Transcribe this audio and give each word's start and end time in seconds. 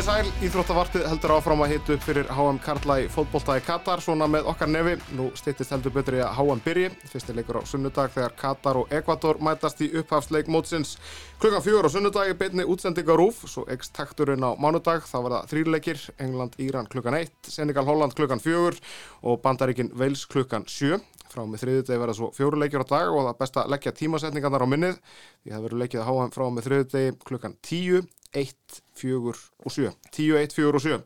Komið 0.00 0.14
sæl, 0.16 0.46
Íþróttavarpið 0.46 1.02
heldur 1.10 1.32
áfram 1.34 1.60
að 1.60 1.72
hita 1.74 1.92
upp 1.92 2.04
fyrir 2.06 2.28
HM 2.32 2.58
Karla 2.64 2.94
í 3.02 3.08
fótbolta 3.12 3.58
í 3.58 3.64
Katar, 3.66 4.00
svona 4.00 4.24
með 4.32 4.46
okkar 4.48 4.70
nefi. 4.72 4.94
Nú 5.12 5.26
stýttist 5.36 5.74
heldur 5.74 5.92
betur 5.92 6.14
í 6.16 6.22
að 6.24 6.38
HM 6.38 6.62
byrji. 6.64 6.86
Fyrsti 7.10 7.34
leikur 7.36 7.58
á 7.60 7.68
sunnudag 7.68 8.14
þegar 8.14 8.32
Katar 8.38 8.78
og 8.80 8.94
Ekvator 8.96 9.42
mætast 9.44 9.82
í 9.84 9.90
upphafsleik 10.00 10.48
mótsins. 10.48 10.94
Klukkan 11.42 11.60
fjögur 11.66 11.84
á 11.84 11.92
sunnudagi 11.92 12.32
beitni 12.40 12.64
útsendinga 12.64 13.12
rúf, 13.20 13.42
svo 13.44 13.66
ekst 13.68 13.92
takturinn 13.92 14.40
á 14.40 14.56
mánudag. 14.56 15.04
Þá 15.04 15.18
var 15.20 15.34
það 15.34 15.50
þrýrleikir, 15.52 16.00
England-Íran 16.16 16.88
klukkan 16.88 17.18
1, 17.18 17.50
Senegal-Holland 17.52 18.16
klukkan 18.16 18.40
fjögur 18.40 18.80
og 19.20 19.42
Bandaríkin 19.44 19.92
Wales 19.92 20.24
klukkan 20.24 20.64
7. 20.64 20.96
Frá 21.28 21.44
með 21.44 21.66
þriðudegi 21.66 22.00
verða 22.00 22.16
svo 22.16 22.30
fjóruleikjur 22.34 22.86
á 22.88 22.92
dag 22.96 23.12
og 23.12 23.28
það 23.28 23.36
best 23.44 23.60
að 23.60 23.68
leggja 23.76 23.92
tímasetningarnar 24.00 24.64
á 24.64 24.68
minnið. 24.72 24.96
Því 25.44 25.52
það 25.52 25.68
verður 25.68 25.84
leikið 25.84 26.00
að 26.00 26.08
HM 26.08 26.34
frá 26.38 26.46
með 26.48 26.70
þriðudegi 26.70 27.12
klukkan 27.28 27.58
10 27.68 28.08
1, 28.36 28.80
4 29.00 29.34
og 29.34 29.74
7 29.74 29.90
10, 30.12 30.30
1, 30.44 30.54
4 30.56 30.70
og 30.70 30.84
7 30.84 30.98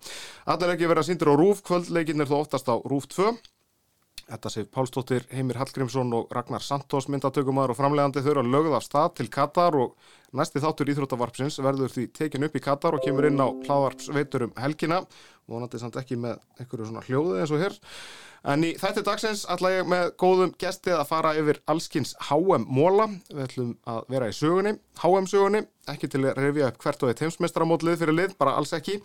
Allir 0.52 0.74
ekki 0.74 0.88
verið 0.90 1.02
að 1.02 1.08
síndir 1.08 1.32
á 1.32 1.34
Rúf, 1.40 1.64
kvöldleikin 1.64 2.20
er 2.20 2.30
þó 2.30 2.38
oftast 2.42 2.68
á 2.68 2.76
Rúf 2.84 3.08
2 3.12 3.32
Þetta 4.24 4.50
séf 4.50 4.68
Pálsdóttir, 4.72 5.26
Heimir 5.36 5.58
Hallgrímsson 5.60 6.12
og 6.16 6.30
Ragnar 6.32 6.64
Santos 6.64 7.10
myndatökumar 7.12 7.72
og 7.72 7.76
framlegandi 7.76 8.22
þau 8.24 8.30
eru 8.32 8.44
að 8.44 8.52
lögða 8.54 8.78
af 8.78 8.86
stað 8.86 9.10
til 9.18 9.28
Katar 9.32 9.76
og 9.76 9.98
næsti 10.38 10.62
þáttur 10.64 10.92
Íþróttavarpsins 10.92 11.60
verður 11.64 11.94
því 11.94 12.08
tekin 12.16 12.46
upp 12.48 12.58
í 12.58 12.62
Katar 12.64 12.98
og 12.98 13.04
kemur 13.04 13.28
inn 13.28 13.40
á 13.40 13.48
hlaðvarpsveitur 13.48 14.48
um 14.48 14.54
helgina 14.60 15.02
vonandi 15.50 15.80
samt 15.80 15.98
ekki 16.00 16.18
með 16.20 16.38
einhverju 16.58 16.88
svona 16.88 17.04
hljóði 17.06 17.42
eins 17.42 17.54
og 17.54 17.64
hér 17.64 17.78
En 18.44 18.60
í 18.60 18.74
þætti 18.76 19.00
dagsins 19.06 19.46
ætla 19.48 19.70
ég 19.72 19.86
með 19.88 20.10
góðum 20.20 20.50
gestið 20.60 20.98
að 20.98 21.06
fara 21.08 21.30
yfir 21.40 21.62
allskins 21.72 22.10
HM 22.26 22.66
móla. 22.68 23.06
Við 23.30 23.44
ætlum 23.46 23.70
að 23.88 24.00
vera 24.12 24.28
í 24.28 24.34
sögunni, 24.36 24.74
HM 25.00 25.28
sögunni, 25.30 25.62
ekki 25.88 26.10
til 26.12 26.20
að 26.26 26.42
revja 26.42 26.68
upp 26.68 26.82
hvert 26.84 27.06
og 27.06 27.12
eitt 27.12 27.22
heimsmeistaramótlið 27.24 28.02
fyrir 28.02 28.18
lið, 28.18 28.34
bara 28.36 28.52
alls 28.60 28.74
ekki. 28.76 28.98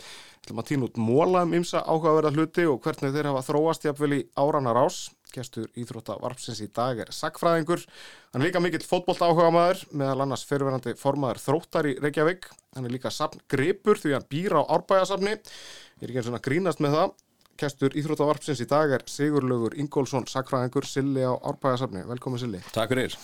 Ætlum 0.44 0.60
að 0.60 0.68
týna 0.74 0.90
út 0.90 1.00
móla 1.00 1.46
um 1.48 1.56
ymsa 1.56 1.86
áhugaverða 1.86 2.34
hluti 2.36 2.68
og 2.68 2.84
hvernig 2.84 3.16
þeir 3.16 3.32
hafa 3.32 3.46
þróast 3.48 3.88
jafnvel 3.88 4.18
í 4.18 4.22
áranar 4.36 4.82
ás. 4.84 5.00
Gestur 5.34 5.70
Íþróttavarpsins 5.78 6.62
í 6.66 6.68
dag 6.74 7.00
er 7.04 7.14
sagfræðingur. 7.14 7.86
Hann 8.34 8.42
er 8.42 8.50
líka 8.50 8.62
mikill 8.64 8.84
fótbollt 8.86 9.22
áhuga 9.22 9.52
maður, 9.54 9.86
meðal 9.94 10.26
annars 10.26 10.46
fyrirverandi 10.50 10.96
formaður 10.98 11.42
þróttar 11.44 11.90
í 11.92 11.96
Reykjavík. 12.02 12.50
Hann 12.76 12.90
er 12.90 12.94
líka 12.96 13.14
sapn 13.14 13.42
gripur 13.52 14.02
því 14.02 14.16
hann 14.18 14.30
býr 14.32 14.58
á 14.58 14.62
árbæjasafni. 14.66 15.38
Ég 15.38 16.06
er 16.06 16.12
ekki 16.12 16.24
eins 16.24 16.32
og 16.32 16.46
grínast 16.50 16.84
með 16.84 16.98
það. 16.98 17.18
Kestur 17.60 17.96
Íþróttavarpsins 18.00 18.62
í 18.64 18.68
dag 18.72 18.92
er 18.96 19.04
Sigurlaugur 19.12 19.74
Ingólfsson, 19.76 20.28
sakfræðingur, 20.32 20.86
Silli 20.88 21.26
á 21.28 21.36
Árbæðarsafni. 21.36 22.06
Velkomin 22.08 22.40
Silli. 22.40 22.62
Takk 22.72 22.94
fyrir. 22.94 23.18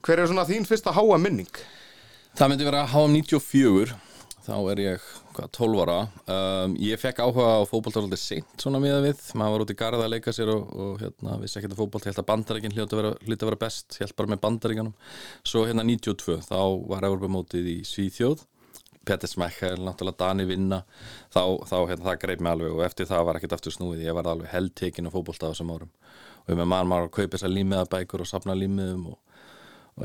Hver 0.00 0.22
er 0.22 0.30
svona 0.30 0.46
þín 0.48 0.64
fyrsta 0.64 0.94
háa 0.96 1.18
minning? 1.20 1.60
Það 2.38 2.52
myndi 2.52 2.68
vera 2.70 2.86
HM 2.88 3.18
94, 3.18 3.98
þá 4.50 4.56
er 4.72 4.82
ég 4.82 5.08
hvað, 5.36 5.48
12 5.56 5.82
ára. 5.84 5.96
Um, 6.26 6.76
ég 6.82 7.00
fekk 7.00 7.22
áhuga 7.22 7.48
á 7.62 7.70
fókbaltaröldi 7.70 8.18
seint 8.18 8.62
svona 8.62 8.82
miða 8.82 9.00
við. 9.04 9.22
Maður 9.38 9.54
var 9.54 9.64
út 9.64 9.72
í 9.72 9.78
garda 9.78 10.06
að 10.06 10.14
leika 10.16 10.34
sér 10.34 10.50
og, 10.52 10.70
og 10.74 11.02
hérna, 11.04 11.38
vissi 11.42 11.60
ekki 11.60 11.70
að 11.70 11.78
fókbalt, 11.78 12.06
ég 12.06 12.14
held 12.14 12.22
að 12.24 12.30
bandaríkinn 12.32 12.76
hljóti 12.76 12.98
að 12.98 13.44
vera, 13.46 13.60
best, 13.60 13.98
ég 13.98 14.06
held 14.06 14.16
bara 14.18 14.34
með 14.34 14.42
bandaríkanum. 14.46 14.96
Svo 15.46 15.66
hérna 15.68 15.86
92, 15.86 16.40
þá 16.48 16.58
var 16.90 17.06
Európa-mótið 17.10 17.70
í 17.76 17.78
Svíþjóð 17.86 18.42
Petter 19.06 19.30
Smekkel, 19.30 19.80
náttúrulega 19.80 20.18
Dani 20.20 20.44
vinna 20.44 20.82
þá, 21.32 21.42
þá 21.64 21.76
hérna, 21.88 22.04
það 22.04 22.18
greip 22.24 22.42
mig 22.44 22.52
alveg 22.52 22.74
og 22.74 22.82
eftir 22.84 23.08
það 23.08 23.24
var 23.26 23.38
ekkert 23.38 23.54
aftur 23.56 23.74
snúið, 23.74 24.04
ég 24.04 24.16
var 24.16 24.28
alveg 24.28 24.52
heldtekinn 24.52 25.08
á 25.08 25.14
fókbólta 25.14 25.48
á 25.48 25.50
þessum 25.54 25.72
árum 25.72 25.92
og 26.44 26.52
með 26.58 26.68
mann 26.68 26.90
maður 26.90 27.08
að 27.08 27.14
kaupa 27.16 27.38
þessar 27.38 27.54
límiðabækur 27.54 28.24
og 28.24 28.28
sapna 28.28 28.56
límiðum 28.58 29.06
og 29.14 29.29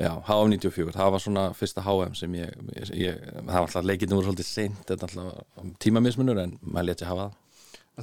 já, 0.01 0.11
HM94, 0.27 0.93
það 0.95 1.11
var 1.15 1.23
svona 1.23 1.45
fyrsta 1.57 1.83
HM 1.85 2.13
sem 2.19 2.37
ég, 2.39 2.53
ég 2.99 3.23
það 3.37 3.49
var 3.51 3.63
alltaf 3.63 3.87
leikinu 3.87 4.19
voru 4.19 4.29
svolítið 4.29 4.49
seint, 4.49 4.83
þetta 4.83 5.09
er 5.09 5.17
alltaf 5.23 5.73
tímamismunur 5.83 6.41
en 6.43 6.55
maður 6.61 6.89
leti 6.91 7.05
að 7.05 7.11
hafa 7.13 7.27
það. 7.27 7.41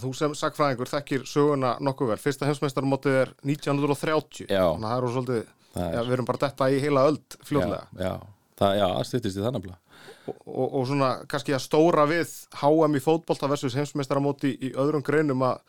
Þú 0.02 0.10
sem 0.16 0.34
sagfræðingur 0.40 0.88
þekkir 0.88 1.24
söguna 1.28 1.74
nokkuð 1.84 2.14
vel, 2.14 2.20
fyrsta 2.22 2.48
heimsmeistarmótið 2.48 3.18
er 3.26 3.34
1930, 3.44 4.46
já. 4.48 4.64
þannig 4.64 4.86
að 4.86 4.92
það 4.92 4.98
eru 5.02 5.14
svolítið, 5.16 5.42
já, 5.76 6.00
við 6.00 6.16
erum 6.16 6.28
bara 6.30 6.44
detta 6.46 6.68
í 6.72 6.80
heila 6.80 7.06
öll 7.10 7.18
fljóðlega. 7.44 7.84
Já, 7.98 8.06
já, 8.06 8.14
það, 8.62 8.76
já, 8.80 8.86
styrtist 9.10 9.40
í 9.40 9.44
þannig 9.44 9.72
að 9.74 9.80
og, 10.26 10.74
og 10.74 10.86
svona 10.88 11.10
kannski 11.30 11.54
að 11.56 11.64
stóra 11.64 12.06
við 12.10 12.30
HM 12.60 12.96
í 12.98 13.02
fótbolta 13.02 13.50
versus 13.50 13.76
heimsmeistaramóti 13.78 14.54
í 14.54 14.72
öðrum 14.78 15.04
greinum 15.04 15.44
að 15.46 15.60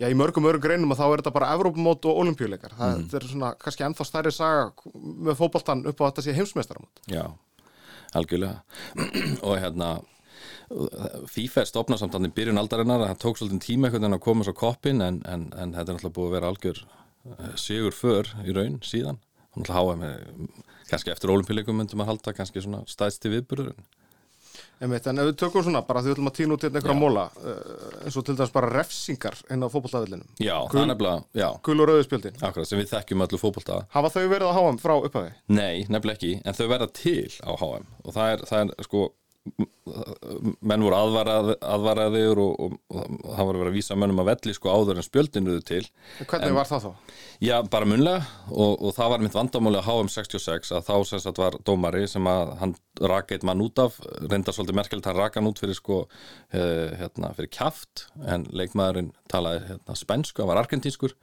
já, 0.00 0.06
í 0.08 0.16
mörgum 0.18 0.48
öðrum 0.48 0.64
greinum 0.64 0.94
að 0.94 1.02
þá 1.02 1.06
er 1.08 1.22
þetta 1.22 1.34
bara 1.36 1.50
Evrópamót 1.56 2.08
og 2.10 2.22
olimpíuleikar. 2.24 2.76
Það 2.78 2.94
mm. 2.96 3.08
er 3.18 3.28
svona 3.30 3.52
kannski 3.60 3.86
ennþá 3.88 4.08
stærri 4.08 4.32
saga 4.34 4.92
með 4.92 5.38
fótboltan 5.40 5.84
upp 5.90 6.02
á 6.02 6.06
þetta 6.08 6.26
sé 6.26 6.36
heimsmeistaramót. 6.36 7.04
Já, 7.12 7.24
algjörlega. 8.18 8.62
og 9.46 9.60
hérna 9.60 9.94
FIFA 11.30 11.64
stopnað 11.68 12.02
samt 12.02 12.16
í 12.16 12.32
byrjun 12.34 12.60
aldarinnar 12.60 13.04
það 13.04 13.20
tók 13.20 13.38
svolítið 13.38 13.64
tíma 13.66 13.88
einhvern 13.88 14.06
veginn 14.06 14.16
að 14.16 14.24
koma 14.24 14.46
svo 14.46 14.54
koppin 14.56 15.04
en, 15.04 15.20
en, 15.28 15.48
en 15.52 15.74
þetta 15.76 15.92
er 15.92 15.98
náttúrulega 15.98 16.16
búið 16.16 16.28
að 16.28 16.36
vera 16.36 16.52
algjör 16.52 16.80
eh, 16.82 17.50
sigur 17.60 17.96
för 17.96 18.30
í 18.46 18.54
raun 18.56 18.78
síðan 18.86 19.20
að 19.58 19.72
HM 19.76 20.04
er 20.06 20.22
kannski 20.88 21.12
eftir 21.12 21.32
olimpíuleikum 21.34 21.76
myndum 21.76 22.04
að 22.04 22.12
halda 22.12 22.34
kannski 22.36 22.64
svona 22.64 22.82
staðsti 22.88 23.32
viðburður 23.34 23.74
Einmitt, 24.82 25.06
en 25.06 25.22
ef 25.22 25.28
við 25.30 25.38
tökum 25.42 25.64
svona 25.66 25.82
bara 25.86 26.02
því 26.02 26.10
við 26.10 26.16
ætlum 26.16 26.30
að 26.30 26.36
týna 26.38 26.56
út 26.56 26.66
hérna 26.66 26.80
einhverja 26.80 26.98
móla 26.98 27.24
uh, 27.38 28.02
eins 28.02 28.18
og 28.18 28.26
til 28.26 28.36
dæmis 28.38 28.54
bara 28.54 28.70
refsingar 28.72 29.38
inn 29.54 29.62
á 29.62 29.68
fókbóltaðvillinum 29.72 30.28
Já, 30.42 30.56
það 30.72 30.82
er 30.82 30.90
nefnilega, 30.90 31.24
já. 31.38 31.48
Gul 31.68 31.78
og 31.84 31.90
rauðspjöldin 31.92 32.42
Akkurat, 32.42 32.68
sem 32.68 32.82
við 32.82 32.90
þekkjum 32.92 33.26
öllu 33.28 33.40
fókbólta 33.42 33.80
Hafa 33.94 34.12
þau 34.16 34.22
verið 34.34 34.50
á 34.50 34.54
HM 34.58 34.82
frá 34.82 34.94
upphafi? 34.98 35.34
Nei, 35.54 35.84
nefnilega 35.86 36.18
ekki, 36.18 36.32
en 36.42 36.58
þau 36.58 36.66
verða 36.74 36.90
til 36.98 37.28
á 37.46 37.52
HM 37.54 37.90
og 38.02 38.16
það 38.16 38.34
er, 38.34 38.46
það 38.50 38.64
er 38.64 38.88
sko 38.88 39.08
menn 39.42 40.84
voru 40.84 40.94
aðvarað, 40.94 41.48
aðvaraðir 41.66 42.38
og, 42.38 42.52
og, 42.62 42.74
og 42.94 43.32
það 43.34 43.48
voru 43.48 43.62
verið 43.62 43.72
að 43.72 43.78
vísa 43.78 43.96
mönnum 43.98 44.20
að 44.22 44.28
velli 44.30 44.54
sko 44.54 44.70
áður 44.70 45.00
en 45.00 45.06
spjöldinuðu 45.06 45.62
til 45.66 45.80
Hvernig 46.20 46.46
en, 46.46 46.54
var 46.54 46.68
það 46.68 46.84
þá? 46.84 47.16
Já, 47.42 47.54
bara 47.72 47.88
munlega 47.90 48.20
og, 48.52 48.76
og 48.78 48.94
það 48.94 49.10
var 49.14 49.24
mitt 49.24 49.34
vandamáli 49.34 49.80
að 49.80 49.88
HM66 49.88 50.70
að 50.78 50.86
þá 50.86 50.94
sem 51.10 51.24
sagt 51.24 51.42
var 51.42 51.58
dómari 51.66 52.04
sem 52.10 52.30
að 52.30 52.54
hann 52.62 52.76
raka 53.02 53.34
eitt 53.34 53.46
mann 53.48 53.64
út 53.66 53.82
af 53.82 53.98
reyndar 54.20 54.54
svolítið 54.54 54.78
merkilegt, 54.78 55.10
hann 55.10 55.18
raka 55.18 55.40
hann 55.40 55.50
út 55.50 55.62
fyrir 55.64 55.78
sko 55.80 56.04
uh, 56.06 56.88
hérna, 57.02 57.32
fyrir 57.34 57.50
kæft 57.50 58.06
en 58.22 58.46
leikmaðurinn 58.54 59.10
talaði 59.32 59.66
hérna, 59.72 59.98
spensku, 59.98 60.44
hann 60.44 60.52
var 60.52 60.62
argentískur 60.62 61.16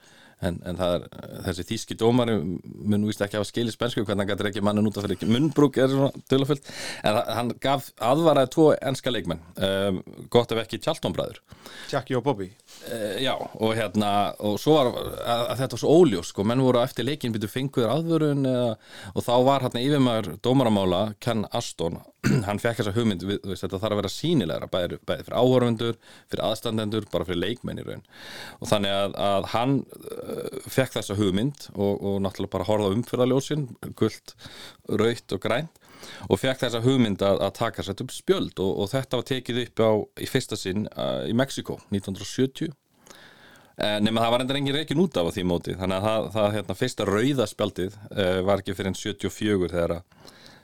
en, 0.45 0.59
en 0.67 0.79
er, 0.83 1.05
þessi 1.47 1.65
þýski 1.73 1.97
dómari 1.99 2.37
mun 2.39 3.05
víst 3.07 3.21
ekki 3.23 3.39
hafa 3.39 3.47
skilir 3.49 3.75
spensku 3.75 4.05
hvernig 4.05 4.23
hann 4.23 4.31
gæti 4.31 4.49
ekki 4.49 4.63
mannin 4.63 4.87
út 4.87 4.99
af 4.99 5.07
því 5.07 5.27
munnbrúk 5.29 5.79
er 5.81 5.91
svona 5.91 6.23
tölafullt 6.31 6.69
en 7.07 7.19
hann 7.39 7.53
gaf 7.61 7.89
aðvaraði 8.09 8.53
tvo 8.55 8.67
ennska 8.77 9.13
leikmenn. 9.13 9.41
Um, 9.59 10.01
gott 10.31 10.53
ef 10.55 10.61
ekki 10.63 10.79
Tjaltónbræður 10.83 11.41
Jackie 11.91 12.17
og 12.17 12.25
Bobby. 12.27 12.49
Uh, 12.87 13.17
Já 13.23 13.33
og 13.35 13.75
hérna 13.77 14.11
og 14.45 14.59
svo 14.61 14.77
var 14.77 14.91
að, 14.93 15.09
að 15.25 15.55
þetta 15.63 15.75
var 15.75 15.83
svo 15.83 15.97
óljós 15.99 16.31
sko, 16.33 16.45
menn 16.47 16.63
voru 16.63 16.83
eftir 16.83 17.07
leikin 17.07 17.35
byrju 17.35 17.51
fenguður 17.51 17.95
aðvörun 17.97 18.47
eða, 18.49 18.71
og 19.13 19.25
þá 19.25 19.33
var 19.47 19.67
hérna 19.67 19.83
yfirmæður 19.83 20.39
dómaramála 20.45 21.03
Ken 21.23 21.45
Aston 21.51 21.99
hann 22.47 22.59
fekk 22.59 22.81
þessa 22.81 22.93
hugmynd, 22.95 23.23
við, 23.23 23.37
veist, 23.47 23.63
þetta 23.63 23.79
þarf 23.79 23.95
að 23.95 24.01
vera 24.01 24.11
sínilegra 24.11 24.69
bæði, 24.71 24.99
bæði 25.07 25.25
fyrir 25.27 25.37
áhörfundur, 25.39 25.99
fyrir 26.31 26.45
aðstandendur 26.47 27.07
bara 27.13 27.27
fyrir 27.27 27.41
leikmenn 27.45 27.79
í 27.79 27.85
raun. 27.87 28.03
Og 28.59 28.71
þannig 28.71 28.95
að, 28.95 29.15
að 29.29 29.47
hann 29.53 29.75
uh, 29.85 30.57
fekk 30.67 30.97
þessa 30.97 31.19
hugmynd 31.19 31.69
og, 31.75 31.93
og 31.95 32.17
náttúrulega 32.25 32.55
bara 32.57 32.67
horða 32.67 32.91
umfyrðaljósin, 32.97 33.69
gullt 33.99 34.35
raukt 34.99 35.37
og 35.37 35.43
grænt 35.45 35.79
og 36.31 36.39
fekk 36.39 36.65
þessa 36.65 36.83
hugmynd 36.83 37.23
að, 37.23 37.41
að 37.47 37.55
taka 37.59 37.85
sér 37.85 38.03
upp 38.03 38.13
spjöld. 38.15 38.59
Og, 38.59 38.83
og 38.83 38.91
þetta 38.91 39.21
var 39.21 39.31
tekið 39.31 39.63
upp 39.65 39.83
á 39.83 39.91
í 40.19 40.29
fyrsta 40.29 40.59
sinn 40.59 40.87
uh, 40.91 41.23
í 41.29 41.35
Mexiko 41.37 41.79
1970 41.87 42.75
nema 44.03 44.19
það 44.19 44.33
var 44.33 44.41
endur 44.43 44.57
engin 44.59 44.75
reikin 44.75 44.99
út 44.99 45.15
af 45.15 45.29
því 45.31 45.43
móti. 45.47 45.73
Þannig 45.79 46.01
að 46.01 46.03
það, 46.03 46.25
það 46.33 46.55
hérna, 46.57 46.75
fyrsta 46.75 47.05
rauðaspjaldið 47.07 47.93
uh, 48.11 48.39
var 48.43 48.59
ekki 48.59 48.75
fyrir 48.75 48.91
enn 48.91 48.97
74 48.99 49.69
þegar 49.71 49.93
að 49.95 50.18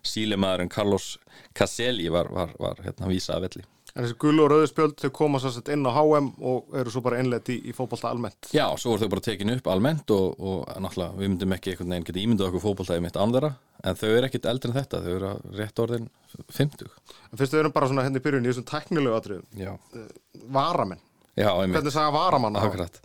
sílimaðurinn 0.08 0.72
Carlos 0.74 1.16
Caselli 1.56 2.10
var, 2.14 2.30
var, 2.34 2.54
var 2.60 2.84
hérna 2.86 3.10
vísa 3.12 3.38
að 3.38 3.50
velli. 3.50 3.66
En 3.96 4.04
þessi 4.04 4.18
gullu 4.20 4.44
og 4.44 4.50
rauðu 4.52 4.68
spjöld 4.68 4.98
þau 5.00 5.12
koma 5.16 5.40
svolítið 5.40 5.78
inn 5.78 5.88
á 5.88 5.92
HM 5.96 6.26
og 6.50 6.74
eru 6.82 6.92
svo 6.92 7.02
bara 7.06 7.22
innlegt 7.22 7.48
í, 7.54 7.56
í 7.64 7.76
fókbalta 7.76 8.10
almennt. 8.10 8.50
Já, 8.52 8.66
svo 8.76 8.92
voru 8.92 9.06
þau 9.06 9.14
bara 9.14 9.24
tekinu 9.24 9.56
upp 9.56 9.70
almennt 9.72 10.12
og, 10.12 10.34
og 10.36 10.66
náttúrulega 10.84 11.16
við 11.16 11.32
myndum 11.32 11.56
ekki 11.56 11.72
einhvern 11.72 11.94
veginn 11.94 12.08
geta 12.10 12.24
ímyndað 12.26 12.50
okkur 12.50 12.64
fókbaltaði 12.66 13.06
mitt 13.06 13.16
þeirra 13.16 13.54
en 13.86 14.00
þau 14.02 14.10
eru 14.10 14.28
ekkit 14.28 14.50
eldri 14.52 14.72
en 14.74 14.78
þetta, 14.82 15.02
þau 15.06 15.14
eru 15.14 15.32
rétt 15.62 15.82
orðin 15.86 16.10
50. 16.58 16.92
En 17.32 17.40
fyrstu 17.40 17.56
þau 17.56 17.62
eru 17.62 17.74
bara 17.78 17.90
svona 17.92 18.04
henni 18.04 18.20
hérna 18.20 18.26
í 18.26 18.28
byrjun 18.28 18.50
í 18.50 18.52
þessum 18.52 18.68
teknilegu 18.74 19.16
atriðum. 19.16 19.48
Já. 19.64 19.72
Eh, 19.96 20.44
varamenn. 20.58 21.04
Já, 21.36 21.50
einmitt. 21.54 21.78
Hvernig 21.78 21.96
sagða 21.96 22.16
varamann? 22.16 22.60
Akkurat. 22.60 23.00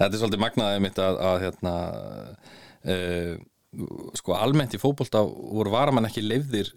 Þetta 0.00 0.10
er 0.10 0.20
svolítið 0.20 0.42
magnaðið 0.42 0.84
mitt 0.84 1.00
að, 1.02 1.22
að 1.28 1.40
hérna, 1.46 1.72
uh, 2.82 3.32
sko 4.18 4.34
almennt 4.36 4.74
í 4.76 4.80
fókbólta 4.80 5.22
voru 5.26 5.72
varamann 5.72 6.08
ekki 6.08 6.24
leifðir 6.24 6.72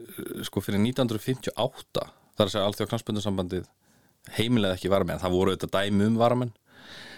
sko 0.47 0.63
fyrir 0.63 0.79
1958 0.83 2.05
þar 2.35 2.45
að 2.45 2.53
segja 2.53 2.67
allþjóð 2.67 2.91
knastbundursambandið 2.91 3.65
heimilega 4.37 4.77
ekki 4.77 4.89
varamenn, 4.89 5.21
það 5.21 5.35
voru 5.35 5.53
auðvitað 5.53 5.75
dæmi 5.75 6.07
um 6.09 6.21
varamenn 6.21 6.53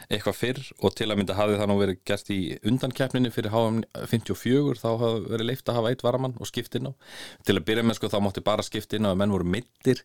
eitthvað 0.08 0.38
fyrr 0.40 0.60
og 0.88 0.94
til 0.96 1.10
að 1.12 1.20
mynda 1.20 1.36
hafði 1.36 1.58
það 1.60 1.70
nú 1.70 1.76
verið 1.82 1.98
gert 2.08 2.30
í 2.32 2.38
undankeppninni 2.70 3.32
fyrir 3.36 3.52
HM 3.52 3.82
54 4.08 4.80
þá 4.80 4.88
hafði 5.02 5.34
verið 5.34 5.50
leift 5.50 5.68
að 5.68 5.80
hafa 5.82 5.92
eitt 5.92 6.06
varamann 6.06 6.38
og 6.40 6.48
skipt 6.48 6.78
inn 6.80 6.88
á. 6.88 6.92
Til 7.44 7.58
að 7.58 7.66
byrja 7.68 7.84
með 7.84 8.00
sko 8.00 8.12
þá 8.14 8.18
mátti 8.24 8.44
bara 8.46 8.64
skipt 8.64 8.96
inn 8.96 9.08
á 9.08 9.12
að 9.12 9.20
menn 9.20 9.36
voru 9.36 9.50
mittir 9.58 10.04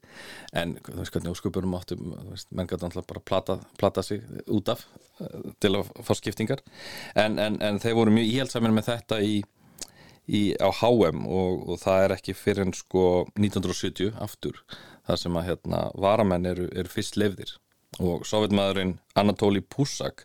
en 0.59 0.75
þú 0.83 0.97
veist 0.99 1.15
hvernig 1.15 1.37
óskupurum 1.37 1.75
máttu 1.77 1.99
veist, 2.03 2.51
menn 2.51 2.71
gæti 2.71 2.89
alltaf 2.89 3.07
bara 3.13 3.23
plata, 3.31 3.59
plata 3.79 4.03
sig 4.03 4.25
út 4.51 4.75
af 4.75 4.83
uh, 5.23 5.51
til 5.63 5.75
að 5.79 5.95
fá 6.03 6.15
skiptingar. 6.19 6.65
En, 7.15 7.39
en, 7.39 7.61
en 7.63 7.79
þeir 7.83 7.99
voru 8.01 8.15
mjög 8.17 8.33
íhjálpsamir 8.33 8.75
með 8.75 8.91
þetta 8.91 9.23
í, 9.23 9.39
í, 10.29 10.55
á 10.59 10.69
HM 10.71 11.27
og, 11.27 11.67
og 11.69 11.83
það 11.83 12.07
er 12.07 12.17
ekki 12.17 12.37
fyrir 12.39 12.67
en 12.67 12.77
sko 12.77 13.27
1970 13.35 14.15
aftur 14.23 14.63
þar 15.09 15.21
sem 15.21 15.39
að 15.39 15.49
hérna 15.51 15.85
varamenn 15.99 16.49
eru, 16.49 16.69
eru 16.71 16.93
fyrst 16.93 17.19
lefðir 17.21 17.57
og 18.01 18.25
sovjetmaðurinn 18.29 18.97
Anatoly 19.19 19.61
Pusak 19.61 20.25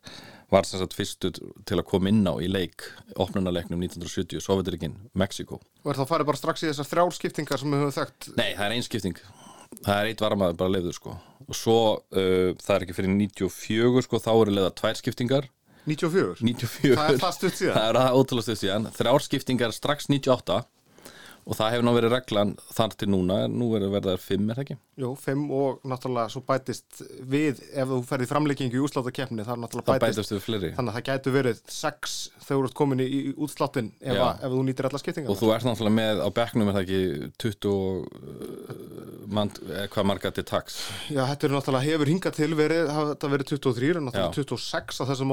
var 0.53 0.63
sem 0.63 0.79
sagt 0.79 0.95
fyrstu 0.95 1.33
til 1.33 1.75
að 1.75 1.87
koma 1.89 2.07
inn 2.07 2.23
á 2.23 2.39
í 2.39 2.47
leik 2.47 2.85
opnunarleiknum 3.19 3.81
1970 3.83 4.39
Sovjetrikinn, 4.45 4.95
Mexiko 5.17 5.59
Og 5.83 5.91
er 5.91 5.99
það 5.99 6.13
farið 6.13 6.29
bara 6.29 6.39
strax 6.39 6.63
í 6.63 6.69
þessar 6.69 6.87
þrjálskiptingar 6.93 7.59
sem 7.59 7.73
við 7.73 7.83
höfum 7.83 7.97
þekkt? 7.97 8.29
Nei, 8.37 8.49
það 8.55 8.65
er 8.69 8.77
einskipting 8.77 9.19
það 9.83 9.99
er 9.99 10.09
eitt 10.11 10.23
varamaður 10.23 10.59
bara 10.59 10.73
lefður 10.75 10.97
sko. 10.97 11.13
Og 11.47 11.57
svo 11.57 11.77
uh, 11.97 12.51
það 12.61 12.73
er 12.75 12.85
ekki 12.85 12.97
fyrir 12.97 13.13
94 13.13 14.03
sko 14.05 14.21
þá 14.23 14.31
eru 14.33 14.55
leiða 14.55 14.73
tvær 14.77 14.99
skiptingar 14.99 15.49
94? 15.87 16.41
94 16.43 16.97
Það 16.97 17.13
er 17.13 17.21
það 17.21 17.35
stutt 17.37 17.59
síðan. 17.61 17.77
Það 17.77 17.89
er 17.89 17.99
það 18.01 18.17
ótrúlega 18.19 18.47
stutt 18.47 18.61
síðan. 18.63 18.87
Þrjárskiptingar 18.97 19.75
strax 19.75 20.09
98 20.11 20.57
og 21.47 21.55
það 21.55 21.71
hefur 21.73 21.85
ná 21.87 21.91
verið 21.95 22.11
reglan 22.11 22.49
þar 22.75 22.95
til 22.99 23.07
núna 23.13 23.37
nú 23.47 23.69
verður 23.71 23.91
verðar 23.95 24.19
5 24.19 24.49
er 24.51 24.57
það 24.57 24.63
ekki? 24.65 24.75
Jú, 24.99 25.11
5 25.23 25.43
og 25.57 25.85
náttúrulega 25.87 26.31
svo 26.33 26.41
bætist 26.43 27.01
við 27.31 27.61
ef 27.71 27.87
þú 27.91 27.99
ferði 28.09 28.27
framleikingu 28.31 28.75
í 28.79 28.83
úsláttakeppni 28.83 29.45
það 29.47 29.53
er 29.55 29.61
náttúrulega 29.63 29.87
Það 29.87 30.01
bætist, 30.03 30.17
bætast 30.19 30.33
við 30.35 30.41
fleiri. 30.47 30.71
Þannig 30.75 30.91
að 30.91 30.97
það 30.97 31.07
gætu 31.07 31.33
verið 31.37 31.61
6 31.77 32.15
þegar 32.47 32.57
þú 32.57 32.67
ert 32.67 32.77
komin 32.81 33.03
í, 33.05 33.21
útsláttin 33.47 33.91
ef, 34.01 34.17
að- 34.27 34.43
ef 34.43 34.51
þú 34.57 34.63
nýtir 34.67 34.89
alla 34.89 35.01
skiptingar 35.03 35.31
og 35.31 35.39
þú 35.39 35.53
ert 35.55 35.67
náttúrulega 35.69 35.97
með 36.01 36.15
á 36.25 36.29
bekknum 36.41 36.67
er 36.67 36.77
það 36.77 36.83
ekki 36.87 37.01
20 37.37 37.71
uh, 37.71 38.97
mann, 39.27 39.51
eh, 39.71 39.87
hvað 39.91 40.07
marga 40.07 40.31
til 40.35 40.45
taks? 40.47 40.77
Já, 41.11 41.23
þetta 41.31 41.47
er 41.47 41.53
náttúrulega 41.55 41.87
hefur 41.87 42.11
hingað 42.11 42.37
til 42.37 42.51
verið 42.57 42.91
þetta 42.91 43.31
verið 43.31 43.49
23, 43.55 43.89
en 44.01 44.07
náttúrulega 44.07 44.31
Já. 44.31 44.43
26 44.43 45.01
á 45.03 45.03
þessu 45.11 45.27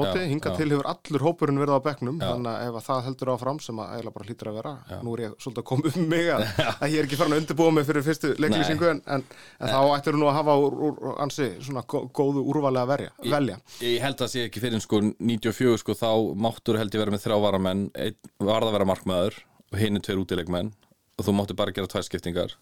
ég 6.05 6.11
mig 6.13 6.29
að, 6.31 6.45
að 6.77 6.93
ég 6.93 7.01
er 7.01 7.07
ekki 7.09 7.17
farin 7.19 7.35
að 7.35 7.41
undirbúa 7.43 7.73
mig 7.75 7.87
fyrir 7.89 8.05
fyrstu 8.05 8.31
leiklýsingu 8.41 8.87
en, 8.93 9.01
en, 9.17 9.25
en 9.59 9.73
þá 9.73 9.79
ættir 9.97 10.17
nú 10.21 10.29
að 10.29 10.37
hafa 10.37 10.55
úr, 10.61 10.77
úr, 10.87 11.01
ansi 11.25 11.49
svona 11.65 11.83
gó- 11.91 12.05
góðu 12.15 12.45
úrvali 12.53 12.79
að 12.83 12.91
verja, 12.93 13.11
velja. 13.33 13.57
Ég 13.83 13.99
held 14.05 14.23
að 14.23 14.31
sé 14.35 14.45
ekki 14.47 14.63
fyrir 14.63 14.83
sko 14.85 15.01
94 15.17 15.81
sko 15.83 15.97
þá 15.99 16.09
máttur 16.47 16.79
held 16.79 16.93
ég 16.95 17.03
vera 17.03 17.15
með 17.17 17.25
þrjá 17.27 17.37
varamenn. 17.49 17.83
Einn 17.97 18.17
varð 18.47 18.69
að 18.71 18.77
vera 18.79 18.89
markmaður 18.93 19.41
og 19.73 19.79
hinn 19.81 19.99
er 19.99 20.05
tveir 20.07 20.21
útilegmenn 20.23 20.71
og 21.15 21.27
þú 21.27 21.35
máttu 21.37 21.55
bara 21.57 21.73
gera 21.75 21.89
tvær 21.91 22.05
skiptingar. 22.07 22.55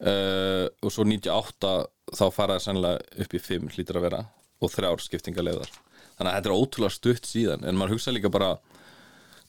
Uh, 0.00 0.64
og 0.80 0.88
svo 0.94 1.04
98 1.04 1.70
þá 2.16 2.22
faraði 2.32 2.62
sennilega 2.64 3.20
upp 3.20 3.34
í 3.36 3.40
5 3.44 3.66
hlýtur 3.74 3.98
að 4.00 4.06
vera 4.06 4.20
og 4.64 4.70
þrjár 4.72 5.02
skiptingar 5.04 5.44
leiðar 5.44 5.68
þannig 6.16 6.30
að 6.30 6.36
þetta 6.38 6.48
er 6.48 6.54
ótrúlega 6.56 6.94
stutt 6.94 7.28
síðan 7.28 7.66
en 7.68 7.76
maður 7.76 7.98
hugsa 7.98 8.14
líka 8.16 8.30
bara 8.32 8.48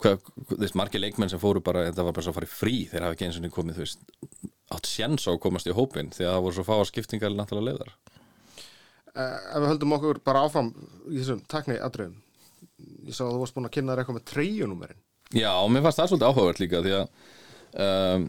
þess 0.01 0.77
margir 0.79 1.03
leikmenn 1.03 1.31
sem 1.31 1.41
fóru 1.41 1.61
bara 1.63 1.85
þetta 1.89 2.05
var 2.07 2.15
bara 2.15 2.25
svo 2.25 2.33
að 2.33 2.39
fara 2.39 2.49
í 2.49 2.53
frí 2.55 2.77
þeir 2.91 3.05
hafa 3.05 3.17
ekki 3.17 3.27
eins 3.27 3.37
og 3.39 3.45
niður 3.45 3.55
komið 3.57 3.77
þú 3.77 3.85
veist 3.85 4.03
átt 4.71 4.89
sjens 4.89 5.27
á 5.27 5.31
að 5.33 5.41
komast 5.43 5.69
í 5.69 5.75
hópin 5.75 6.11
því 6.15 6.25
að 6.25 6.35
það 6.35 6.43
voru 6.47 6.57
svo 6.57 6.65
fáa 6.67 6.87
skiptingar 6.87 7.33
náttúrulega 7.35 7.75
leiðar. 7.75 7.93
Eh, 9.11 9.37
Ef 9.51 9.57
við 9.59 9.69
höldum 9.73 9.95
okkur 9.97 10.21
bara 10.25 10.43
áfram 10.47 10.73
í 11.11 11.17
þessum 11.19 11.41
takni 11.51 11.77
aðdraðum 11.77 12.19
ég 13.07 13.15
sá 13.15 13.23
að 13.25 13.33
þú 13.35 13.41
varst 13.43 13.57
búin 13.57 13.67
að 13.67 13.75
kynna 13.77 13.93
þér 13.93 14.03
eitthvað 14.03 14.17
með 14.17 14.27
treyjunúmerin. 14.31 15.01
Já, 15.31 15.51
mér 15.71 15.83
fannst 15.85 16.01
það 16.01 16.11
svolítið 16.11 16.29
áhugavert 16.29 16.61
líka 16.61 16.83
því 16.85 16.93
að 16.97 17.05
um, 17.85 18.27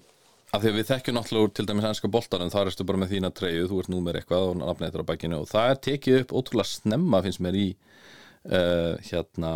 að 0.52 0.64
því 0.64 0.70
að 0.70 0.78
við 0.78 0.88
þekkjum 0.90 1.16
náttúrulega 1.16 1.46
úr 1.46 1.52
til 1.56 1.66
dæmis 1.68 1.86
ennska 1.88 2.10
boltanum 2.12 2.52
þar 2.52 2.70
erstu 2.70 2.86
bara 2.88 3.00
með 3.00 3.14
þína 3.14 3.30
treyju, 3.36 3.68
þú 3.70 3.78
ert 3.82 3.92
númer 3.92 4.18
eitthvað 4.18 4.50
og 4.52 4.82
þetta 4.82 5.04
á 5.06 5.10
bækinu 5.10 5.38
og 5.40 5.48
það 5.50 5.70
er 5.70 5.80
tekið 5.88 6.18
upp 6.22 6.34
ótrúlega 6.40 6.68
snemma 6.68 7.22
finnst 7.24 7.42
mér 7.44 7.58
í 7.58 7.68
uh, 7.72 8.98
hérna 9.08 9.52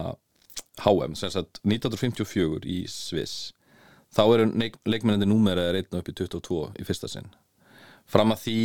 HM, 0.82 1.14
sem 1.16 1.32
sagt 1.32 1.60
1954 1.64 2.66
í 2.68 2.82
Sviss. 2.90 3.52
Þá 4.14 4.22
eru 4.26 4.50
leikmennandi 4.86 5.28
númeraðir 5.28 5.80
einn 5.80 5.96
og 5.96 6.02
upp 6.02 6.10
í 6.12 6.16
22 6.20 6.60
í 6.80 6.86
fyrsta 6.86 7.10
sinn. 7.10 7.30
Fram 8.06 8.32
að 8.34 8.44
því 8.44 8.60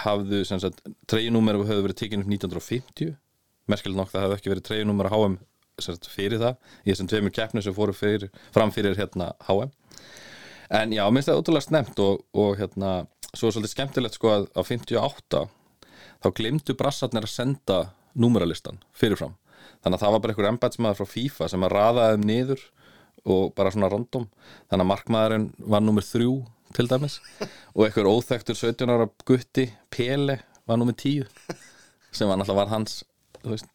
hafðu 0.00 0.42
sem 0.48 0.60
sagt 0.62 0.80
treyjunúmer 1.10 1.58
höfðu 1.60 1.84
verið 1.86 1.98
tekinn 2.00 2.24
upp 2.24 2.30
1950 2.32 3.16
merkilegt 3.70 3.98
nokk 3.98 4.12
það 4.12 4.24
hefði 4.26 4.38
ekki 4.38 4.52
verið 4.52 4.66
treyjunúmer 4.68 5.08
á 5.08 5.12
HM 5.12 5.38
sagt, 5.82 6.08
fyrir 6.10 6.40
það 6.40 6.56
í 6.84 6.92
þessum 6.92 7.10
tveimur 7.10 7.34
keppnum 7.34 7.64
sem 7.64 7.76
fóru 7.76 7.94
fyrir, 7.96 8.30
fram 8.54 8.72
fyrir 8.74 8.96
hérna 8.98 9.32
HM 9.48 9.72
en 10.72 10.94
já, 10.96 11.02
minnst 11.12 11.28
það 11.28 11.42
útrúlega 11.42 11.66
snemt 11.66 12.00
og, 12.00 12.22
og 12.32 12.56
hérna, 12.60 12.92
svo 13.32 13.50
er 13.50 13.56
svolítið 13.56 13.74
skemmtilegt 13.74 14.16
sko 14.16 14.32
að 14.32 14.48
á 14.56 14.60
58 14.64 15.42
þá 16.22 16.28
glimtu 16.38 16.76
brassarnir 16.78 17.28
að 17.28 17.34
senda 17.34 17.78
númeralistan 18.16 18.80
fyrirfram 18.96 19.36
þannig 19.82 19.96
að 19.96 20.04
það 20.04 20.14
var 20.14 20.22
bara 20.24 20.34
einhver 20.34 20.50
embætsmaður 20.52 21.00
frá 21.00 21.12
FIFA 21.12 21.50
sem 21.52 21.66
að 21.66 21.74
raðaði 21.76 22.16
þeim 22.16 22.26
niður 22.30 22.64
og 23.32 23.52
bara 23.58 23.72
svona 23.74 23.90
random. 23.92 24.26
Þannig 24.70 24.84
að 24.84 24.90
markmaðurinn 24.92 25.46
var 25.74 25.84
númer 25.84 26.06
þrjú 26.06 26.32
til 26.76 26.88
dæmis. 26.90 27.20
Og 27.76 27.86
einhver 27.86 28.08
óþektur 28.10 28.58
17 28.58 28.90
ára 28.90 29.06
gutti 29.28 29.68
Pele 29.92 30.40
var 30.66 30.80
númer 30.80 30.96
10 30.96 31.28
sem 32.12 32.28
var 32.28 32.36
náttúrulega 32.36 32.58
var 32.58 32.72
hans 32.72 32.98
veist, 33.44 33.70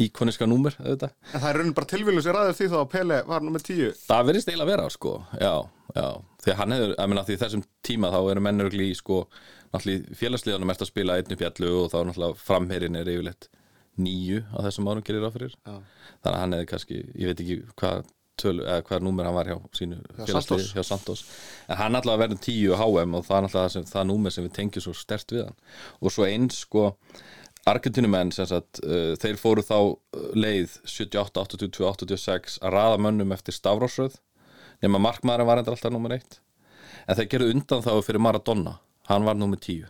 íkoniska 0.00 0.46
númer 0.48 0.76
auðvitað. 0.80 1.12
En 1.32 1.42
það 1.42 1.48
er 1.50 1.58
raunin 1.60 1.74
bara 1.76 1.90
tilvílun 1.90 2.24
sér 2.24 2.38
aðeins 2.40 2.60
því 2.60 2.70
þá 2.72 2.78
að 2.80 2.88
Pele 2.94 3.18
var 3.28 3.44
nummer 3.44 3.64
10 3.64 3.92
Það 4.06 4.30
verðist 4.30 4.50
eiginlega 4.50 4.66
að 4.66 4.72
vera, 4.72 4.88
sko, 4.92 5.12
já, 5.40 5.52
já, 5.96 6.06
því 6.44 6.56
hann 6.60 6.74
hefur, 6.76 6.94
ég 6.94 7.12
meina 7.12 7.26
því 7.28 7.38
þessum 7.42 7.66
tíma 7.86 8.12
þá 8.14 8.18
eru 8.22 8.44
mennurugli 8.46 8.88
í, 8.90 8.96
sko, 8.98 9.20
náttúrulega 9.72 10.18
félagsliðanum 10.20 10.72
ert 10.74 10.84
að 10.84 10.90
spila 10.92 11.16
einn 11.20 11.36
upp 11.36 11.44
í 11.44 11.48
allu 11.48 11.72
og 11.82 11.92
þá 11.92 11.98
náttúrulega 12.00 12.40
framherinn 12.42 13.00
er 13.00 13.12
yfirleitt 13.12 13.48
nýju 14.00 14.42
á 14.52 14.58
þessum 14.66 14.90
árum 14.90 15.06
gerir 15.06 15.26
á 15.26 15.30
fyrir, 15.34 15.56
Já. 15.64 15.76
þannig 16.24 16.34
að 16.34 16.42
hann 16.42 16.56
hefði 16.56 16.68
kannski, 16.72 17.00
ég 17.14 17.30
veit 17.30 17.42
ekki 17.44 17.58
hvað 17.80 18.12
tölu, 18.36 18.66
eða 18.66 18.84
hvað 18.84 19.06
númer 19.06 19.28
hann 19.28 19.36
var 19.36 19.48
hjá 19.48 19.56
sínu 19.78 19.98
félagsliði, 20.18 20.42
Santos. 20.42 20.68
hjá 20.76 20.84
Santos, 20.84 21.24
en 21.68 21.80
hann 21.80 21.96
náttúrulega 21.96 22.22
verður 22.24 22.42
tíu 22.44 22.76
á 22.76 22.80
HM 22.82 23.16
og 23.16 23.24
það 23.24 23.38
er 23.38 23.46
náttúrulega 23.46 23.62
það, 23.62 23.72
sem, 23.76 23.88
það 23.94 24.06
númer 24.10 24.34
sem 24.34 24.46
við 24.46 24.54
tengjum 24.58 24.84
svo 24.86 24.94
stert 24.96 25.32
við 25.32 25.46
hann. 25.46 25.58
Og 26.02 26.12
svo 26.12 26.28
eins, 26.28 26.60
sko, 26.66 26.90
Argentínumenn 27.66 28.30
uh, 28.30 29.16
þeir 29.18 29.40
fóru 29.40 29.64
þá 29.66 29.78
uh, 29.80 29.96
leið 30.38 30.76
78, 30.84 31.46
82, 31.48 31.88
86 31.88 32.60
að 32.62 32.76
raða 32.76 33.00
mönnum 33.02 33.34
eftir 33.34 33.56
stafrósröð 33.56 34.20
nema 34.84 35.00
markmaðurinn 35.02 35.48
var 35.48 35.62
endur 35.62 35.74
alltaf 35.74 35.94
nummer 35.94 36.14
eitt. 36.14 36.38
En 37.08 37.18
þeir 37.18 37.30
gerðu 37.32 37.54
undan 37.56 37.82
þá 37.82 37.92
fyrir 38.04 38.22
Maradona. 38.22 38.76
Hann 39.08 39.26
var 39.26 39.38
nummer 39.38 39.58
10 39.58 39.88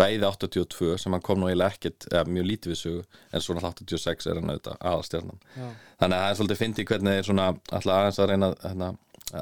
bæði 0.00 0.26
82 0.26 0.98
sem 0.98 1.14
hann 1.14 1.22
kom 1.24 1.40
nú 1.40 1.48
eiginlega 1.50 1.76
ekkert 1.76 2.06
eða 2.10 2.24
mjög 2.34 2.48
lítið 2.50 2.72
við 2.72 2.80
sögu 2.80 3.02
en 3.30 3.44
svona 3.44 3.62
86 3.68 4.28
er 4.30 4.40
hann 4.40 4.50
auðvitað 4.50 4.80
aðalstjarnan. 4.90 5.42
Þannig 5.54 6.16
að 6.16 6.24
það 6.24 6.30
er 6.30 6.38
svolítið 6.40 6.62
fyndið 6.62 6.88
hvernig 6.90 7.18
þeir 7.18 7.28
svona 7.28 7.48
alltaf 7.54 7.94
aðeins 7.94 8.20
að 8.20 8.30
reyna 8.32 8.50
hérna, 8.64 8.88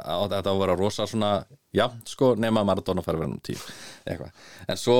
að 0.03 0.27
þetta 0.35 0.53
á 0.53 0.53
að 0.53 0.61
vera 0.63 0.77
rosa 0.79 1.07
svona 1.09 1.31
já, 1.73 1.87
sko, 2.09 2.33
nema 2.41 2.65
Maradona 2.69 3.05
fær 3.05 3.17
vera 3.17 3.31
nummer 3.31 3.47
10 3.49 3.65
eitthvað, 4.13 4.45
en 4.69 4.81
svo 4.81 4.99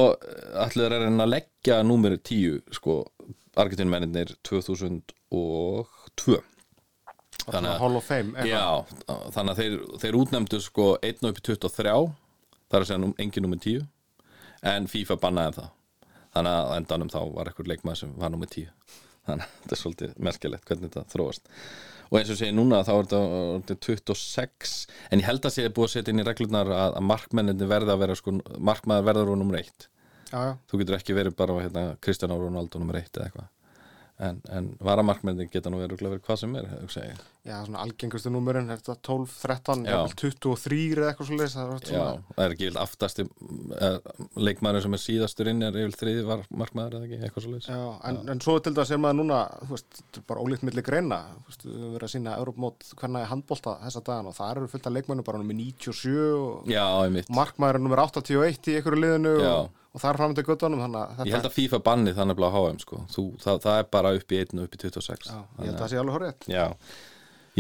ætluðu 0.65 0.87
þeir 0.89 0.97
að 0.97 1.05
reyna 1.07 1.27
að 1.27 1.35
leggja 1.35 1.83
númer 1.87 2.17
10 2.17 2.63
sko, 2.79 3.03
Argentínumennir 3.63 4.33
2002 4.49 6.41
Þannig 7.43 7.73
að 7.73 7.81
Hall 7.83 7.97
of 7.99 8.05
Fame. 8.07 8.45
Já, 8.47 8.85
þannig 9.35 9.51
að 9.51 9.59
þeir, 9.59 9.73
þeir 9.99 10.19
útnefndu 10.21 10.61
sko 10.63 10.85
1 11.03 11.27
upp 11.27 11.41
í 11.41 11.45
23 11.49 11.95
það 12.73 12.77
er 12.79 12.85
að 12.85 12.89
segja 12.89 13.11
engin 13.25 13.45
nummer 13.45 13.61
10 13.61 13.83
en 14.63 14.87
FIFA 14.91 15.17
bannaði 15.23 15.57
það. 15.61 15.71
Þannig 16.33 16.59
að 16.59 16.75
endanum 16.79 17.11
þá 17.13 17.19
var 17.37 17.49
eitthvað 17.51 17.73
leikmaður 17.73 17.99
sem 18.03 18.13
var 18.21 18.33
nummer 18.33 18.49
10 18.49 18.69
þannig 19.23 19.45
að 19.47 19.57
þetta 19.63 19.75
er 19.77 19.81
svolítið 19.83 20.15
merkilegt 20.27 20.65
hvernig 20.71 20.91
þetta 20.93 21.13
þróast. 21.13 21.51
Og 22.13 22.19
eins 22.19 22.31
og 22.35 22.39
segi 22.41 22.55
núna 22.57 22.81
þá 22.85 22.93
er 22.93 23.07
þetta 23.07 23.21
orðið 23.53 23.79
26 23.87 24.73
en 25.13 25.23
ég 25.23 25.29
held 25.29 25.47
að 25.49 25.55
sé 25.55 25.67
búið 25.73 25.87
að 25.89 25.93
setja 25.95 26.13
inn 26.13 26.23
í 26.23 26.27
reglurnar 26.27 26.73
að, 26.75 26.97
að 26.99 27.07
markmenninni 27.09 27.69
verða 27.71 27.95
að 27.97 28.03
vera 28.03 28.17
sko, 28.19 28.35
markmaður 28.59 29.07
verður 29.11 29.33
á 29.33 29.41
nummer 29.41 29.61
1 29.61 29.87
Já, 30.33 30.39
já. 30.49 30.53
þú 30.73 30.81
getur 30.83 30.97
ekki 30.99 31.17
verið 31.17 31.37
bara 31.39 31.59
hérna, 31.61 31.85
Kristján 32.05 32.33
Ronaldo 32.35 32.81
nummer 32.83 32.99
1 33.01 33.13
eða 33.21 33.29
eitthvað 33.29 33.49
en, 34.23 34.41
en 34.55 34.73
varamarkmennin 34.83 35.51
geta 35.53 35.71
nú 35.73 35.81
verið, 35.83 36.21
hvað 36.23 36.43
sem 36.45 36.57
er 36.61 36.69
hugsa 36.81 37.05
ég. 37.07 37.21
Já, 37.43 37.57
svona 37.67 37.81
algengustu 37.83 38.31
númerinn 38.31 38.71
er 38.71 38.79
þetta 38.79 38.95
12, 39.09 39.33
13, 39.43 39.81
Já. 39.83 39.97
jafnvel 39.97 40.13
23 40.21 40.77
eða 40.93 41.09
eitthvað 41.09 41.27
svo 41.27 41.39
leys 41.41 41.57
það 41.57 41.73
er 41.73 41.89
Já, 41.91 42.05
það 42.29 42.45
er 42.45 42.55
ekki 42.55 42.69
vilt 42.69 42.79
aftasti 42.79 43.25
uh, 43.27 43.97
leikmaður 44.39 44.85
sem 44.85 44.95
er 44.95 45.03
síðastur 45.03 45.51
inn 45.51 45.67
er 45.67 45.79
yfir 45.81 45.97
þriði 45.99 46.23
var 46.29 46.45
markmaður 46.55 47.01
eða 47.01 47.09
ekki, 47.09 47.19
eitthvað 47.27 47.47
svo 47.49 47.57
leiðis 47.57 47.69
Já, 47.73 47.81
en, 48.13 48.21
en 48.31 48.45
svo 48.47 48.57
til 48.63 48.75
dæmis 48.79 48.95
er 48.95 49.03
maður 49.03 49.19
núna 49.25 49.41
þú 49.65 49.71
veist, 49.75 50.23
bara 50.31 50.47
ólíkt 50.47 50.67
milli 50.71 50.87
greina 50.87 51.21
þú 51.33 51.45
veist, 51.51 51.67
við 51.67 51.91
verið 51.97 52.07
að 52.07 52.15
sína 52.15 52.39
Europamót 52.39 52.89
hvernig 53.03 53.27
er 53.27 53.33
handbólta 53.33 53.77
þessa 53.83 54.07
dagan 54.07 54.31
og 54.31 54.39
það 54.39 54.55
eru 54.55 54.73
fullt 54.77 54.87
af 54.93 54.99
leikmennu 55.01 55.27
bara 55.27 55.43
nummer 55.43 55.59
97 55.59 56.17
og 56.39 56.71
Já, 56.71 56.87
er 57.03 57.83
nummer 57.83 58.07
81 58.07 58.71
í 58.71 58.79
einhverju 58.79 59.03
liðinu 59.03 59.35
Já. 59.43 59.53
og, 59.57 59.82
og 59.93 60.01
það 60.01 60.09
er 60.11 60.19
fram 60.21 60.35
til 60.37 60.45
guttunum 60.47 60.83
að 60.87 61.27
Ég 61.29 61.35
held 61.37 61.49
að 61.49 61.57
FIFA 61.57 61.81
banni 61.85 62.15
þannig 62.17 62.45
að 62.47 62.55
HM 62.57 62.79
sko. 62.83 63.01
Þú, 63.13 63.25
það, 63.43 63.59
það 63.67 63.81
er 63.81 63.89
bara 63.93 64.13
upp 64.17 64.33
í 64.33 64.39
1 64.41 64.55
og 64.57 64.67
upp 64.67 64.77
í 64.77 64.81
26 64.85 65.29
Já, 65.29 65.37
ég 65.37 65.67
held 65.67 65.75
að 65.75 65.83
það 65.83 65.93
sé 65.93 66.01
alveg 66.01 66.17
horrið 66.17 66.49
Já, 66.53 66.65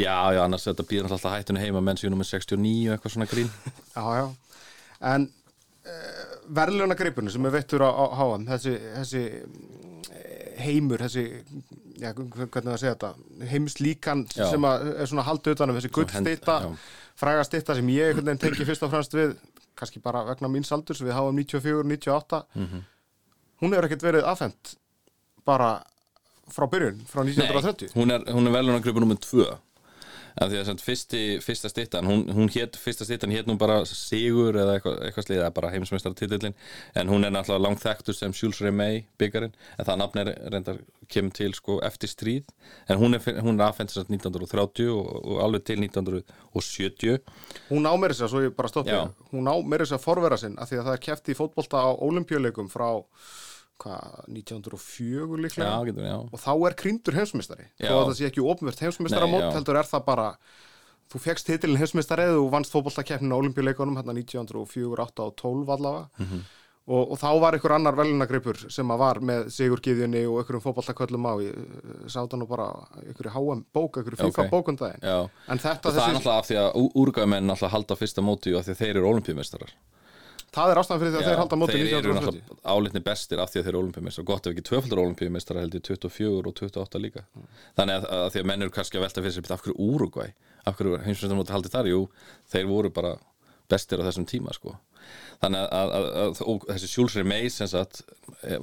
já, 0.00 0.16
já, 0.32 0.40
annars 0.46 0.66
þetta 0.70 0.88
býður 0.88 1.16
alltaf 1.18 1.36
hættunni 1.36 1.64
heima 1.66 1.84
menn 1.84 2.00
séu 2.00 2.12
nummer 2.12 2.28
69 2.28 2.72
og 2.88 2.96
eitthvað 2.96 3.16
svona 3.16 3.28
grín 3.30 3.52
Já, 3.96 4.04
já, 4.16 4.24
en 5.12 5.28
uh, 5.28 6.24
verðluna 6.60 6.98
gripinu 6.98 7.32
sem 7.34 7.48
er 7.48 7.56
veittur 7.58 7.84
á, 7.84 7.90
á 7.92 8.04
HM 8.16 8.48
þessi, 8.48 8.74
þessi 8.96 9.22
eh, 9.28 10.56
heimur, 10.64 11.04
þessi 11.04 11.26
já, 12.00 12.10
hvernig 12.16 12.72
það 12.72 12.80
segja 12.80 12.96
þetta 12.96 13.48
heimslíkan 13.52 14.24
Já. 14.32 14.46
sem 14.50 14.66
er 14.66 15.08
svona 15.10 15.24
haldið 15.26 15.56
utanum 15.56 15.78
þessi 15.78 15.92
gullstitta, 15.94 16.56
já. 16.64 16.70
fræga 17.18 17.44
stitta 17.46 17.76
sem 17.78 17.92
ég 17.92 18.10
einhvern 18.10 18.30
veginn 18.32 18.42
tengi 18.42 18.66
fyrst 18.68 18.86
og 18.86 18.92
fremst 18.92 19.16
við 19.16 19.36
kannski 19.82 20.00
bara 20.02 20.22
vegna 20.30 20.48
míns 20.48 20.70
aldurs 20.72 21.02
við 21.02 21.12
HM 21.18 21.36
94, 21.42 21.82
98 21.82 22.42
Mhm. 22.54 22.82
hún 23.62 23.72
hefur 23.74 23.88
ekkert 23.90 24.06
verið 24.08 24.24
afhent 24.32 24.76
bara 25.46 25.72
frá 26.52 26.66
byrjun, 26.70 27.02
frá 27.10 27.22
1930 27.26 27.92
hún 27.98 28.10
er, 28.14 28.22
er 28.28 28.34
velunargripur 28.56 29.00
nummer 29.02 29.16
2 29.18 29.46
en 30.40 30.50
því 30.52 30.60
að 30.60 30.68
sem, 30.70 30.80
fyrsti, 30.86 31.22
fyrsta 31.44 31.70
stittan 31.72 32.08
hún, 32.08 32.24
hún 32.32 32.50
hét, 32.52 32.78
fyrsta 32.80 33.06
stittan 33.08 33.34
hét 33.34 33.50
nú 33.50 33.58
bara 33.60 33.82
Sigur 33.88 34.56
eða 34.56 34.78
eitthvað, 34.78 34.98
eitthvað 35.06 35.26
slið, 35.26 35.40
eða 35.42 35.52
bara 35.58 35.72
heimsmeistartitillin 35.74 36.56
en 36.98 37.12
hún 37.12 37.26
er 37.26 37.34
náttúrulega 37.34 37.66
langt 37.66 37.84
þekktur 37.84 38.16
sem 38.16 38.34
Jules 38.36 38.62
Rimet 38.64 39.10
byggarinn, 39.20 39.54
en 39.78 39.88
það 39.88 40.02
nafn 40.02 40.22
er 40.22 40.32
reyndar 40.52 40.82
kemur 41.12 41.34
til 41.36 41.52
sko 41.56 41.78
eftir 41.84 42.10
stríð. 42.10 42.50
En 42.90 43.00
hún 43.00 43.16
er, 43.16 43.24
hún 43.44 43.60
er 43.60 43.74
sagt 43.92 44.10
1930 44.10 44.88
og, 44.92 45.08
og 45.20 45.40
alveg 45.44 45.66
til 45.68 45.82
1970 45.82 47.18
Hún 47.70 47.88
á 47.88 47.92
meira 47.96 48.14
þess 48.14 48.26
að, 48.26 48.32
svo 48.32 48.42
ég 48.44 48.56
bara 48.56 48.84
Já. 48.86 49.02
hún 49.32 49.48
á 49.48 49.54
meira 49.60 49.84
þess 49.84 49.98
að 49.98 50.04
forvera 50.06 50.38
sinn 50.40 50.58
að 50.58 50.72
því 50.72 50.80
að 50.80 50.86
það 50.88 50.96
er 50.96 51.04
kefti 51.06 51.34
í 51.34 51.38
fótbolta 51.38 51.82
á 51.84 51.90
olimpíuleikum 51.92 52.70
frá 52.72 52.88
hvað, 53.82 54.18
1904 54.32 55.40
líklega 55.44 55.68
já, 55.70 55.84
getur, 55.90 56.08
og 56.32 56.40
þá 56.42 56.52
er 56.68 56.76
krýndur 56.82 57.18
heimsmeistari 57.18 57.66
Já. 57.80 57.88
þó 57.90 57.94
að 57.98 58.06
það 58.10 58.16
sé 58.20 58.30
ekki 58.30 58.44
Nei, 59.42 59.44
já. 59.48 59.52
heldur 59.58 59.80
er 59.82 59.90
það 59.92 60.04
bara 60.08 60.26
þú 61.12 61.20
fegst 61.26 61.46
titilin 61.50 61.76
heimsmeistari 61.82 62.24
eða 62.28 62.40
þú 62.40 62.48
vannst 62.54 62.72
fótboltakeppnin 62.72 63.34
á 63.34 63.40
olimpíuleikunum 63.42 63.98
hérna 64.00 64.14
1904, 64.16 65.06
8 65.06 65.26
og 65.28 65.36
12 65.36 65.72
allavega 65.76 66.08
Mhm. 66.22 66.42
og, 66.88 67.12
og 67.12 67.18
þá 67.20 67.28
var 67.40 67.54
einhver 67.54 67.74
annar 67.76 67.94
velunagripur 67.94 68.56
sem 68.72 68.88
að 68.90 68.98
var 68.98 69.20
með 69.22 69.44
Sigurgiðjunni 69.54 70.22
og 70.26 70.40
einhverjum 70.40 70.64
fótboltaköllum 70.64 71.28
á 71.30 71.34
eh, 71.38 71.52
sá 72.10 72.24
það 72.26 72.38
nú 72.40 72.48
bara 72.50 72.66
einhverju 73.06 73.30
HM 73.36 73.60
bók, 73.74 73.96
einhverju 74.00 74.18
FIFA 74.18 74.42
Ok. 74.46 74.50
bókundaginn 74.50 75.02
já. 75.04 75.28
en 75.48 75.58
þetta 75.62 75.88
og 75.88 75.94
það 75.94 75.96
er 75.96 76.02
þessi, 76.02 76.16
náttúrulega 76.16 76.38
af 76.38 76.48
því 76.48 76.56
að 76.62 76.90
úrgæðmenn 77.04 77.46
náttúrulega 77.52 77.74
halda 77.76 77.94
fyrsta 78.00 78.22
móti 78.26 78.56
af 78.58 78.64
því 78.66 78.72
að 78.74 78.80
þeir 78.82 78.96
eru 78.96 79.10
olimpíumeistarar 79.12 79.74
það 80.52 80.72
er 80.72 80.80
ástæðan 80.82 81.00
fyrir 81.02 81.12
því 81.12 81.18
að 81.20 81.28
þeir 81.28 81.40
halda 81.40 81.58
móti 81.58 81.78
þeir 81.78 81.96
eru 81.98 82.14
1970 82.18 82.70
álitni 82.74 83.02
bestir 83.06 83.42
af 83.42 83.50
því 83.52 83.60
að 83.60 83.66
þeir 83.66 83.72
eru 83.72 83.82
olimpíumeistar 83.82 84.28
gott 84.28 84.46
ef 84.46 84.54
ekki 84.54 84.64
tvöfaldur 84.68 85.02
olimpíumeistar 85.02 85.60
held 85.62 85.76
ég 85.78 85.84
24 85.88 86.30
og 86.38 86.48
28 86.52 87.02
líka. 87.02 87.24
Þannig 87.78 88.06
að, 88.06 88.24
því 88.34 88.42
að 88.42 88.48
menn 88.50 88.66
eru 88.66 88.74
kannski 88.76 89.00
að 89.00 89.06
velta 89.06 89.24
fyrir 89.24 89.36
sér 89.38 89.56
af 89.56 89.64
hverju 89.64 89.88
Úrugvæ, 89.88 90.30
af 90.68 90.78
hverju 90.78 91.02
heimsveistarmóti 91.06 91.56
haldið 91.56 91.76
þar, 91.76 91.90
jú, 91.92 92.06
þeir 92.52 92.70
voru 92.70 92.92
bara 92.94 93.16
bestir 93.72 94.02
á 94.02 94.06
þessum 94.08 94.28
tíma 94.28 94.52
sko. 94.56 94.76
Þannig 95.42 95.64
að, 95.64 95.72
að, 95.74 96.06
að, 96.22 96.40
að 96.44 96.66
þessi 96.68 96.88
Sjúlsri 96.92 97.24
Meis 97.26 97.56
sagt 97.58 98.02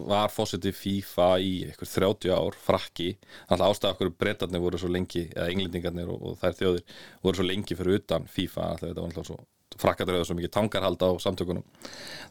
var 0.07 0.31
fósiti 0.31 0.71
FIFA 0.75 1.29
í 1.43 1.51
eitthvað 1.67 1.95
30 1.97 2.35
ár 2.37 2.57
frakki, 2.69 3.09
að 3.51 3.65
ástæða 3.65 3.97
okkur 3.97 4.13
breytarnir 4.15 4.63
voru 4.63 4.79
svo 4.79 4.91
lengi, 4.93 5.25
eða 5.33 5.49
englendingarnir 5.51 6.11
og, 6.13 6.21
og 6.23 6.39
þær 6.39 6.59
þjóðir 6.61 6.99
voru 7.25 7.41
svo 7.41 7.47
lengi 7.49 7.79
fyrir 7.79 7.99
utan 7.99 8.29
FIFA 8.29 8.69
þegar 8.77 8.93
þetta 8.93 9.01
var 9.01 9.09
alltaf 9.09 9.27
svo 9.31 9.41
frakkadur 9.79 10.17
eða 10.17 10.29
svo 10.29 10.37
mikið 10.39 10.53
tangarhald 10.55 11.03
á 11.05 11.09
samtökunum. 11.21 11.65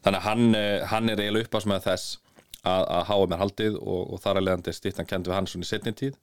Þannig 0.03 0.19
að 0.19 0.25
hann, 0.27 0.55
eh, 0.55 0.87
hann 0.91 1.09
er 1.09 1.21
eiginlega 1.21 1.47
uppás 1.47 1.67
með 1.69 1.85
þess 1.87 2.17
að, 2.63 2.83
að 2.83 3.05
HM 3.11 3.35
er 3.35 3.43
haldið 3.43 3.77
og, 3.79 4.01
og 4.13 4.23
þar 4.23 4.39
að 4.39 4.47
leiðandi 4.47 4.75
stýttan 4.75 5.09
kendi 5.09 5.31
við 5.31 5.37
hann 5.37 5.47
svona 5.47 5.67
í 5.67 5.71
setni 5.71 5.95
tíð. 5.95 6.19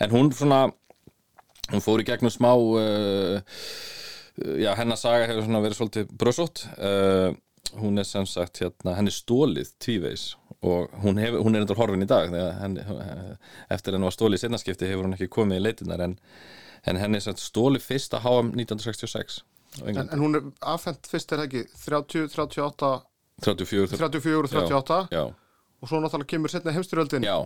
En 0.00 0.12
hún 0.12 0.32
svona 0.36 0.66
hún 1.72 1.82
fór 1.82 2.02
í 2.02 2.06
gegnum 2.06 2.30
smá 2.30 2.52
uh, 2.52 3.40
já, 4.36 4.70
hennar 4.78 5.00
saga 5.00 5.26
hefur 5.30 5.46
svona 5.46 5.64
verið 5.64 5.80
svolítið 5.80 6.12
brösótt. 6.20 6.66
Uh, 6.76 7.32
hún 7.80 7.98
er 7.98 8.06
sem 8.06 8.26
sagt 8.28 8.60
hérna, 8.62 8.94
henni 8.96 9.10
stólið 9.10 9.72
tvívegis 9.82 10.34
og 10.64 10.92
hún, 11.02 11.18
hef, 11.20 11.34
hún 11.42 11.56
er 11.56 11.64
endur 11.64 11.78
horfin 11.78 12.04
í 12.04 12.08
dag 12.08 12.30
henni, 12.30 12.84
eftir 13.72 13.96
henni 13.96 14.06
var 14.06 14.14
stólið 14.14 14.38
í 14.38 14.42
setnaskipti 14.44 14.88
hefur 14.88 15.08
hún 15.08 15.16
ekki 15.16 15.28
komið 15.32 15.60
í 15.60 15.64
leitinar 15.64 16.04
en, 16.06 16.14
en 16.86 17.00
henni 17.00 17.18
er 17.18 17.24
sem 17.24 17.34
sagt 17.34 17.44
stólið 17.44 17.84
fyrsta 17.84 18.22
HM 18.24 18.54
1966 18.54 19.42
á 19.42 19.55
en, 19.84 20.02
en 20.04 20.22
hún 20.22 20.38
er 20.38 20.48
afhent 20.74 21.08
fyrst 21.10 21.32
er 21.32 21.44
ekki 21.46 21.66
30, 21.84 22.28
38, 22.32 22.92
34 23.44 23.96
34, 23.96 24.50
38 24.52 25.00
já, 25.12 25.24
og 25.26 25.88
svo 25.88 26.00
náttúrulega 26.00 26.32
kemur 26.32 26.52
setna 26.52 26.74
heimstyrjöldin 26.76 27.26
já 27.26 27.38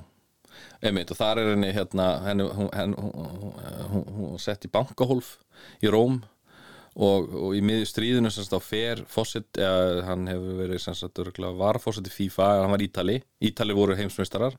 einmitt 0.85 1.11
og 1.13 1.19
þar 1.19 1.41
er 1.43 1.53
henni 1.55 1.71
hérna 1.75 2.11
henni, 2.25 2.47
hún, 2.57 2.71
hún, 2.75 3.15
hún, 3.93 4.05
hún, 4.17 4.39
sett 4.43 4.67
í 4.67 4.73
bankahólf 4.73 5.37
í 5.85 5.91
Róm 5.93 6.21
og, 6.97 7.31
og 7.31 7.55
í 7.57 7.63
miðju 7.65 7.89
stríðinu 7.91 8.33
sem 8.33 8.45
sagt 8.45 8.57
á 8.59 8.61
fer 8.65 9.05
fósitt, 9.11 9.51
eða 9.59 10.05
hann 10.09 10.27
hefur 10.31 10.59
verið 10.59 10.83
sem 10.85 10.97
sagt 10.99 11.21
örgulega 11.23 11.57
varfósitt 11.61 12.11
í 12.11 12.15
FIFA 12.15 12.51
hann 12.65 12.75
var 12.75 12.85
Ítali, 12.85 13.21
Ítali 13.41 13.77
voru 13.77 13.97
heimsmeistarar. 13.99 14.59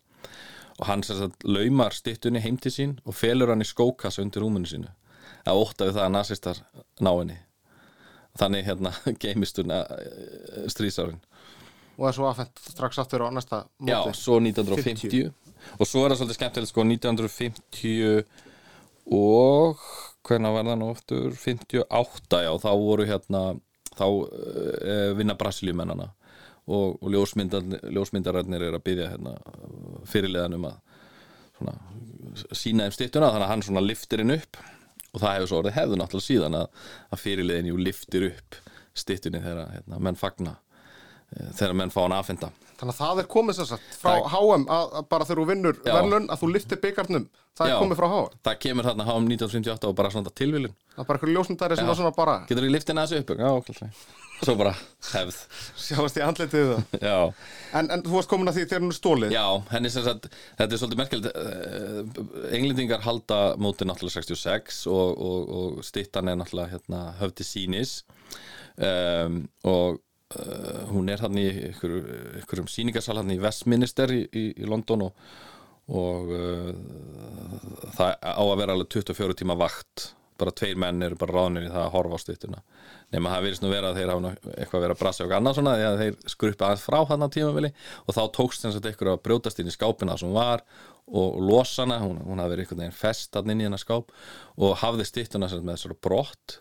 Og 0.79 0.87
hann 0.87 1.03
sem 1.05 1.19
sagt 1.19 1.43
laumar 1.45 1.93
styttunni 1.93 2.41
heim 2.41 2.57
til 2.61 2.73
sín 2.73 2.97
og 3.05 3.17
felur 3.17 3.51
hann 3.51 3.61
í 3.61 3.67
skókassa 3.67 4.23
undir 4.23 4.45
rúmunu 4.45 4.69
sínu. 4.69 4.89
Að 5.45 5.61
ótta 5.61 5.89
við 5.89 5.97
það 5.99 6.07
að 6.07 6.15
nasistar 6.15 6.61
ná 7.01 7.11
henni 7.11 7.37
þannig 8.39 8.67
hérna 8.67 8.93
geimist 9.23 9.59
hún 9.61 9.73
stríðsárin. 10.71 11.19
Og 11.99 12.07
er 12.09 12.15
svo 12.15 12.29
afhent 12.29 12.61
strax 12.63 13.01
aftur 13.01 13.27
á 13.27 13.29
næsta 13.33 13.65
móti. 13.77 13.91
Já, 13.91 13.99
svo 14.17 14.39
1950 14.41 15.31
og 15.77 15.85
svo 15.85 16.05
er 16.05 16.13
það 16.13 16.21
svolítið 16.21 16.37
skemmtilegt 16.39 16.71
sko 16.71 16.85
1950 16.87 18.23
og 19.11 19.83
hvernig 20.25 20.55
var 20.55 20.69
það 20.69 20.79
nú 20.79 20.87
aftur? 20.93 21.35
58 21.37 22.41
já, 22.45 22.51
þá 22.63 22.71
voru 22.79 23.05
hérna 23.09 23.43
þá 23.91 24.05
uh, 24.07 25.11
vinna 25.17 25.35
Brasilíumennana 25.37 26.07
og, 26.71 26.97
og 27.01 27.07
ljósmyndar, 27.11 27.65
ljósmyndararnir 27.91 28.67
er 28.67 28.77
að 28.77 28.85
byggja 28.85 29.09
hérna, 29.11 29.35
fyrirliðan 30.07 30.57
um 30.59 30.67
að 30.69 30.77
svona, 31.57 31.73
sína 32.55 32.87
þeim 32.87 32.95
styttuna. 32.95 33.31
Þannig 33.33 33.47
að 33.47 33.51
hann 33.51 33.65
svona 33.65 33.83
liftir 33.83 34.23
inn 34.23 34.35
upp 34.37 34.61
og 35.11 35.21
það 35.23 35.35
hefur 35.35 35.51
svo 35.51 35.61
orðið 35.61 35.77
hefðu 35.77 35.99
náttúrulega 35.99 36.27
síðan 36.27 36.57
að, 36.61 36.67
að 37.11 37.23
fyrirliðin 37.25 37.71
jú 37.71 37.79
liftir 37.79 38.27
upp 38.31 38.59
styttunni 38.97 39.41
þegar 39.43 39.73
hérna, 39.75 39.99
menn 40.03 40.19
fagna 40.19 40.57
þegar 41.31 41.77
menn 41.79 41.93
fá 41.93 42.01
hann 42.05 42.17
aðfinda 42.19 42.51
Þannig 42.81 42.95
að 42.95 43.01
það 43.03 43.19
er 43.21 43.27
komið 43.29 43.57
sem 43.59 43.67
sagt 43.69 43.91
frá 44.01 44.09
Það- 44.15 44.31
HM 44.33 44.63
að, 44.73 44.85
að 44.97 45.03
bara 45.11 45.25
þegar 45.29 45.39
þú 45.41 45.49
vinnur 45.51 45.75
verðlun 45.85 46.23
að 46.33 46.39
þú 46.41 46.47
liftir 46.55 46.79
byggarnum 46.81 47.27
það 47.59 47.67
Já. 47.69 47.73
er 47.75 47.83
komið 47.83 47.99
frá 47.99 48.07
HM 48.15 48.39
það 48.47 48.57
kemur 48.65 48.87
þarna 48.89 49.05
HM 49.11 49.27
1958 49.35 49.91
og 49.91 49.95
bara 49.99 50.11
svona 50.15 50.33
tilvílun 50.41 50.73
það 50.95 51.03
er 51.03 51.07
bara 51.11 51.19
eitthvað 51.19 51.35
ljósmyndari 51.35 51.77
sem 51.77 51.91
var 51.91 51.99
svona 51.99 52.15
bara 52.17 52.35
getur 52.49 52.65
þú 52.65 52.73
liftin 52.73 53.01
aðeins 53.03 53.21
upp 53.21 53.35
já, 53.37 53.51
okkur 53.51 53.81
svo 54.41 54.55
bara 54.57 54.71
hefð. 55.11 55.37
Sjáast 55.85 56.17
í 56.17 56.23
andlitið 56.25 56.71
það 56.71 57.03
já, 57.11 57.17
en, 57.77 57.91
en 57.93 58.01
þú 58.07 58.15
varst 58.17 58.31
komin 58.31 58.49
að 58.49 58.57
því 58.57 58.63
þegar 58.71 58.81
hún 58.87 58.93
er 58.95 58.97
stólið 58.97 59.35
já 59.37 59.45
henni 59.75 59.91
sem 59.93 60.05
sagt 60.07 60.25
þetta 60.57 60.65
er 60.73 60.81
svolítið 60.81 61.01
merkilegt 61.03 61.37
uh, 61.37 62.55
englendingar 62.57 63.05
halda 63.05 63.41
móti 63.61 63.85
náttúrulega 63.85 64.23
66 64.25 64.81
og, 64.89 65.21
og, 65.21 65.53
og 65.61 65.85
stittan 65.85 66.33
er 66.33 66.41
náttúrulega 66.41 66.73
hérna, 66.79 67.03
höfði 67.21 67.45
sínis 67.45 67.99
um, 68.81 69.43
og 69.69 70.01
uh, 70.37 70.81
hún 70.91 71.11
er 71.11 71.23
hann 71.23 71.37
í 71.39 71.47
ykkur, 71.71 71.97
ykkurum 72.43 72.69
síningasal 72.71 73.19
hann 73.21 73.33
í 73.33 73.39
Westminster 73.41 74.13
í, 74.15 74.23
í, 74.27 74.45
í 74.61 74.69
London 74.69 75.07
og, 75.07 75.27
og 75.91 76.33
uh, 76.37 76.71
það 77.97 78.17
á 78.21 78.43
að 78.43 78.57
vera 78.63 78.77
alveg 78.77 78.91
24 79.01 79.39
tíma 79.43 79.59
vakt. 79.59 80.11
Bara 80.41 80.53
tveir 80.57 80.79
menn 80.79 81.03
eru 81.05 81.19
bara 81.21 81.35
ráðnir 81.37 81.67
í 81.67 81.73
það 81.73 81.83
að 81.85 81.93
horfa 81.93 82.17
á 82.17 82.23
styttuna 82.23 82.63
nema 83.11 83.33
það 83.33 83.45
virðist 83.45 83.63
nú 83.63 83.71
vera 83.71 83.91
að 83.91 83.97
þeir 83.99 84.11
hafa 84.11 84.29
eitthvað 84.55 84.83
verið 84.85 84.95
að 84.95 85.01
brasa 85.01 85.25
og 85.25 85.33
annað 85.35 85.57
svona 85.57 85.73
því 85.75 85.87
að 85.87 86.01
þeir 86.01 86.31
skruppa 86.33 86.67
aðeins 86.67 86.85
frá 86.85 86.97
hann 87.09 87.25
á 87.27 87.33
tímavili 87.35 87.71
og 88.05 88.15
þá 88.15 88.21
tókst 88.37 88.65
þess 88.65 88.79
að 88.79 88.87
eitthvað 88.89 89.11
að 89.11 89.23
brjótast 89.27 89.59
inn 89.59 89.71
í 89.71 89.75
skápina 89.75 90.15
sem 90.19 90.31
var 90.35 90.63
og 91.11 91.41
losa 91.43 91.83
hana, 91.83 91.99
hún, 92.03 92.21
hún 92.23 92.39
hafði 92.39 92.55
verið 92.55 92.65
einhvern 92.65 92.83
veginn 92.85 92.95
fest 93.01 93.35
hann 93.35 93.51
inn 93.51 93.63
í 93.63 93.67
hennar 93.67 93.81
skáp 93.81 94.13
og 94.55 94.77
hafði 94.79 95.07
styttuna 95.09 95.51
sem 95.51 95.65
með 95.65 95.79
þessari 95.79 95.99
brott. 96.07 96.57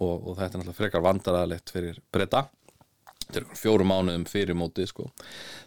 Og, 0.00 0.14
og 0.16 0.38
þetta 0.38 0.46
er 0.46 0.62
náttúrulega 0.62 0.78
frekar 0.78 1.04
vandaraðalegt 1.04 1.72
fyrir 1.74 1.98
breyta 2.14 2.46
einhver 3.40 3.58
fjórum 3.60 3.90
mánuðum 3.92 4.24
fyrir 4.30 4.56
mótið 4.58 4.88
sko. 4.92 5.06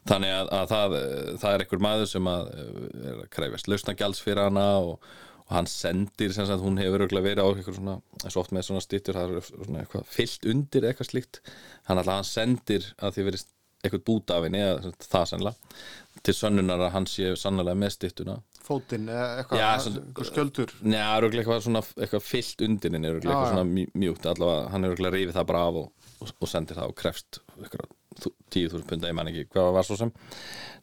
þannig 0.09 0.33
að, 0.37 0.49
að 0.59 0.65
það, 0.73 0.95
það 1.43 1.53
er 1.57 1.63
einhver 1.65 1.83
maður 1.87 2.09
sem 2.11 2.29
að 2.31 2.51
eh, 2.53 2.75
er 3.11 3.21
að 3.23 3.29
krefjast 3.37 3.69
lausnagjalds 3.71 4.21
fyrir 4.25 4.43
hana 4.49 4.67
og, 4.83 5.09
og 5.45 5.51
hann 5.57 5.67
sendir 5.69 6.33
sem 6.33 6.47
sagt, 6.49 6.63
hún 6.65 6.79
hefur 6.81 7.05
verið 7.09 7.41
á 7.41 7.47
eitthvað 7.49 7.79
svona, 7.79 7.97
eins 8.23 8.35
og 8.35 8.43
oft 8.45 8.55
með 8.55 8.67
svona 8.69 8.85
stýttur 8.85 9.17
það 9.19 9.35
er 9.39 9.49
svona 9.51 9.83
eitthvað 9.83 10.07
fyllt 10.09 10.47
undir 10.49 10.87
eitthvað 10.89 11.11
slíkt. 11.11 11.41
Hann 11.89 12.01
alltaf 12.01 12.15
hann 12.21 12.29
sendir 12.31 12.87
að 12.97 13.17
því 13.19 13.27
verið 13.29 13.45
eitthvað 13.85 14.05
bút 14.07 14.31
af 14.33 14.45
henni 14.47 14.61
eða 14.65 14.91
það 15.05 15.25
sannlega 15.29 16.21
til 16.25 16.33
sönnunar 16.33 16.81
að 16.87 16.93
hann 16.95 17.05
sé 17.05 17.27
sannlega 17.37 17.75
með 17.77 17.91
stýttuna 17.93 18.39
fótinn 18.65 19.05
eða 19.13 19.25
eitthvað, 19.43 19.59
Já, 19.61 19.67
eitthvað 19.75 19.91
svona- 19.91 20.29
sköldur 20.31 20.71
Njá, 20.81 21.03
örugglega 21.19 21.43
eitthvað 21.43 21.65
svona 21.67 21.81
eitthvað 22.01 22.23
fyllt 22.25 22.63
undir 22.65 22.95
henni, 22.95 23.11
örugglega 23.11 23.29
Já, 23.29 23.37
eitthvað 23.37 23.53
svona 23.53 23.67
mjú- 23.75 23.91
mjúkt 24.01 24.25
allavega, 24.31 24.69
hann 24.73 24.83
er 24.87 24.89
örugglega 24.95 25.13
rifið 25.19 25.37
það 25.37 25.47
bara 25.51 25.61
af 25.69 25.77
og, 25.83 26.04
og, 26.19 26.31
og 26.39 26.49
sendir 26.49 26.79
það 26.79 26.91
og 26.91 26.97
krefst 26.99 27.41
eitthvað 27.59 27.91
10.000 28.15 28.85
punda, 28.87 29.09
ég 29.09 29.17
man 29.17 29.27
ekki 29.27 29.49
hvað 29.51 29.73
var 29.75 29.87
svo 29.87 29.97
sem. 29.99 30.11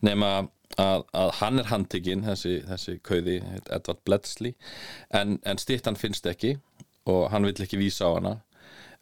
Nema 0.04 0.32
að, 0.80 1.04
að 1.16 1.30
hann 1.40 1.62
er 1.62 1.70
handtikinn 1.70 2.24
þessi, 2.26 2.58
þessi 2.68 2.98
kauði, 3.04 3.38
Edvard 3.72 4.02
Bledsley 4.06 4.54
en, 5.16 5.38
en 5.44 5.60
stittan 5.60 5.98
finnst 6.00 6.26
ekki 6.28 6.56
og 7.08 7.30
hann 7.32 7.48
vill 7.48 7.64
ekki 7.64 7.80
vísa 7.80 8.08
á 8.08 8.16
hana. 8.16 8.34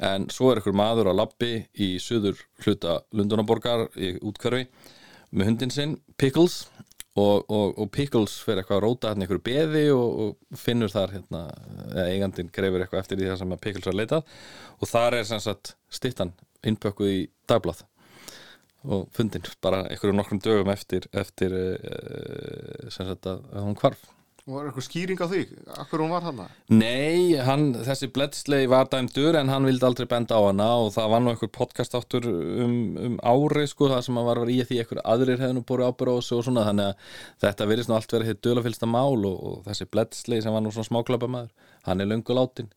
En 0.01 0.31
svo 0.33 0.49
er 0.51 0.63
ykkur 0.63 0.77
maður 0.77 1.11
á 1.13 1.15
labbi 1.15 1.67
í 1.77 1.93
söður 2.01 2.39
hluta 2.65 3.03
Lundunaborgar 3.13 3.91
í 4.01 4.15
útkörfi 4.25 4.65
með 5.31 5.51
hundin 5.51 5.75
sinn, 5.75 5.99
Pickles 6.19 6.65
og, 7.19 7.51
og, 7.51 7.73
og 7.75 7.91
Pickles 7.95 8.37
fyrir 8.45 8.63
eitthvað 8.63 8.79
að 8.79 8.85
róta 8.85 9.13
hann 9.13 9.25
ykkur 9.27 9.43
beði 9.43 9.87
og, 9.95 10.21
og 10.25 10.59
finnur 10.61 10.93
þar 10.93 11.17
hérna, 11.17 11.43
eða 11.91 12.07
eigandinn 12.13 12.53
grefur 12.55 12.85
eitthvað 12.85 13.03
eftir 13.03 13.21
því 13.21 13.31
það 13.33 13.41
sem 13.43 13.57
Pickles 13.65 13.89
var 13.91 13.99
leitað 13.99 14.37
og 14.79 14.93
þar 14.93 15.19
er 15.19 15.27
sem 15.31 15.43
sagt 15.43 15.75
stittan 15.91 16.35
innpökkuð 16.67 17.11
í 17.11 17.21
dagblað. 17.51 17.83
Og 18.91 19.09
fundin 19.13 19.45
bara 19.61 19.83
einhverjum 19.91 20.17
nokkrum 20.17 20.41
dögum 20.41 20.71
eftir, 20.73 21.05
eftir 21.13 21.53
uh, 21.53 22.89
sem 22.89 23.09
sagt 23.11 23.29
að, 23.29 23.43
hún 23.59 23.77
kvarf 23.77 24.07
var 24.47 24.69
eitthvað 24.69 24.87
skýring 24.87 25.21
á 25.21 25.27
því? 25.31 25.41
Akkur 25.83 26.03
hún 26.05 26.13
var 26.15 26.25
hann? 26.25 26.41
Nei, 26.73 27.37
hann, 27.45 27.67
þessi 27.87 28.09
Bledsley 28.15 28.69
var 28.71 28.89
dæmdur 28.93 29.39
en 29.41 29.53
hann 29.53 29.69
vildi 29.69 29.87
aldrei 29.87 30.09
benda 30.11 30.39
á 30.39 30.43
hana 30.47 30.69
og 30.85 30.93
það 30.97 31.13
var 31.13 31.25
nú 31.25 31.33
einhver 31.33 31.53
podcast 31.55 31.97
áttur 31.99 32.27
um, 32.31 32.75
um 32.97 33.17
ári 33.21 33.67
sko 33.71 33.91
það 33.93 34.05
sem 34.09 34.21
að 34.21 34.29
var 34.31 34.43
í 34.47 34.59
því 34.65 34.83
einhver 34.83 35.03
aðrir 35.05 35.43
hefði 35.43 35.59
nú 35.59 35.65
búið 35.69 35.87
ábyrð 35.91 36.17
á 36.17 36.19
þessu 36.21 36.39
og 36.39 36.45
svona 36.49 36.67
þannig 36.69 36.91
að 36.91 37.15
þetta 37.47 37.71
virðist 37.73 37.93
nú 37.93 37.99
allt 37.99 38.17
verið 38.17 38.33
hitt 38.33 38.45
dölafylsta 38.47 38.91
mál 38.91 39.19
og, 39.19 39.39
og 39.51 39.65
þessi 39.69 39.89
Bledsley 39.91 40.45
sem 40.45 40.57
var 40.57 40.65
nú 40.65 40.75
svona 40.75 40.91
smáklapamæður, 40.91 41.73
hann 41.89 42.05
er 42.05 42.11
lönguláttinn 42.11 42.73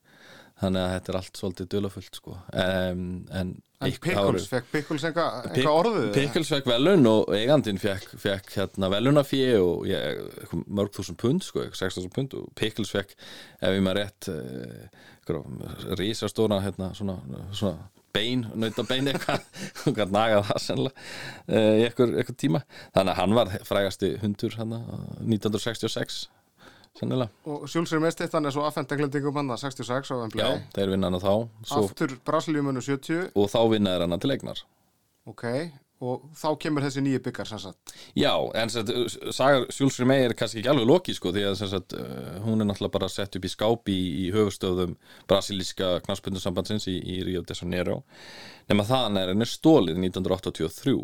þannig 0.62 0.84
að 0.84 0.96
þetta 0.96 1.12
er 1.12 1.20
allt 1.20 1.39
svolítið 1.39 1.70
dölafyllt 1.74 2.20
sko 2.20 2.38
um, 2.38 3.05
En 3.34 3.55
Pickles, 3.83 4.47
fekk 4.51 4.69
Pickles 4.73 5.05
eitthvað 5.07 5.47
eitthva 5.51 5.73
orðið? 5.79 6.09
Pickles 6.17 6.51
fekk 6.53 6.69
velun 6.71 7.09
og 7.09 7.33
eigandinn 7.35 7.81
fekk, 7.81 8.13
fekk 8.21 8.53
hérna 8.57 8.89
velunafíi 8.93 9.55
og 9.59 9.87
ég, 9.89 10.21
mörg 10.67 10.93
þúsund 10.95 11.19
pund 11.21 11.45
sko, 11.45 11.65
16.000 11.69 12.13
pund 12.15 12.37
og 12.39 12.51
Pickles 12.59 12.93
fekk, 12.93 13.15
ef 13.61 13.75
ég 13.75 13.83
maður 13.83 14.01
rétt 14.03 14.29
uh, 14.33 15.97
rísastóna 15.99 16.61
hérna, 16.63 16.91
svona, 16.97 17.17
svona 17.55 17.89
bein, 18.13 18.45
nautabein 18.59 19.09
eitthvað, 19.11 19.43
eitthvað 19.87 20.13
nagað 20.13 20.47
það 20.51 20.63
sennilega 20.67 21.09
uh, 21.47 21.73
í 21.79 21.87
eitthvað 21.89 22.37
tíma. 22.39 22.63
Þannig 22.93 23.15
að 23.15 23.19
hann 23.21 23.37
var 23.39 23.53
frægasti 23.67 24.15
hundur 24.21 24.57
hérna 24.59 24.83
1966 25.23 26.23
Sennilega. 26.93 27.33
Og 27.50 27.63
sjálfsögur 27.65 28.03
með 28.03 28.12
stittan 28.13 28.45
er 28.45 28.53
svo 28.53 28.67
aðfend 28.67 28.91
englendingum 28.93 29.39
hann 29.39 29.53
að 29.55 29.63
66 29.63 30.12
á 30.13 30.15
Wembley. 30.19 30.43
Já, 30.43 30.65
þeir 30.75 30.91
vinna 30.93 31.09
hann 31.09 31.17
að 31.17 31.23
þá. 31.25 31.33
Svo... 31.71 31.85
Aftur 31.88 32.17
Brasilíumunum 32.27 32.85
70. 32.85 33.31
Og 33.33 33.50
þá 33.50 33.62
vinna 33.71 33.95
þeir 33.95 34.05
hann 34.05 34.13
að 34.13 34.21
til 34.21 34.33
eignar. 34.35 34.62
Ok, 35.31 35.45
og 36.03 36.27
þá 36.38 36.45
kemur 36.62 36.85
þessi 36.85 37.01
nýju 37.01 37.23
byggar 37.25 37.50
sem 37.50 37.63
sagt. 37.63 37.95
Já, 38.19 38.29
en 38.59 38.73
sjálfsögur 38.75 40.09
með 40.12 40.27
er 40.27 40.38
kannski 40.38 40.62
ekki 40.62 40.69
alveg 40.69 40.89
loki 40.91 41.17
sko, 41.17 41.33
því 41.33 41.47
að 41.50 41.57
sagt, 41.63 41.97
hún 42.45 42.62
er 42.62 42.69
náttúrulega 42.69 42.97
bara 43.00 43.09
sett 43.09 43.39
upp 43.39 43.50
í 43.50 43.53
skápi 43.55 43.97
í, 43.97 44.13
í 44.27 44.29
höfustöðum 44.35 44.93
brasilíska 45.31 45.95
knarspundusambandsins 46.05 46.85
í, 46.91 47.00
í 47.00 47.19
Rio 47.25 47.41
de 47.41 47.57
Janeiro. 47.57 48.01
Nefna 48.69 48.89
þann 48.91 49.21
er 49.23 49.33
henni 49.33 49.50
stólið 49.50 49.97
1983 50.12 51.00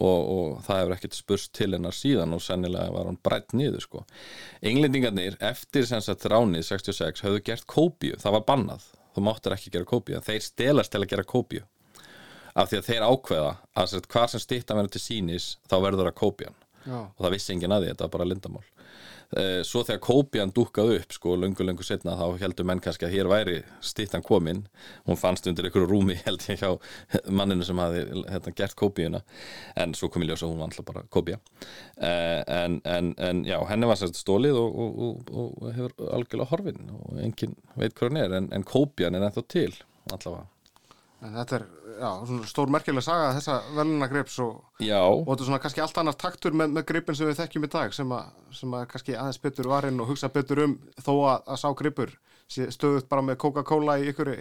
og, 0.00 0.20
og 0.34 0.62
það 0.66 0.80
hefur 0.80 0.94
ekkert 0.96 1.18
spurst 1.18 1.52
til 1.56 1.70
hennar 1.74 1.96
síðan 1.96 2.36
og 2.36 2.42
sennilega 2.44 2.94
var 2.94 3.10
hann 3.10 3.20
breytt 3.24 3.54
niður 3.56 3.84
sko. 3.84 4.04
Englendingarnir 4.66 5.36
eftir 5.50 5.86
sagt, 5.90 6.26
ránið 6.30 6.66
66 6.72 7.24
hafðu 7.26 7.44
gert 7.50 7.68
kópíu, 7.70 8.16
það 8.20 8.38
var 8.38 8.48
bannað. 8.48 8.88
Þú 9.14 9.26
máttir 9.26 9.56
ekki 9.56 9.74
gera 9.74 9.90
kópíu, 9.90 10.22
þeir 10.24 10.42
stelast 10.46 10.94
til 10.94 11.02
að 11.02 11.12
gera 11.12 11.26
kópíu. 11.26 11.66
Af 12.58 12.70
því 12.70 12.80
að 12.80 12.88
þeir 12.88 13.06
ákveða 13.06 13.52
að 13.78 14.00
hvað 14.10 14.32
sem 14.32 14.42
stýttan 14.42 14.80
verður 14.80 14.94
til 14.96 15.04
sínis 15.04 15.52
þá 15.70 15.76
verður 15.84 16.10
það 16.10 16.18
kópían. 16.24 16.58
Já. 16.80 16.96
og 16.96 17.20
það 17.20 17.34
vissi 17.34 17.52
engin 17.52 17.74
að 17.74 17.82
því, 17.82 17.88
þetta 17.92 18.06
var 18.06 18.12
bara 18.14 18.26
lindamál 18.30 18.62
svo 19.66 19.84
þegar 19.86 20.00
kópjan 20.02 20.50
dúkað 20.54 20.94
upp 20.96 21.14
sko 21.14 21.36
lungu 21.38 21.62
lungu 21.62 21.84
setna 21.86 22.16
þá 22.18 22.40
heldur 22.40 22.66
menn 22.66 22.80
kannski 22.82 23.06
að 23.06 23.14
hér 23.14 23.30
væri 23.30 23.58
stýttan 23.84 24.24
komin. 24.26 24.64
Hún 25.06 25.20
fannst 25.20 25.46
undir 25.46 25.68
ykkur 25.70 25.86
rúmi 25.86 26.16
held 26.26 26.44
ég 26.50 26.60
hjá 26.60 26.72
manninu 27.30 27.66
sem 27.66 27.78
hafi 27.80 28.04
hérna, 28.30 28.54
gert 28.56 28.76
kópjuna 28.78 29.22
en 29.80 29.94
svo 29.96 30.10
kom 30.10 30.24
ég 30.24 30.32
ljósa 30.32 30.46
að 30.46 30.52
hún 30.52 30.62
var 30.62 30.70
alltaf 30.70 30.88
bara 30.88 31.04
kópja 31.12 31.38
eh, 31.96 32.40
en, 32.46 32.80
en, 32.84 33.12
en 33.18 33.42
já, 33.48 33.58
henni 33.70 33.90
var 33.90 34.00
sérst 34.00 34.20
stólið 34.20 34.58
og, 34.60 34.80
og, 34.84 35.02
og, 35.02 35.28
og 35.40 35.74
hefur 35.76 36.14
algjörlega 36.16 36.50
horfin 36.52 36.94
og 36.96 37.20
engin 37.24 37.56
veit 37.76 37.94
hvað 37.94 38.10
hann 38.10 38.22
er 38.24 38.38
en, 38.40 38.48
en 38.56 38.66
kópjan 38.66 39.18
er 39.18 39.28
ennþá 39.28 39.46
til 39.50 39.70
allavega 40.10 40.46
En 41.20 41.34
þetta 41.36 41.56
er, 41.58 41.64
já, 42.00 42.08
svona 42.30 42.46
stór 42.48 42.70
merkileg 42.72 43.04
saga 43.04 43.32
þessa 43.36 43.58
veluna 43.76 44.08
grips 44.08 44.38
og, 44.40 44.54
og 44.80 45.26
þetta 45.26 45.44
er 45.44 45.48
svona 45.50 45.60
kannski 45.60 45.82
allt 45.84 46.00
annar 46.00 46.16
taktur 46.16 46.54
með, 46.56 46.72
með 46.78 46.86
gripin 46.88 47.18
sem 47.18 47.28
við 47.28 47.42
þekkjum 47.42 47.66
í 47.66 47.70
dag 47.74 47.92
sem 47.92 48.14
að, 48.16 48.30
sem 48.56 48.76
að 48.78 48.86
kannski 48.94 49.16
aðeins 49.18 49.40
betur 49.42 49.68
varinn 49.68 50.00
og 50.00 50.08
hugsa 50.08 50.30
betur 50.32 50.62
um 50.64 50.78
þó 50.96 51.12
að, 51.12 51.42
að 51.44 51.60
sá 51.60 51.66
gripur 51.76 52.14
stöðut 52.50 53.06
bara 53.10 53.22
með 53.22 53.36
Coca-Cola 53.44 53.98
í 54.00 54.08
ykkur, 54.10 54.32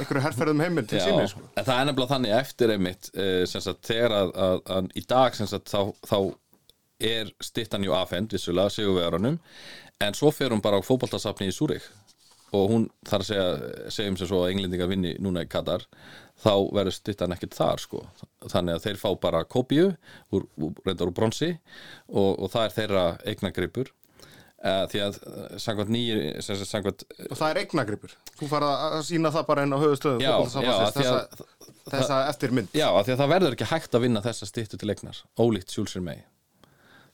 ykkur 0.00 0.20
herrferðum 0.24 0.62
heiminn 0.64 0.86
til 0.88 1.02
síni 1.02 1.26
sko. 1.28 1.42
En 1.52 1.66
það 1.66 1.80
er 1.80 1.88
nefnilega 1.90 2.14
þannig 2.14 2.36
eftir 2.38 2.72
einmitt 2.72 3.10
eh, 3.12 3.42
sagt, 3.50 3.82
þegar 3.90 4.14
að, 4.22 4.62
að 4.78 4.88
í 4.96 5.04
dag 5.10 5.36
sagt, 5.36 5.68
þá, 5.68 5.90
þá 6.06 6.18
er 7.02 7.32
stittan 7.42 7.84
jú 7.84 7.96
afhend 7.98 8.32
vissulega 8.32 8.72
sigurverðanum 8.72 9.40
en 10.02 10.16
svo 10.16 10.30
fer 10.34 10.54
hún 10.54 10.62
bara 10.64 10.78
á 10.78 10.86
fókbaltasafni 10.86 11.50
í 11.50 11.54
Súrik 11.54 11.84
og 12.52 12.68
hún 12.70 12.84
þarf 13.08 13.24
að 13.24 13.30
segja 13.30 13.92
segjum 13.96 14.18
sem 14.20 14.28
svo 14.28 14.42
að 14.44 14.52
englendinga 14.52 14.88
vinni 14.90 15.14
núna 15.22 15.44
í 15.46 15.50
Katar 15.50 15.86
þá 16.42 16.54
verður 16.74 16.96
stittan 16.96 17.34
ekkert 17.34 17.56
þar 17.56 17.82
sko. 17.82 18.02
Þannig 18.50 18.76
að 18.76 18.86
þeir 18.86 19.00
fá 19.00 19.08
bara 19.22 19.42
kópíu 19.48 19.90
úr, 20.34 20.46
reyndar 20.84 21.08
úr 21.08 21.16
bronsi 21.16 21.52
og, 22.08 22.30
og 22.38 22.52
það 22.52 22.64
er 22.64 22.74
þeirra 22.76 23.04
eignagripur 23.32 23.92
uh, 23.92 24.84
því 24.92 25.04
að 25.06 25.20
eh, 25.20 25.54
sangvært 25.62 25.92
nýjir 25.94 26.42
sangvært, 26.42 27.06
og 27.28 27.38
það 27.38 27.46
er 27.48 27.62
eignagripur 27.62 28.16
þú 28.40 28.50
fara 28.50 28.72
að 28.88 28.98
sína 29.08 29.32
það 29.34 29.48
bara 29.52 29.66
inn 29.66 29.76
á 29.76 29.78
já, 29.80 30.34
þessa, 30.56 31.46
þessa 31.88 32.20
eftirmynd. 32.32 32.76
Já, 32.76 32.88
því 32.90 33.16
að 33.16 33.24
það 33.24 33.32
verður 33.36 33.56
ekki 33.58 33.72
hægt 33.72 33.96
að 33.96 34.06
vinna 34.08 34.24
þessa 34.24 34.50
stittu 34.50 34.80
til 34.80 34.92
eignar 34.92 35.24
ólíkt 35.40 35.74
sjúlsir 35.74 36.04
mei 36.04 36.20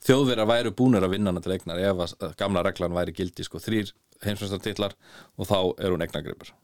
þjóðverðar 0.07 0.49
væru 0.49 0.75
búinir 0.79 1.05
að 1.05 1.15
vinna 1.17 1.33
hana 1.33 1.43
til 1.43 1.55
eignar 1.57 1.81
ef 1.83 2.03
að 2.05 2.35
gamla 2.39 2.63
reglan 2.67 2.95
væri 2.95 3.15
gildi 3.17 3.47
sko. 3.47 3.61
Þrýr 3.63 3.91
heimsvæmstartillar 4.27 4.97
og 5.39 5.49
þá 5.51 5.59
er 5.79 5.95
hún 5.95 6.05
eignagripur 6.07 6.55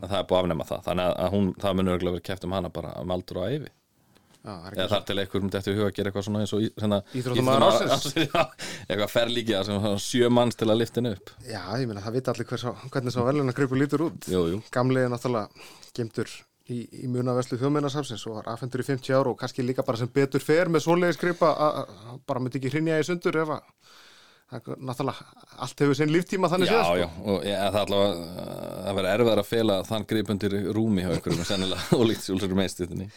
það 0.00 0.18
er 0.18 0.28
búið 0.28 0.36
að 0.36 0.44
afnema 0.44 0.68
það. 0.68 0.84
Þannig 0.88 1.16
að 1.24 1.32
hún, 1.34 1.48
það 1.62 1.78
munur 1.78 1.96
örgulega 1.96 2.16
verið 2.16 2.28
kæft 2.28 2.46
um 2.46 2.54
hana 2.56 2.70
bara 2.74 2.94
um 3.00 3.14
aldur 3.14 3.40
og 3.40 3.50
æfi 3.50 3.72
eða 4.44 4.88
þar 4.90 5.04
til 5.08 5.14
einhver 5.22 5.40
myndi 5.40 5.56
eftir 5.56 5.76
huga 5.78 5.86
að 5.88 5.94
gera 5.96 6.10
eitthvað 6.10 6.24
svona 6.26 6.40
eins 6.44 6.50
og 6.52 6.64
Íþróttumæður 7.16 7.62
ásins 7.64 8.16
eitthvað 8.90 9.12
ferlíkja 9.12 9.62
sem 9.64 9.86
sjö 10.04 10.28
manns 10.28 10.58
til 10.60 10.68
að 10.68 10.82
lifta 10.82 11.00
henni 11.00 11.14
upp. 11.16 11.32
Já, 11.48 11.62
ég 11.80 11.88
meina 11.88 12.02
það 12.04 12.18
vita 12.18 12.34
allir 12.34 12.60
svo, 12.60 12.74
hvernig 12.92 13.14
svo 13.14 13.24
velunargripur 13.24 13.80
lítur 13.80 14.04
út. 14.10 14.28
Jú, 14.28 14.42
jú. 14.52 14.58
Gamli 14.74 15.00
er 15.00 15.14
náttúrulega 15.14 15.64
gemtur 15.96 16.28
í, 16.68 16.82
í 17.06 17.08
munaveslu 17.08 17.56
þjóðmennasafsins 17.62 18.26
og 18.28 18.42
var 18.42 18.52
afhendur 18.52 18.84
í 18.84 18.88
50 18.90 19.16
ára 19.16 19.32
og 19.32 19.40
kannski 19.40 19.64
líka 19.64 19.86
bara 19.86 20.02
sem 20.02 20.12
betur 20.12 20.44
fer 20.44 20.68
með 20.68 20.84
svoleiðiskripa 20.90 21.54
að 21.70 21.80
bara 22.28 22.44
myndi 22.44 22.60
ekki 22.60 22.74
hrinja 22.74 23.00
í 23.00 23.08
sundur 23.08 23.40
ef 23.46 23.56
að 23.56 23.72
náttúrulega 24.52 25.24
allt 25.64 25.80
hefur 25.82 25.96
sinn 25.98 26.12
líftíma 26.12 26.50
þannig 26.52 26.70
séð 26.70 26.82
sko. 26.84 26.98
Já, 26.98 27.04
já, 27.04 27.08
og 27.24 27.46
ég, 27.48 27.56
það 27.64 27.78
er 27.80 27.86
allavega 27.86 28.44
að 28.90 28.98
vera 28.98 29.14
erfiðar 29.16 29.42
að 29.42 29.48
fela 29.50 29.78
þann 29.88 30.06
gripundir 30.12 30.56
rúmi 30.76 31.04
hjá 31.06 31.16
ykkur 31.16 31.40
sennilega 31.40 31.88
ólíkt 32.00 32.26
sjálfsögur 32.26 32.60
meðstýttinni 32.60 33.08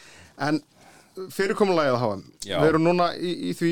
En 0.47 0.61
fyrirkomulegið 1.33 1.95
að 1.95 2.01
hafa 2.03 2.17
við 2.47 2.67
erum 2.71 2.87
núna 2.87 3.11
í, 3.17 3.33
í 3.49 3.53
því 3.57 3.71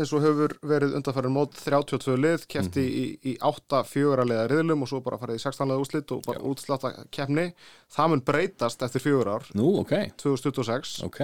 eins 0.00 0.12
og 0.16 0.22
hefur 0.24 0.54
verið 0.64 0.94
undanfærin 0.96 1.34
mót 1.34 1.56
32 1.58 2.14
lið, 2.16 2.44
kefti 2.48 2.80
mm 2.80 2.92
-hmm. 2.92 3.24
í, 3.28 3.32
í 3.32 3.38
8-4 3.44 4.24
liða 4.24 4.44
riðlum 4.48 4.84
og 4.84 4.88
svo 4.88 5.00
bara 5.04 5.18
farið 5.20 5.36
í 5.36 5.42
16 5.42 5.68
liða 5.68 5.82
úslit 5.84 6.14
og 6.16 6.22
bara 6.26 6.40
útsláta 6.40 6.92
kefni 7.12 7.52
það 7.92 8.08
mun 8.08 8.22
breytast 8.24 8.82
eftir 8.82 9.04
fjögur 9.04 9.28
ár. 9.28 9.44
Nú, 9.54 9.80
ok. 9.80 9.92
2026 10.16 11.02
Ok. 11.04 11.18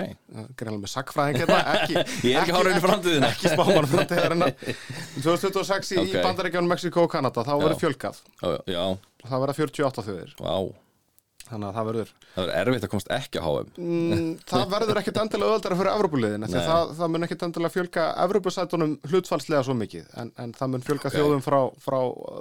Greinlega 0.56 0.82
með 0.82 0.92
sagfræðing 0.92 1.38
hérna 1.40 1.60
ekki, 1.76 1.94
Ég 2.28 2.36
er 2.36 2.42
ekki 2.42 2.56
hárið 2.56 2.76
í 2.76 2.82
framtíðina. 2.84 3.30
Ekki 3.32 3.48
spáman 3.48 3.86
framtíðina. 3.86 4.50
2026 5.24 5.96
okay. 5.96 6.04
í 6.04 6.22
Bandaríkján, 6.22 6.68
Mexiko 6.68 7.06
og 7.06 7.10
Kanada 7.10 7.44
þá 7.44 7.54
verður 7.56 7.80
fjölkað 7.80 8.20
Já 8.68 8.98
Það 9.24 9.40
verður 9.40 9.56
48 9.64 10.02
þjóðir. 10.06 10.36
Vá. 10.38 10.52
wow 10.52 10.87
þannig 11.50 11.68
að 11.68 11.78
það 11.78 11.88
verður 11.88 12.10
það 12.34 12.48
verður 12.48 12.58
erfitt 12.60 12.86
að 12.86 12.92
komast 12.92 13.12
ekki 13.16 13.40
á 13.40 13.46
HM 13.48 13.70
mm, 13.84 14.28
það 14.48 14.64
verður 14.74 15.00
ekkit 15.00 15.20
endilega 15.22 15.52
öðaldara 15.52 15.78
fyrir 15.78 15.92
Evropuliðin 15.94 16.46
það, 16.52 16.92
það 16.98 17.12
mun 17.14 17.26
ekkit 17.28 17.44
endilega 17.48 17.74
fjölga 17.74 18.04
Evropasætunum 18.24 18.94
hlutfalslega 19.08 19.62
svo 19.66 19.76
mikið 19.78 20.12
en, 20.22 20.32
en 20.44 20.54
það 20.58 20.72
mun 20.74 20.86
fjölga 20.86 21.08
okay. 21.08 21.16
þjóðum 21.18 21.44
frá, 21.46 21.58
frá 21.84 21.98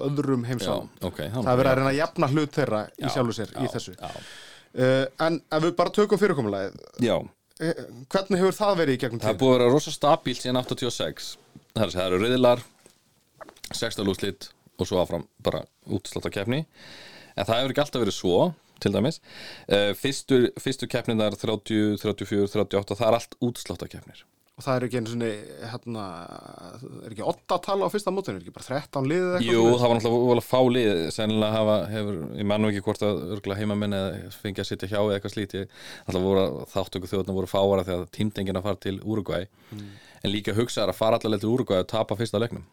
öðrum 0.08 0.46
heimsálum 0.48 0.92
okay, 1.02 1.32
það 1.34 1.50
verður 1.52 1.72
að 1.72 1.82
reyna 1.82 1.94
að 1.94 2.00
jafna 2.02 2.32
hlut 2.34 2.60
þeirra 2.60 2.84
já, 2.88 2.94
í 3.00 3.16
sjálfu 3.16 3.38
sér 3.40 3.56
já, 3.56 3.60
í 3.64 3.74
þessu 3.76 3.98
uh, 3.98 5.04
en 5.28 5.42
ef 5.42 5.66
við 5.68 5.76
bara 5.82 5.96
tökum 5.98 6.22
fyrirkomulegið 6.22 6.80
uh, 7.08 7.26
hvernig 8.14 8.44
hefur 8.44 8.60
það 8.60 8.80
verið 8.84 9.00
í 9.00 9.02
gegnum 9.06 9.24
tíð? 9.24 9.32
Það 9.32 9.42
búið 9.44 9.54
að 9.54 9.60
vera 9.60 9.74
rosa 9.74 9.96
stabílt 9.96 10.44
síðan 10.44 10.62
86 10.64 11.34
það 11.78 12.04
eru 12.08 12.22
riðilar 12.24 12.64
16 13.74 14.08
lúslitt 14.08 14.52
og 14.78 14.88
svo 14.88 15.02
áfram 15.02 15.26
bara 15.44 15.64
útslátt 15.90 16.30
á 16.30 16.32
kefni 16.32 16.64
en 17.38 17.46
það 17.46 17.60
hefur 17.60 17.74
ekki 17.74 17.84
alltaf 17.84 18.04
verið 18.04 18.18
svo 18.18 18.38
til 18.84 18.96
dæmis. 18.96 19.22
Uh, 19.68 19.92
fyrstu, 19.98 20.48
fyrstu 20.62 20.90
keppninar 20.92 21.38
30, 21.38 22.00
34, 22.02 22.50
38 22.50 22.98
það 22.98 23.08
er 23.10 23.20
allt 23.22 23.40
útsláttakefnir 23.44 24.26
Og 24.58 24.66
það 24.66 24.78
er 24.78 24.84
ekki 24.88 24.98
einu 24.98 25.12
svona, 25.12 25.28
hérna, 25.70 26.04
er 27.06 27.14
ekki 27.14 27.26
8 27.30 27.58
tala 27.62 27.86
á 27.86 27.94
fyrsta 27.94 28.10
mótinu, 28.10 28.40
er 28.40 28.42
ekki 28.42 28.54
bara 28.56 28.66
13 28.66 29.10
liðið 29.12 29.36
eitthvað? 29.38 29.52
Jú, 29.54 29.66
það 29.78 29.92
var 29.92 30.00
náttúrulega 30.00 30.46
fá 30.48 30.62
lið. 30.74 31.02
Sennilega 31.14 31.54
hafa, 31.54 31.76
hefur, 31.92 32.18
ég 32.40 32.48
mann 32.50 32.66
nú 32.66 32.72
ekki 32.72 32.82
hvort 32.88 33.06
að 33.06 33.22
örgulega 33.36 33.62
heimamenn 33.62 33.94
eða 34.00 34.32
fengi 34.34 34.64
að 34.64 34.70
sitja 34.72 34.90
hjá 34.90 34.98
eða 35.04 35.20
eitthvað 35.20 35.36
slíti, 35.36 35.64
þáttöku 36.74 37.12
þjóðna 37.12 37.38
voru 37.38 37.52
fáara 37.52 37.86
þegar 37.86 38.10
tímdengin 38.18 38.58
að 38.58 38.66
fara 38.66 38.82
til 38.88 38.98
Úrugvæ, 39.06 39.44
en 40.24 40.34
líka 40.34 40.58
hugsa 40.58 40.88
er 40.88 40.96
að 40.96 41.02
fara 41.04 41.22
allavega 41.22 41.46
til 41.46 41.54
Úrugvæ 41.54 41.84
og 41.84 41.90
tapa 41.94 42.18
fyrsta 42.18 42.42
leiknum 42.42 42.66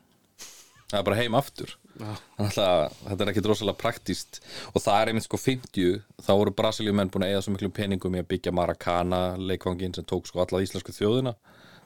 það 0.90 1.00
er 1.00 1.08
bara 1.08 1.18
heim 1.20 1.38
aftur. 1.38 1.74
Þannig 1.94 2.58
að 2.58 2.94
þetta 3.04 3.24
er 3.24 3.30
ekki 3.30 3.42
drosalega 3.46 3.78
praktíst 3.78 4.40
og 4.72 4.82
það 4.82 4.96
er 4.98 5.10
einmitt 5.10 5.26
sko 5.28 5.38
50 5.38 6.00
þá 6.26 6.30
voru 6.32 6.54
Brasilíumenn 6.58 7.12
búin 7.14 7.26
að 7.26 7.34
eða 7.36 7.44
svo 7.46 7.54
miklu 7.54 7.70
peningum 7.74 8.16
í 8.16 8.22
að 8.22 8.30
byggja 8.32 8.54
Maracana, 8.54 9.20
leikvangin 9.38 9.94
sem 9.94 10.06
tók 10.10 10.26
sko 10.26 10.42
alla 10.42 10.62
íslensku 10.64 10.94
þjóðina 10.96 11.36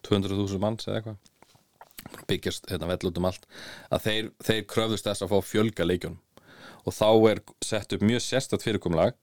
200.000 0.08 0.62
manns 0.62 0.88
eða 0.88 1.02
eitthvað. 1.02 1.18
Byggjast 2.30 2.70
hérna 2.70 2.88
vell 2.88 3.10
út 3.10 3.20
um 3.20 3.28
allt. 3.28 3.44
Að 3.92 4.04
þeir, 4.06 4.30
þeir 4.48 4.64
kröfðust 4.72 5.10
þess 5.10 5.26
að 5.26 5.34
fá 5.34 5.50
fjölga 5.50 5.84
leikjunum. 5.84 6.20
Og 6.88 6.94
þá 6.94 7.08
er 7.34 7.42
sett 7.66 7.92
upp 7.92 8.04
mjög 8.06 8.22
sérstætt 8.24 8.64
fyrirkomlag 8.64 9.18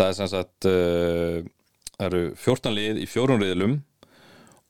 það 0.00 0.08
er 0.08 0.16
sem 0.16 0.30
sagt 0.32 0.68
uh, 0.68 1.38
það 1.96 2.06
eru 2.08 2.22
14 2.40 2.76
lið 2.76 3.00
í 3.02 3.08
fjórun 3.10 3.42
riðlum 3.42 3.78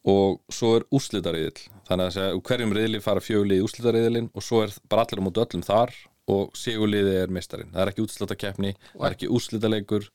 og 0.09 0.39
svo 0.49 0.77
er 0.79 0.87
úrslitariðil 0.97 1.67
þannig 1.89 2.17
að 2.23 2.39
hverjum 2.49 2.73
riðli 2.77 3.01
fara 3.05 3.21
fjögulið 3.21 3.61
í 3.61 3.65
úrslitariðilin 3.67 4.31
og 4.33 4.45
svo 4.45 4.63
er 4.65 4.73
bara 4.89 5.05
allir 5.05 5.21
á 5.21 5.27
móti 5.27 5.43
öllum 5.43 5.65
þar 5.67 5.93
og 6.31 6.55
sigurliði 6.57 7.17
er 7.21 7.33
mistarinn 7.33 7.73
það 7.75 7.83
er 7.83 7.93
ekki 7.93 8.05
úrslitakeppni, 8.07 8.75
það 8.95 9.07
er 9.09 9.17
ekki 9.17 9.31
úrslitaleikur. 9.37 10.07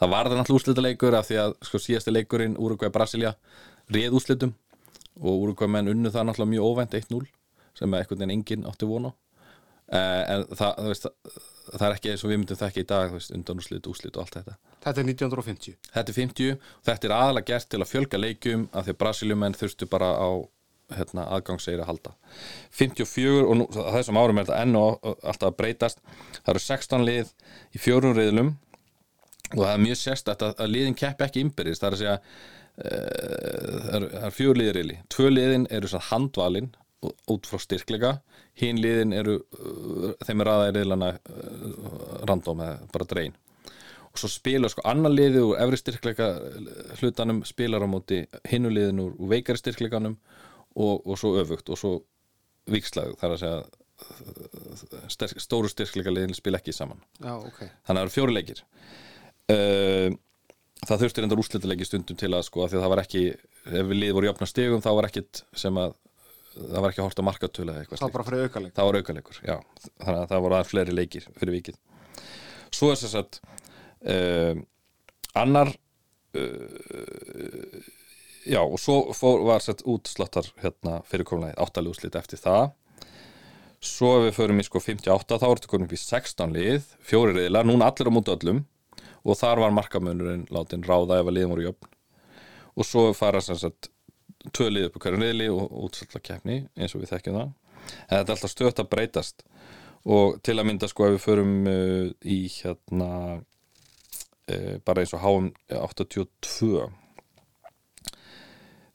Það 0.00 0.12
var 0.14 0.28
það 0.30 0.38
náttúrulega 0.40 0.60
úrslitaleikur 0.60 1.16
af 1.16 1.26
því 1.28 1.38
að 1.42 1.54
sko 1.68 1.80
síðasti 1.84 2.12
leikurinn 2.14 2.56
Úrugvæ 2.56 2.88
Brasilia 2.92 3.34
réð 3.92 4.16
úrslitum 4.16 4.54
og 5.20 5.44
Úrugvæ 5.44 5.68
menn 5.68 5.90
unnu 5.92 6.12
það 6.12 6.30
náttúrulega 6.30 6.52
mjög 6.54 6.70
óvænt 6.70 6.96
1-0 7.00 7.26
sem 7.76 7.92
að 7.92 8.00
einhvern 8.00 8.22
veginn 8.22 8.34
enginn 8.36 8.66
átti 8.70 8.88
vona 8.88 9.12
en 9.90 10.44
það, 10.50 10.60
það, 10.60 10.88
veist, 10.92 11.06
það 11.72 11.86
er 11.86 11.96
ekki 11.96 12.12
eins 12.12 12.24
og 12.24 12.30
við 12.30 12.40
myndum 12.40 12.58
þekki 12.60 12.84
í 12.84 12.88
dag 12.92 13.14
veist, 13.14 13.32
undan 13.34 13.62
úrslit, 13.62 13.88
úrslit 13.90 14.16
og 14.16 14.24
allt 14.24 14.38
þetta. 14.38 14.56
Þetta 14.84 15.02
er 15.02 15.08
1950. 15.10 15.76
Þetta 15.90 16.12
er 16.12 16.18
50 16.20 16.54
og 16.54 16.86
þetta 16.86 17.08
er 17.08 17.14
aðalega 17.16 17.48
gert 17.50 17.70
til 17.72 17.80
að 17.80 17.90
fjölga 17.90 18.20
leikjum 18.20 18.64
af 18.70 18.86
því 18.86 18.94
að 18.94 19.00
Brasiliumenn 19.02 19.58
þurftu 19.58 19.90
bara 19.90 20.12
á 20.14 20.30
hérna, 20.94 21.26
aðgangsseiri 21.36 21.82
að 21.84 21.90
halda. 21.90 22.14
54 22.78 23.44
og 23.44 23.58
nú, 23.58 23.66
þessum 23.74 24.18
árum 24.20 24.40
er 24.40 24.48
þetta 24.48 24.62
enn 24.64 24.78
og 24.78 25.10
alltaf 25.10 25.50
að 25.50 25.58
breytast. 25.60 26.02
Það 26.40 26.52
eru 26.54 26.64
16 26.66 27.06
lið 27.06 27.34
í 27.74 27.82
fjórum 27.82 28.16
riðlum 28.16 28.54
og 29.56 29.60
það 29.64 29.72
er 29.74 29.84
mjög 29.84 30.00
sérstætt 30.00 30.46
að, 30.46 30.56
að 30.62 30.74
liðin 30.74 30.98
kepp 30.98 31.22
ekki 31.26 31.44
innbyrðist 31.44 31.82
það 31.82 31.90
er 31.90 31.96
að 31.96 32.02
segja 32.02 32.16
uh, 32.16 33.80
það 33.86 33.96
eru, 33.98 34.10
það 34.14 34.60
liðir 34.60 34.78
riðli. 34.78 34.98
Tvö 35.10 35.32
liðin 35.34 35.66
eru 35.70 35.90
svona 35.90 36.08
handvalin 36.10 36.70
út 37.02 37.48
frá 37.48 37.60
styrkleika. 37.62 38.14
Hinn 38.60 38.80
liðin 38.82 39.14
eru 39.16 39.38
uh, 39.40 40.10
þeim 40.26 40.44
er 40.44 40.52
aðeins 40.52 40.76
riðlana 40.76 41.10
uh, 41.16 42.20
random 42.28 42.64
eða 42.66 42.90
bara 42.92 43.08
drein. 43.12 43.36
Og 44.10 44.18
svo 44.18 44.30
spila 44.32 44.68
sko 44.70 44.82
annar 44.90 45.12
liði 45.14 45.42
úr 45.46 45.60
efri 45.62 45.78
styrkleika 45.78 46.30
hlutanum 46.98 47.44
spilar 47.46 47.84
á 47.86 47.88
móti 47.88 48.24
hinnu 48.50 48.72
liðin 48.72 49.04
úr, 49.04 49.12
veikari 49.30 49.60
styrkleikanum 49.60 50.16
og, 50.74 51.06
og 51.06 51.14
svo 51.20 51.36
öfugt 51.38 51.70
og 51.70 51.78
svo 51.78 51.92
vikslag 52.70 53.14
þar 53.20 53.36
að 53.36 53.44
segja 53.44 53.60
sterk, 55.12 55.38
stóru 55.42 55.70
styrkleika 55.70 56.12
liðin 56.12 56.34
spila 56.34 56.58
ekki 56.58 56.74
saman. 56.74 56.98
Já, 57.20 57.36
ok. 57.36 57.60
þannig 57.60 57.86
að 57.86 57.94
það 57.94 58.02
eru 58.02 58.16
fjóri 58.16 58.36
leikir. 58.36 58.64
Uh, 59.50 60.18
það 60.86 61.02
þurfti 61.04 61.22
reyndar 61.22 61.42
úrslitaleiki 61.42 61.86
stundum 61.86 62.18
til 62.18 62.30
að 62.34 62.46
sko 62.46 62.64
að 62.64 62.72
því 62.72 62.78
að 62.78 62.84
það 62.84 62.92
var 62.94 63.02
ekki 63.04 63.24
ef 63.30 63.88
við 63.90 63.98
liði 63.98 64.16
voru 64.16 64.30
jöfna 64.30 64.48
stegum 64.48 64.84
þá 64.84 64.90
var 64.96 65.08
ekkit 65.10 65.42
sem 65.62 65.80
að 65.80 65.96
það 66.54 66.80
var 66.82 66.90
ekki 66.90 67.02
að 67.02 67.06
horta 67.08 67.24
markatölu 67.26 67.72
eða 67.72 67.84
eitthvað 67.84 68.00
Það 68.00 68.06
var 68.08 68.16
bara 68.16 68.28
fyrir 68.30 68.48
aukaleg. 68.48 68.72
það 68.76 68.88
var 68.90 68.98
aukaleikur, 69.00 69.38
já. 69.46 69.56
Þannig 70.00 70.20
að 70.24 70.28
það 70.32 70.42
voru 70.46 70.56
aðeins 70.58 70.72
fleiri 70.74 70.96
leikir 70.96 71.28
fyrir 71.38 71.56
vikið. 71.58 71.78
Svo 72.70 72.90
er 72.92 73.00
þess 73.00 73.18
að 73.20 73.38
uh, 74.14 74.60
annar 75.44 75.70
uh, 76.34 77.80
já 78.50 78.60
og 78.64 78.78
svo 78.80 78.98
fór, 79.16 79.42
var 79.46 79.62
sett 79.64 79.82
útsláttar 79.88 80.48
hérna 80.62 81.00
fyrirkomlega 81.10 81.58
áttalið 81.60 81.94
úrslit 81.94 82.16
eftir 82.18 82.40
það. 82.40 82.70
Svo 83.80 84.10
ef 84.18 84.26
við 84.28 84.34
förum 84.36 84.60
í 84.60 84.66
sko 84.66 84.80
58 84.84 85.38
þá 85.40 85.46
er 85.48 85.60
þetta 85.60 85.70
komin 85.72 85.86
upp 85.88 85.94
í 85.96 86.00
16 86.00 86.52
lið 86.56 86.90
fjóri 87.08 87.32
reyðilega, 87.36 87.64
núna 87.68 87.88
allir 87.88 88.10
á 88.12 88.12
mútu 88.12 88.34
öllum. 88.34 88.64
Og 89.20 89.36
þar 89.36 89.60
var 89.60 89.72
markamunurinn 89.76 90.46
látin 90.52 90.84
ráða 90.84 91.18
ef 91.20 91.28
að 91.28 91.34
liðum 91.36 91.50
voru 91.54 91.64
jöfn. 91.66 91.88
Og 92.80 92.86
svo 92.88 93.02
fara 93.16 93.40
sem 93.44 93.58
sagt 93.60 93.89
tvö 94.48 94.70
lið 94.70 94.88
upp 94.88 94.96
á 94.96 95.02
hverjum 95.04 95.24
reyðli 95.24 95.48
og 95.52 95.74
útsláttar 95.84 96.24
keppni 96.24 96.56
eins 96.76 96.94
og 96.96 97.02
við 97.02 97.12
þekkjum 97.14 97.38
það. 97.38 97.52
En 97.90 98.14
þetta 98.14 98.20
er 98.20 98.34
alltaf 98.36 98.52
stöðt 98.54 98.82
að 98.82 98.90
breytast. 98.94 99.44
Og 100.08 100.40
til 100.46 100.56
að 100.56 100.66
mynda 100.68 100.88
sko 100.88 101.06
ef 101.06 101.16
við 101.16 101.24
förum 101.26 101.54
uh, 101.68 102.06
í 102.24 102.40
hérna 102.54 103.10
uh, 103.36 104.76
bara 104.86 105.04
eins 105.04 105.14
og 105.16 105.24
HM 105.24 105.50
82 105.76 106.88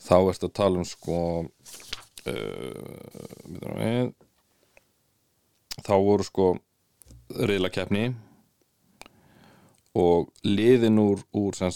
þá 0.06 0.18
ertu 0.18 0.50
að 0.50 0.56
tala 0.58 0.82
um 0.82 0.88
sko 0.88 1.20
uh, 1.46 2.86
við, 3.46 4.14
þá 5.86 5.96
voru 6.02 6.26
sko 6.26 6.52
reyðlakeppni 7.36 8.10
og 9.96 10.30
liðin 10.44 11.00
úr, 11.00 11.24
úr 11.36 11.56
sem 11.56 11.72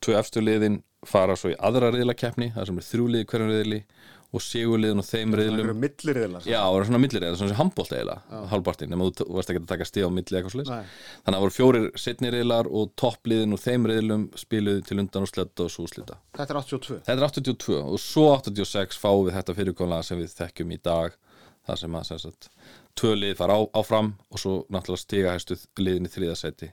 tvö 0.00 0.16
efstu 0.20 0.42
liðin 0.44 0.80
fara 1.06 1.36
svo 1.38 1.50
í 1.52 1.58
aðra 1.58 1.90
reyðlakeppni 1.94 2.52
það 2.54 2.70
sem 2.70 2.80
er 2.80 2.88
þrjú 2.90 3.06
liði 3.14 3.28
hverjum 3.30 3.52
reyðli 3.54 3.84
og 4.30 4.42
sigurliðin 4.44 5.02
og 5.02 5.06
þeim 5.08 5.32
Það 5.32 5.40
reyðlum 5.40 5.64
eru 5.64 5.76
milliriðilar. 5.82 6.44
Já, 6.46 6.58
það 6.60 6.74
var 6.76 6.84
svona 6.86 7.00
millir 7.02 7.24
eða 7.26 7.38
svona 7.40 7.56
handbólt 7.58 7.94
eiginlega 7.96 8.42
hálfpartin, 8.52 8.92
nema 8.92 9.08
þú 9.18 9.26
varst 9.34 9.50
ekki 9.50 9.62
að 9.62 9.70
taka 9.72 9.86
stíð 9.88 10.06
á 10.06 10.10
milli 10.14 10.38
eitthvað 10.38 10.68
Nei. 10.68 10.92
þannig 11.24 11.24
að 11.26 11.34
það 11.34 11.44
voru 11.44 11.56
fjórir 11.56 11.88
setni 11.98 12.30
reyðlar 12.34 12.70
og 12.70 12.92
toppliðin 13.02 13.56
og 13.56 13.62
þeim 13.64 13.88
reyðlum 13.90 14.28
spiluðu 14.38 14.84
til 14.86 15.00
undan 15.02 15.26
og 15.26 15.32
sletta 15.32 15.66
og 15.66 15.74
svo 15.74 15.88
slita 15.90 16.20
Þetta 16.38 16.54
er 16.54 16.60
82. 16.62 17.00
Þetta 17.08 17.16
er 17.16 17.26
82 17.26 17.80
og 17.80 17.98
svo 18.04 18.28
86 18.36 19.02
fáum 19.02 19.24
við 19.26 19.40
þetta 19.40 19.58
fyrirkomlega 19.58 20.06
sem 20.06 20.22
við 20.22 20.36
þekkjum 20.38 20.76
í 20.76 20.80
dag 20.86 21.18
þar 21.66 21.82
sem 21.82 21.98
að 21.98 22.06
sem 22.08 22.20
sagt, 22.22 22.50
tvö 22.98 23.16
lið 23.18 23.34
fara 23.38 23.58
á, 23.58 23.60
áfram 23.82 24.14
og 24.30 24.42
svo 24.42 24.60
náttúrulega 24.70 25.02
stiga 25.02 25.34
hæstu 25.34 25.58
liðin 25.82 26.06
í 26.06 26.12
þriðasæti 26.14 26.70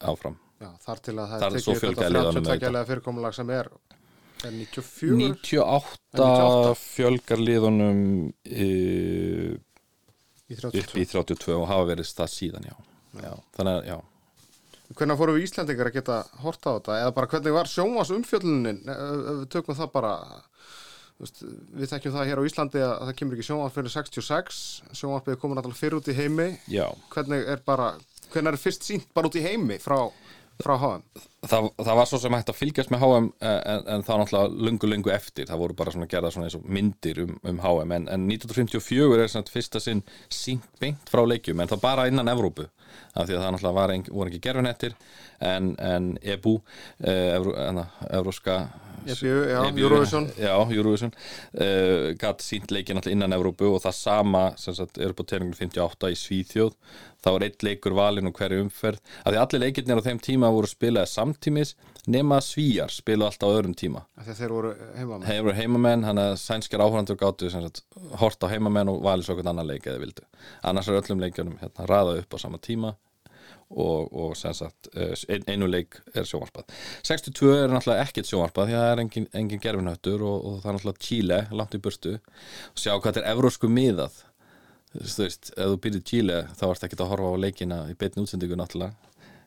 áfram 0.00 0.36
Já, 0.56 0.70
þar 0.86 1.00
til 1.04 1.14
að 1.20 1.30
það 1.30 1.36
er 1.36 1.54
tekið 1.54 1.66
þetta 1.66 1.80
fjölgaði 1.82 2.12
liðunum 2.14 2.34
32 2.34 2.50
auðvitað. 2.50 2.74
lega 2.76 2.88
fyrirkomulag 2.88 3.36
sem 3.36 3.50
er, 3.52 3.68
er 4.40 4.54
94. 4.56 5.16
98, 5.20 5.98
98. 6.16 6.74
fjölgar 6.80 7.42
liðunum 7.44 8.02
e, 8.44 8.68
upp 10.56 10.62
32. 10.64 11.00
í 11.02 11.08
32 11.12 11.56
og 11.58 11.66
hafa 11.68 11.88
verið 11.90 12.12
það 12.16 12.32
síðan, 12.32 12.68
já, 12.70 12.76
já. 13.20 13.32
þannig 13.58 13.72
að, 13.74 13.90
já 13.92 13.98
Hvernig 14.86 15.18
fórum 15.18 15.34
við 15.34 15.44
Íslandingar 15.48 15.88
að 15.90 15.96
geta 15.96 16.16
horta 16.44 16.70
á 16.70 16.74
þetta 16.76 16.96
eða 17.02 17.14
bara 17.16 17.28
hvernig 17.32 17.54
var 17.56 17.68
sjónvas 17.68 18.12
umfjöllunin 18.14 18.84
ef 18.86 19.00
ef 19.00 19.40
við 19.40 19.48
tökum 19.50 19.76
það 19.76 19.88
bara 19.96 20.12
við 21.16 21.88
þekkjum 21.90 22.14
það 22.14 22.28
hér 22.30 22.40
á 22.40 22.46
Íslandi 22.46 22.82
að 22.84 22.92
það 23.08 23.16
kemur 23.18 23.36
ekki 23.36 23.46
sjónvas 23.48 23.74
fyrir 23.74 23.94
66 23.94 24.60
sjónvarsbyggði 25.00 25.36
er 25.36 25.40
komin 25.42 25.60
alltaf 25.60 25.80
fyrir 25.80 25.98
út 25.98 26.10
í 26.12 26.16
heimi 26.16 26.48
Já, 26.70 26.86
hvernig 27.14 27.50
er 27.50 27.64
bara 27.66 27.88
hvernig 28.32 28.52
er 28.52 28.60
fyrst 28.60 28.86
sínt 28.86 29.08
bara 29.14 29.30
út 29.30 29.38
í 29.38 29.44
heimi 29.44 29.78
frá, 29.82 29.98
frá 30.62 30.76
HM 30.80 31.04
það, 31.44 31.68
það 31.82 31.98
var 31.98 32.08
svo 32.10 32.20
sem 32.22 32.36
hægt 32.36 32.52
að 32.52 32.58
fylgjast 32.58 32.92
með 32.92 33.04
HM 33.04 33.28
en, 33.50 33.82
en 33.94 34.04
það 34.06 34.12
var 34.12 34.22
náttúrulega 34.22 34.66
lungu 34.68 34.90
lungu 34.90 35.12
eftir. 35.14 35.48
Það 35.50 35.62
voru 35.62 35.76
bara 35.78 35.94
svona 35.94 36.08
gerða 36.10 36.32
svona 36.34 36.48
eins 36.48 36.56
og 36.58 36.64
myndir 36.78 37.22
um, 37.24 37.36
um 37.46 37.60
HM 37.64 37.94
en, 37.98 38.08
en 38.14 38.26
1954 38.30 39.20
er 39.20 39.32
svona 39.32 39.52
fyrsta 39.52 39.82
sinn 39.82 40.02
sínt 40.32 40.66
beint 40.82 41.12
frá 41.12 41.24
leikjum 41.26 41.62
en 41.62 41.72
það 41.72 41.84
bara 41.84 42.08
innan 42.10 42.32
Evrópu 42.32 42.68
af 43.16 43.28
því 43.28 43.36
að 43.36 43.42
það 43.42 43.54
náttúrulega 43.54 43.76
var 43.76 43.94
engi, 43.94 44.12
voru 44.14 44.32
ekki 44.32 44.42
gerfinettir 44.44 44.96
en, 45.44 45.72
en 45.82 46.10
EBU 46.22 46.58
eh, 47.04 47.36
Evróska 48.16 48.60
já, 50.38 50.50
EBU, 50.66 50.74
Eurovision. 50.74 51.12
Gatt 52.18 52.42
sínt 52.42 52.72
leikin 52.74 52.98
alltaf 52.98 53.12
innan 53.12 53.34
Evrópu 53.36 53.68
og 53.70 53.82
það 53.84 53.98
sama 54.00 54.44
sem 54.58 54.74
sagt 54.74 54.98
er 54.98 55.12
upp 55.12 55.22
á 55.22 55.24
teiningin 55.30 55.54
58 55.54 56.10
í 56.10 56.18
Svíþjóð. 56.18 56.74
Þá 57.22 57.28
var 57.36 57.46
eitt 57.46 57.66
leikur 57.66 57.94
valinn 57.96 58.30
og 58.30 58.34
hverju 58.38 58.64
umferð. 58.64 58.98
Af 59.22 59.32
því 59.32 59.40
allir 59.42 59.62
leikirnir 59.62 60.02
á 60.02 60.06
þeim 60.08 60.20
tíma 60.22 60.50
voru 60.54 60.70
spilaði 60.70 61.12
samtímis 61.36 61.76
nema 62.06 62.40
svíjar 62.40 62.90
spilaði 62.90 63.30
alltaf 63.30 63.50
á 63.50 63.56
öðrum 63.56 63.74
tíma. 63.74 64.04
Að 64.16 64.34
þeir 64.38 64.52
voru 64.54 64.74
heima 64.96 65.18
með 65.18 65.30
hefur 65.30 65.56
heimamenn, 65.56 66.04
hann 66.04 66.18
að 66.18 66.36
sænskar 66.40 66.80
áhrandur 66.84 67.16
gáttu 67.16 67.50
hort 68.20 68.42
á 68.42 68.46
heimamenn 68.48 68.88
og 68.88 69.02
valið 69.02 69.26
svo 69.26 69.34
okkur 69.34 69.50
annan 69.50 69.66
leik 69.66 69.86
eða 69.86 70.02
vildu. 70.02 70.22
Annars 70.62 70.88
er 70.88 71.00
öllum 71.00 71.20
leikjunum 71.20 71.58
hérna 71.60 71.88
raðað 71.88 72.22
upp 72.22 72.34
á 72.34 72.38
sama 72.38 72.58
tíma 72.58 72.94
og, 73.70 74.12
og 74.14 74.36
sagt 74.38 74.88
eh, 74.94 75.16
ein, 75.28 75.42
einu 75.50 75.66
leik 75.66 75.98
er 76.14 76.28
sjónvarpað. 76.28 76.70
62 77.02 77.50
er 77.56 77.74
náttúrulega 77.74 78.06
ekkert 78.06 78.30
sjónvarpað 78.30 78.70
því 78.70 78.76
að 78.76 78.84
það 78.84 78.92
er 78.92 79.02
engin, 79.02 79.28
engin 79.34 79.62
gerfinhöttur 79.64 80.22
og, 80.22 80.38
og 80.46 80.62
það 80.62 80.70
er 80.70 80.78
náttúrulega 80.78 81.06
Chile 81.08 81.40
langt 81.50 81.74
í 81.74 81.82
burtu. 81.82 82.14
Og 82.70 82.78
sjá 82.78 82.92
hvað 82.94 83.10
þetta 83.10 83.24
er 83.24 83.32
evrósku 83.34 83.70
miðað. 83.72 84.22
Þú 84.96 85.26
veist, 85.26 85.50
ef 85.50 85.74
þú 85.74 85.80
byrðir 85.82 86.06
Chile 86.06 86.38
þá 86.56 86.64
ert 86.70 86.86
ekki 86.86 87.00
að 87.02 87.10
horfa 87.10 87.34
á 87.34 87.42
leikina 87.42 87.82
í 87.90 87.98
beinni 87.98 88.22
útsendingu 88.22 88.56
náttúrulega 88.56 88.94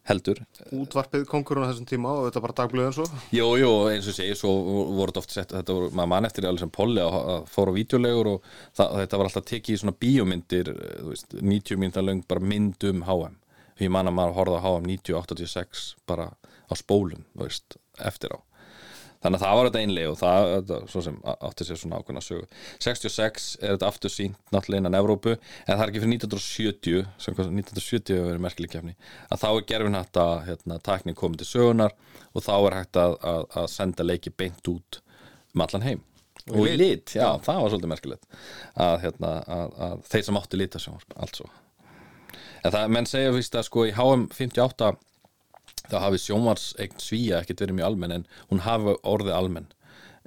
heldur. 0.10 0.42
Útvarpið 0.76 1.26
kongurinn 1.30 1.66
á 1.66 1.70
þessum 1.70 1.88
tíma 1.90 2.14
og 2.18 2.28
þetta 2.28 2.44
bara 2.44 2.58
dagblöðin 2.60 2.96
svo. 2.98 3.06
Jú, 3.36 3.48
jú, 3.62 3.72
eins 3.92 4.10
og 4.10 4.18
segi, 4.18 4.36
svo 4.38 4.54
voru 4.98 5.12
þetta 5.12 5.24
oft 5.24 5.36
sett 5.36 5.54
þetta 5.56 5.78
voru, 5.78 5.92
maður 5.94 6.12
mann 6.14 6.30
eftir 6.30 6.50
alveg 6.50 6.66
sem 6.66 6.74
Polli 6.74 7.04
að, 7.06 7.46
fóra 7.52 7.74
á 7.74 7.78
vídeolegur 7.78 8.32
og 8.34 8.50
það, 8.78 8.98
þetta 9.04 9.22
var 9.22 9.30
alltaf 9.30 9.48
tekið 9.54 9.76
í 9.76 9.82
svona 9.84 9.98
bíómyndir 10.06 10.74
eh, 10.74 10.98
þú 11.00 11.14
veist, 11.14 11.38
90 11.40 11.82
mínúta 11.84 12.06
löng 12.06 12.26
bara 12.30 12.50
mynd 12.54 12.90
um 12.90 13.06
HM 13.08 13.40
því 13.80 13.92
mann 13.96 14.12
að 14.12 14.18
maður 14.18 14.38
horfði 14.40 14.60
á 14.60 14.66
HM 14.68 14.92
90-86 14.92 15.88
bara 16.10 16.30
á 16.70 16.74
spólum, 16.78 17.26
þú 17.36 17.46
veist, 17.46 17.80
eftir 18.02 18.36
á 18.36 18.40
þannig 19.24 19.40
að 19.40 19.44
það 19.44 19.58
var 19.58 19.70
þetta 19.70 19.82
einlega 19.84 20.12
og 20.12 20.18
það, 20.20 20.48
þetta, 20.54 20.80
svo 20.92 21.04
sem 21.06 21.18
átti 21.34 21.68
sér 21.68 21.80
svona 21.82 22.00
ákveðna 22.00 22.24
sögu. 22.24 22.48
66 22.86 23.48
er 23.60 23.74
þetta 23.76 23.90
aftur 23.90 24.14
sínt 24.14 24.54
náttúrulega 24.56 24.84
innan 24.84 25.00
Evrópu 25.00 25.36
en 25.36 25.72
það 25.72 25.84
er 25.86 25.92
ekki 25.92 26.04
fyrir 26.04 26.16
1970 26.16 27.08
sem 27.26 27.38
hvað 27.38 27.54
1970 27.54 28.16
hefur 28.16 28.30
verið 28.32 28.46
merkileg 28.48 28.74
kefni 28.76 28.96
að 29.30 29.44
þá 29.44 29.50
er 29.52 29.70
gerfin 29.74 30.00
hægt 30.00 30.22
að 30.24 30.36
hérna, 30.50 30.82
tæknin 30.90 31.20
komið 31.20 31.44
til 31.44 31.50
sögunar 31.52 31.96
og 32.34 32.46
þá 32.46 32.54
er 32.58 32.78
hægt 32.80 33.02
að, 33.02 33.18
að, 33.34 33.48
að 33.62 33.72
senda 33.76 34.08
leiki 34.08 34.36
beint 34.36 34.72
út 34.72 35.02
um 35.56 35.66
allan 35.66 35.88
heim. 35.88 36.06
Og 36.50 36.66
í 36.66 36.78
lit, 36.80 37.12
já, 37.14 37.36
það 37.46 37.60
var 37.62 37.74
svolítið 37.74 37.92
merkilegt 37.92 38.38
að, 38.80 38.94
hérna, 39.04 39.34
að, 39.54 39.74
að 39.86 40.06
þeir 40.10 40.24
sem 40.26 40.40
átti 40.40 40.58
litasjónvarp, 40.62 41.18
altså 41.20 41.50
en 42.64 42.74
það, 42.74 42.90
menn 42.96 43.08
segja 43.10 43.36
fyrst 43.36 43.58
að 43.60 43.68
sko 43.68 43.86
í 43.88 43.94
HM 43.96 44.26
58 44.36 44.90
þá 45.90 45.98
hafi 46.06 46.22
sjónvars 46.24 46.70
eign 46.80 47.02
svíja 47.02 47.42
ekkert 47.42 47.66
verið 47.66 47.80
mjög 47.80 47.92
almenn 47.92 48.16
en 48.20 48.26
hún 48.52 48.64
hafi 48.66 48.96
orðið 49.14 49.38
almenn 49.38 49.70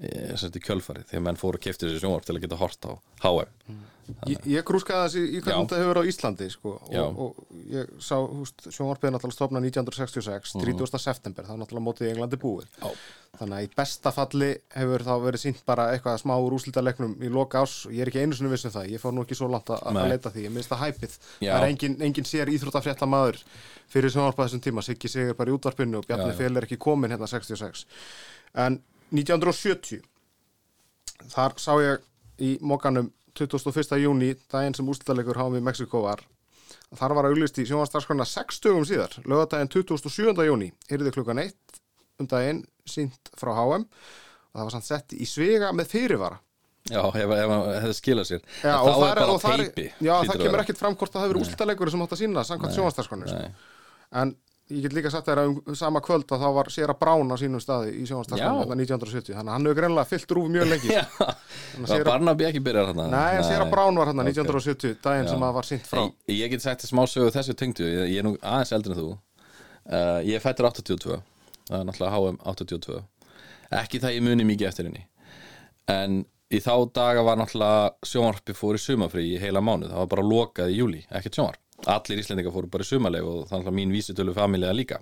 í 0.01 0.65
kjölfarið 0.67 1.09
þegar 1.11 1.25
menn 1.29 1.41
fóru 1.41 1.61
að 1.61 1.67
kefti 1.69 1.89
þessi 1.89 2.03
sjónvarp 2.05 2.29
til 2.29 2.37
að 2.37 2.45
geta 2.47 2.61
hort 2.63 2.89
á 2.89 2.93
HM 3.23 3.83
Ég, 4.27 4.39
ég 4.51 4.65
grúskaði 4.67 5.03
þessi 5.07 5.21
í 5.23 5.41
hvernig 5.43 5.69
þetta 5.69 5.79
hefur 5.79 5.91
verið 5.93 6.05
á 6.05 6.11
Íslandi 6.11 6.47
sko, 6.51 6.73
og, 6.83 7.21
og 7.23 7.59
ég 7.71 7.91
sá 8.03 8.17
húst, 8.19 8.65
sjónvarpið 8.67 9.15
náttúrulega 9.15 9.37
stofna 9.37 9.63
1966 9.63 10.57
30. 10.59 10.99
september, 11.01 11.47
það 11.47 11.55
er 11.55 11.61
náttúrulega 11.63 11.87
mótið 11.87 12.09
í 12.09 12.11
Englandi 12.13 12.41
búið. 12.43 12.67
Já. 12.83 12.91
þannig 13.39 13.57
að 13.57 13.67
í 13.67 13.71
besta 13.79 14.13
falli 14.13 14.51
hefur 14.75 15.05
þá 15.07 15.13
verið 15.23 15.45
sínt 15.45 15.63
bara 15.69 15.87
eitthvað 15.95 16.19
smá 16.21 16.35
úr 16.35 16.57
úslítaleiknum 16.59 17.15
í 17.23 17.31
loka 17.33 17.63
ás 17.63 17.77
og 17.87 17.95
ég 17.95 18.05
er 18.05 18.11
ekki 18.11 18.27
einu 18.27 18.37
sinni 18.37 18.53
viss 18.53 18.67
um 18.69 18.75
það, 18.75 18.91
ég 18.93 19.03
fór 19.03 19.15
nú 19.17 19.25
ekki 19.25 19.39
svo 19.39 19.49
langt 19.55 19.73
að 19.73 19.87
að 19.89 20.13
leita 20.13 20.35
því, 20.35 20.45
ég 20.49 20.55
minnst 20.57 20.75
það 20.75 20.83
hæpið 20.83 21.17
Já. 21.17 21.55
það 21.55 21.57
er 21.63 21.69
engin, 21.71 21.97
engin 22.11 22.29
sér 22.29 22.53
íþróttafrétta 22.53 23.09
maður 23.09 23.41
fyrir 23.93 24.13
sjónvarpað 24.13 24.51
þessum 24.51 24.67
tíma, 24.67 24.85
Siggi 24.85 25.09
Sigur 25.09 25.39
bara 25.39 25.53
í 25.53 25.57
útvarpinu 25.57 26.01
og 26.01 26.07
Bjarni. 26.09 26.35
Fél 26.37 26.53
er 26.57 26.67
ekki 26.67 26.81
komin 26.81 27.13
hérna 27.13 27.29
66 27.31 27.87
en 28.53 28.83
1970 29.13 30.03
þar 31.33 31.57
sá 31.61 31.73
ég 31.83 32.03
í 32.43 32.55
mókanum 32.65 33.13
21. 33.39 33.97
júni, 34.03 34.35
daginn 34.53 34.77
sem 34.77 34.89
úrslitalegur 34.89 35.39
háum 35.41 35.57
í 35.57 35.63
Mexiko 35.65 36.03
var 36.05 36.25
að 36.93 37.01
þar 37.01 37.15
var 37.17 37.29
auglist 37.31 37.61
í 37.61 37.67
sjónvarsdagskrona 37.69 38.27
6 38.29 38.61
dögum 38.65 38.85
síðar, 38.89 39.15
lögadaginn 39.25 39.71
27. 39.73 40.35
júni 40.49 40.73
yrði 40.93 41.15
klukkan 41.15 41.41
1 41.41 41.81
um 42.21 42.29
daginn 42.29 42.65
sínt 42.89 43.33
frá 43.39 43.55
HM 43.57 43.87
og 43.87 44.57
það 44.59 44.67
var 44.67 44.75
samt 44.75 44.89
sett 44.89 45.15
í 45.17 45.29
svega 45.29 45.73
með 45.77 45.93
fyrirvara 45.95 46.41
Já, 46.91 46.99
ef, 47.15 47.31
hann 47.31 47.69
hefði 47.79 47.95
skilað 47.95 48.27
sér 48.27 48.41
Já, 48.59 48.73
og 48.83 48.97
það 48.99 49.05
er 49.09 49.21
og 49.23 49.37
það 49.41 49.61
teipi 49.61 49.85
Já, 50.03 50.15
það 50.27 50.33
að 50.35 50.41
kemur 50.43 50.63
ekkert 50.65 50.81
fram 50.81 50.97
hvort 50.99 51.15
það 51.15 51.25
hefur 51.25 51.39
úrslitalegur 51.45 51.93
sem 51.93 52.03
átt 52.03 52.15
að 52.17 52.21
sína 52.25 52.43
samkvæmt 52.49 52.75
sjónvarsdagskrona 52.75 53.29
sko. 53.31 53.39
Nei. 53.39 53.69
en 54.23 54.33
ég 54.73 54.83
get 54.87 54.95
líka 54.97 55.11
sagt 55.13 55.29
þér 55.29 55.41
að 55.43 55.51
um 55.73 55.77
sama 55.79 56.01
kvöld 56.05 56.31
að 56.33 56.43
þá 56.43 56.49
var 56.57 56.71
Sera 56.75 56.95
Brán 56.99 57.31
á 57.33 57.37
sínum 57.41 57.61
staði 57.63 57.93
í 57.95 58.03
Já. 58.03 58.09
sjónvarsdagskrona 58.13 58.77
1970, 58.79 59.35
þannig 59.37 59.51
að 59.51 59.57
hann 59.57 59.67
hefur 59.69 59.79
greinlega 59.81 60.09
fyllt 60.11 60.35
rúf 60.37 60.49
mjög 60.53 60.71
lengi. 60.73 60.97
Að 61.83 61.93
var 61.93 62.05
Barnaby 62.09 62.47
ekki 62.49 62.63
byrjar 62.65 62.91
þarna? 62.91 63.07
Nei, 63.13 63.37
en 63.39 63.47
Sera 63.49 63.67
Brán 63.73 64.01
var 64.01 64.11
hann 64.13 64.23
Ok. 64.23 64.31
1970, 64.33 64.97
daginn 65.05 65.29
sem 65.31 65.39
Já. 65.41 65.47
að 65.49 65.57
var 65.59 65.69
sínt 65.69 65.89
frá. 65.89 66.03
Ég, 66.29 66.37
ég 66.41 66.53
get 66.55 66.65
sagt 66.65 66.87
smá 66.89 67.03
sögu 67.11 67.33
þessu 67.35 67.57
tengdu. 67.59 67.87
Ég, 67.89 68.11
ég 68.15 68.23
er 68.23 68.29
nú 68.29 68.35
aðeins 68.41 68.75
eldri 68.77 68.95
en 68.97 69.01
þú. 69.01 69.09
Uh, 69.83 70.21
Ég 70.23 70.39
fættur 70.45 70.69
82 70.69 71.17
Það 71.67 71.81
er 71.81 71.87
náttúrulega 71.89 72.19
HM 72.21 72.37
82 72.53 73.01
Ekki 73.83 73.99
það 74.03 74.15
ég 74.15 74.23
muni 74.23 74.45
mikið 74.47 74.69
eftir 74.69 74.87
henni. 74.87 75.03
En 75.91 76.21
í 76.53 76.61
þá 76.63 76.75
daga 76.95 77.25
var 77.27 77.41
náttúrulega 77.41 77.91
sjónvarpi 78.07 78.55
fór 78.55 78.77
í 78.77 78.83
sumafrí 78.83 79.25
í 79.33 79.39
heila 79.41 79.63
mánuð. 79.65 79.91
Það 79.95 80.03
var 80.05 80.11
bara 80.13 80.25
lokað 80.29 80.71
í 80.75 80.77
júli, 80.83 81.01
ekkert 81.11 81.39
sjónvarp 81.39 81.61
Allir 81.91 82.23
íslendingar 82.23 82.55
fóru 82.55 82.71
bara 82.71 82.87
í 82.87 82.89
sumarleg 82.89 83.27
og 83.27 83.41
er 83.41 83.49
náttúrulega 83.49 83.75
mín 83.75 83.95
vísitölu 83.95 84.35
familja 84.37 84.75
líka. 84.75 85.01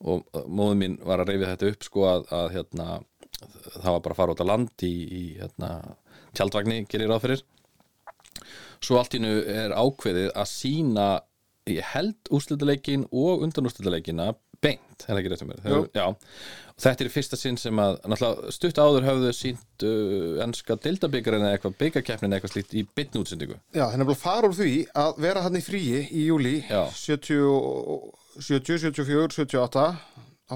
Og 0.00 0.22
uh, 0.32 0.44
móður 0.46 0.78
mín 0.80 0.98
var 1.04 1.22
að 1.22 1.32
reyfi 1.32 1.48
þetta 1.48 1.72
upp 1.72 1.86
sko 1.86 2.04
að, 2.08 2.28
að 2.36 2.52
hérna, 2.56 2.86
það 3.72 3.90
var 3.90 4.04
bara 4.04 4.14
að 4.14 4.20
fara 4.20 4.36
út 4.36 4.44
á 4.44 4.50
land 4.50 4.84
í, 4.86 4.92
í 4.92 5.24
hérna, 5.40 5.72
tjaldvagni 6.38 6.84
gerir 6.90 7.10
ráð 7.10 7.24
fyrir. 7.26 7.42
Svo 8.80 9.00
allt 9.00 9.16
í 9.18 9.20
nú 9.20 9.32
er 9.44 9.74
ákveðið 9.76 10.30
að 10.30 10.48
sína 10.48 11.08
ég 11.68 11.90
held 11.92 12.30
úrslutaleikin 12.32 13.04
og 13.10 13.44
undanúrslutaleikina 13.44 14.30
beint, 14.64 15.04
er 15.06 15.14
það 15.14 15.20
ekki 15.20 15.32
rétt 15.32 15.42
um 15.44 15.50
mér? 15.50 16.14
Þetta 16.80 17.04
er 17.04 17.10
fyrsta 17.12 17.36
sinn 17.36 17.58
sem 17.60 17.80
að 17.82 17.98
stutt 18.54 18.78
áður 18.80 19.04
höfðu 19.04 19.32
sínt 19.36 19.84
uh, 19.84 20.38
enska 20.44 20.76
deildabyggarinn 20.80 21.44
eða 21.44 21.58
eitthvað 21.58 21.76
byggarkeppnin 21.82 22.30
eða 22.32 22.38
eitthvað 22.38 22.54
slíkt 22.54 22.76
í 22.76 22.84
bytn 22.96 23.20
útsendingu. 23.20 23.58
Já, 23.76 23.84
er 23.86 24.00
nefnilega 24.00 24.20
fara 24.22 24.48
úr 24.48 24.56
því 24.56 24.72
að 25.02 25.20
vera 25.26 25.42
hann 25.44 25.60
í 25.60 25.64
fríi 25.64 26.06
í 26.08 26.24
júli 26.30 26.54
Já. 26.64 26.86
70, 26.96 27.36
70, 28.40 28.80
74, 28.86 29.36
78 29.42 29.84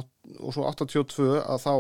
átt- 0.01 0.41
og 0.41 0.57
svo 0.57 0.65
82 0.71 1.29
að 1.43 1.63
þá 1.67 1.75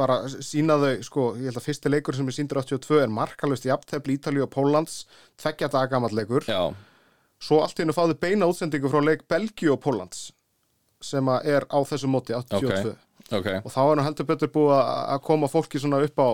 bara 0.00 0.16
sína 0.40 0.78
þau, 0.80 0.92
sko, 1.04 1.28
ég 1.36 1.50
held 1.50 1.60
að 1.60 1.66
fyrsti 1.68 1.92
leikur 1.92 2.16
sem 2.16 2.28
er 2.32 2.38
síndur 2.38 2.62
82 2.62 3.02
er 3.04 3.12
markalust 3.12 3.68
í 3.68 3.72
aftefli 3.74 4.16
Ítalíu 4.16 4.46
og 4.46 4.54
Póllands, 4.54 5.02
tveggja 5.36 5.68
daga 5.68 5.92
gamall 5.92 6.16
leikur. 6.16 6.48
Já, 6.48 6.72
svo 7.36 7.60
allt 7.60 7.76
í 7.76 7.84
hennu 7.84 7.96
fáðu 7.96 8.16
beina 8.20 8.48
útsendingu 8.48 8.88
frá 8.88 9.04
leik 9.04 9.28
Belgíu 9.28 9.74
og 9.76 9.82
Póllands 9.84 10.30
sem 11.04 11.32
er 11.42 11.66
á 11.68 11.78
þessu 11.86 12.10
móti 12.10 12.36
82 12.36 12.94
ok. 13.30 13.50
Og 13.64 13.72
þá 13.72 13.80
er 13.84 13.98
nú 13.98 14.06
heldur 14.06 14.28
betur 14.28 14.52
búið 14.54 14.76
að 14.80 15.20
koma 15.26 15.50
fólki 15.50 15.80
svona 15.82 16.02
upp 16.04 16.18
á 16.22 16.28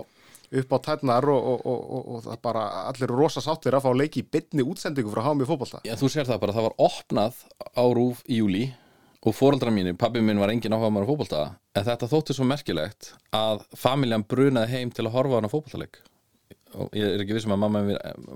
upp 0.46 0.72
á 0.72 0.79
tætnar 0.79 1.26
og, 1.26 1.46
og, 1.52 1.62
og, 1.66 1.79
og, 1.90 2.02
og 2.14 2.24
það 2.26 2.40
bara 2.44 2.64
allir 2.87 3.09
eru 3.09 3.18
rosa 3.18 3.42
sáttir 3.42 3.74
að 3.74 3.87
fá 3.87 3.90
leiki 3.98 4.22
í 4.22 4.26
bytni 4.31 4.62
útsendingu 4.62 5.11
frá 5.11 5.24
HM 5.26 5.42
í 5.42 5.48
fótbolta. 5.48 5.81
Já, 5.87 5.96
þú 5.98 6.11
sér 6.12 6.29
það 6.29 6.42
bara, 6.44 6.55
það 6.55 6.68
var 6.68 6.76
opnað 6.87 7.40
á 7.74 7.85
rúf 7.98 8.22
í 8.31 8.38
júli 8.38 8.66
og 9.26 9.35
fóreldrar 9.35 9.74
mínir, 9.74 9.96
pabbi 9.98 10.22
minn 10.22 10.38
var 10.38 10.52
engin 10.55 10.76
áhuga 10.76 10.92
maður 10.94 11.09
á 11.09 11.11
fótbolta. 11.11 11.40
En 11.74 11.87
þetta 11.88 12.11
þótti 12.12 12.37
svo 12.37 12.46
merkilegt 12.46 13.11
að 13.35 13.64
familjan 13.74 14.22
brunaði 14.22 14.76
heim 14.76 14.94
til 14.94 15.09
að 15.09 15.16
horfa 15.18 15.40
hann 15.40 15.50
á 15.50 15.55
fótboltaleik 15.55 15.98
og 16.77 16.97
ég 16.97 17.15
er 17.15 17.25
ekki 17.25 17.37
vissum 17.37 17.55
að 17.57 17.62
mamma, 17.65 17.83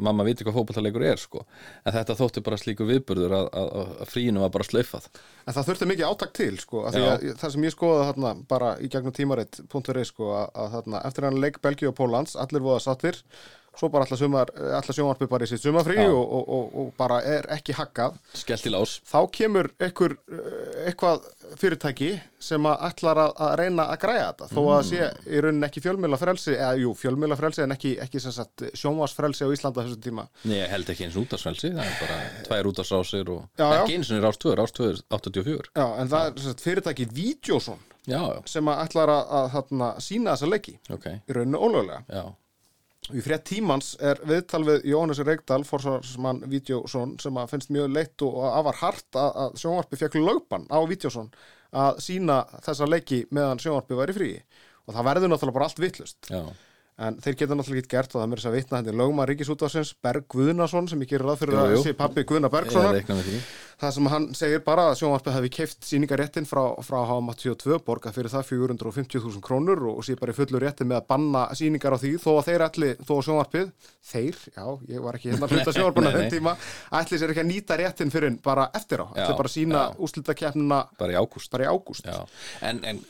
mamma 0.09 0.26
viti 0.26 0.46
hvað 0.46 0.57
fótboltaleikur 0.59 1.05
er 1.07 1.20
sko. 1.20 1.44
En 1.85 1.94
þetta 1.96 2.16
þótti 2.18 2.42
bara 2.46 2.59
slíku 2.61 2.87
viðburður 2.88 3.37
að, 3.37 3.48
að, 3.61 3.70
að 4.05 4.12
fríinu 4.12 4.44
var 4.44 4.53
bara 4.55 4.66
slaufað. 4.66 5.09
En 5.44 5.57
það 5.57 5.70
þurfti 5.70 5.90
mikið 5.92 6.09
átak 6.09 6.35
til, 6.40 6.53
sko, 6.62 6.85
að 6.88 6.98
það 7.42 7.55
sem 7.55 7.68
ég 7.68 7.76
skoða 7.76 8.11
þarna 8.11 8.35
bara 8.50 8.74
í 8.81 8.90
gegnum 8.92 9.16
tímaritt.is, 9.16 10.12
sko, 10.12 10.33
að, 10.38 10.53
að 10.64 10.76
þarna 10.76 11.05
eftir 11.11 11.29
hann 11.29 11.40
leik 11.44 11.61
Belgíu 11.64 11.92
og 11.92 11.98
Póllands, 12.00 12.37
allir 12.40 12.64
voða 12.64 12.85
sattir, 12.87 13.20
svo 13.80 13.88
bara 13.92 14.04
allar, 14.04 14.20
sumar, 14.20 14.50
allar 14.60 14.96
sjónvarpi 14.96 15.28
bara 15.30 15.46
í 15.46 15.50
sitt 15.50 15.62
sumafrí 15.64 15.96
Já. 15.96 16.08
og, 16.12 16.20
og, 16.20 16.48
og, 16.56 16.72
og 16.82 16.90
bara 16.98 17.20
er 17.24 17.48
ekki 17.54 17.72
lás. 18.74 18.98
Þá 19.08 19.20
kemur 19.32 19.70
einhver, 19.80 20.16
eh, 20.28 20.80
eitthvað 20.90 21.24
fyrirtæki 21.60 22.10
sem 22.40 22.66
að 22.68 22.84
ætlar 22.90 23.20
að, 23.24 23.32
að 23.46 23.54
reyna 23.60 23.86
að 23.92 24.00
græja 24.04 24.26
þetta, 24.28 24.48
þó 24.52 24.60
að 24.74 24.82
sé 24.90 25.08
í 25.28 25.42
rauninni 25.44 25.68
ekki 25.68 25.84
fjölmjöla 25.84 26.20
frelsi, 26.20 26.54
eða 26.56 26.72
jú, 26.82 26.94
fjölmjöla 27.00 27.38
frelsi 27.40 27.64
en 27.64 27.76
ekki, 27.76 27.94
ekki 28.04 28.22
sjónvarsfrelsi 28.24 29.48
á 29.48 29.52
Íslanda 29.54 29.84
þessum 29.86 30.04
tíma. 30.04 30.26
Nei, 30.44 30.58
ég 30.60 30.72
held 30.72 30.92
ekki 30.92 31.06
eins 31.08 31.18
útarsvelsi, 31.20 31.72
það 31.76 31.86
er 31.86 31.98
bara 32.04 32.18
tvær 32.48 32.70
útarsrásir 32.72 33.32
og 33.34 33.46
Já, 33.60 33.66
ekki 33.80 33.98
eins 33.98 34.12
og 34.14 34.24
rás 34.24 34.40
2, 34.44 34.56
rás 34.60 34.76
2 34.76 34.90
er 34.90 35.00
84 35.20 35.72
Já, 35.74 35.86
en 36.00 36.12
það 36.12 36.28
er 36.28 36.44
sagt, 36.48 36.64
fyrirtæki 36.64 37.08
já, 38.08 38.20
sem 38.48 38.68
að 38.70 38.84
ætlar 38.84 39.12
að, 39.12 39.34
að, 39.40 39.72
að 39.86 39.98
sína 40.04 40.36
þessa 40.36 40.48
leiki. 40.50 40.76
Ok, 40.94 41.10
í 41.10 41.36
rauninni 41.36 41.60
ólöglega. 41.60 42.22
Í 43.16 43.22
frétt 43.24 43.46
tímans 43.48 43.94
er 44.02 44.20
viðtal 44.26 44.62
við 44.66 44.84
Jóhannes 44.90 45.20
Reykdal, 45.26 45.62
forsvarsmann 45.66 46.42
Vídeóson, 46.50 47.16
sem 47.22 47.38
að 47.40 47.52
finnst 47.54 47.72
mjög 47.74 47.90
leitt 47.94 48.24
og 48.26 48.40
afar 48.46 48.80
hart 48.80 49.18
að, 49.18 49.30
að 49.44 49.56
sjónvarpi 49.62 50.00
fekk 50.00 50.18
lögbann 50.20 50.68
á 50.70 50.78
Vídeóson 50.86 51.30
að 51.70 52.00
sína 52.04 52.42
þessa 52.64 52.88
leiki 52.90 53.24
meðan 53.34 53.62
sjónvarpi 53.62 53.98
væri 53.98 54.16
frí. 54.16 54.32
Og 54.86 54.96
það 54.96 55.08
verður 55.10 55.32
náttúrulega 55.32 55.58
bara 55.58 55.70
allt 55.70 55.82
vittlust. 55.82 56.18
Já, 56.30 56.42
En 57.00 57.16
þeir 57.24 57.38
geta 57.40 57.56
náttúrulega 57.56 57.84
ekki 57.84 57.94
gert 57.96 58.14
og 58.14 58.20
það 58.20 58.30
mér 58.30 58.42
þess 58.42 58.50
að 58.50 58.56
vitna 58.58 58.80
henni 58.80 58.96
lögma 59.00 59.26
Ríkisútvarsins 59.30 59.94
Berg 60.04 60.26
Guðnason 60.34 60.90
sem 60.90 61.04
ég 61.04 61.14
gerir 61.14 61.30
ráð 61.30 61.42
fyrir 61.44 61.60
að 61.62 61.76
sé 61.84 61.96
pappi 61.96 62.26
Guðna 62.28 62.52
því. 62.52 63.40
Það 63.80 63.92
sem 63.96 64.08
hann 64.12 64.24
segir 64.36 64.60
bara 64.60 64.82
að 64.90 64.98
sjónvarpið 65.00 65.36
hefði 65.38 65.50
keift 65.56 65.86
síningaréttin 65.88 66.44
frá, 66.48 66.60
frá 66.84 66.98
HM82, 67.08 67.78
borgað 67.86 68.18
fyrir 68.18 68.32
það 68.32 68.42
450.000 68.50 69.40
krónur 69.46 69.80
og, 69.88 70.02
sé 70.04 70.18
bara 70.20 70.34
í 70.34 70.36
fullu 70.36 70.60
rétti 70.60 70.84
með 70.84 70.98
að 70.98 71.06
banna 71.14 71.46
síningar 71.56 71.96
á 71.96 71.98
því 72.02 72.10
þó 72.20 72.28
að 72.34 72.50
þeir 72.50 72.64
allir, 72.66 73.00
þó 73.08 73.12
að 73.14 73.22
sjónvarpið, 73.28 73.70
þeir, 74.10 74.42
já, 74.52 74.66
ég 74.90 75.06
var 75.06 75.16
ekki 75.16 75.32
hérna 75.32 75.48
að 75.48 75.54
hluta 75.56 75.72
sjónvarpuna 75.78 76.12
þeim 76.12 76.28
tíma, 76.34 76.54
ætli 77.00 77.20
sér 77.22 77.32
ekki 77.32 77.44
að 77.46 77.48
nýta 77.54 77.80
réttin 77.80 78.12
fyrir 78.12 78.36
bara 78.44 78.68
eftir 78.76 79.00
á, 79.00 79.06
ætli 79.14 79.38
bara 79.40 79.54
sína 79.54 79.86
já. 79.86 79.96
úrslitakeppnina 80.04 80.82
bara 81.00 81.16
í 81.16 81.18
ágúst. 81.22 81.52
bara 81.56 81.64
í 81.64 81.72
ágúst. 81.72 82.04
Já, 82.04 82.20
en, 82.68 82.84
en 82.84 83.00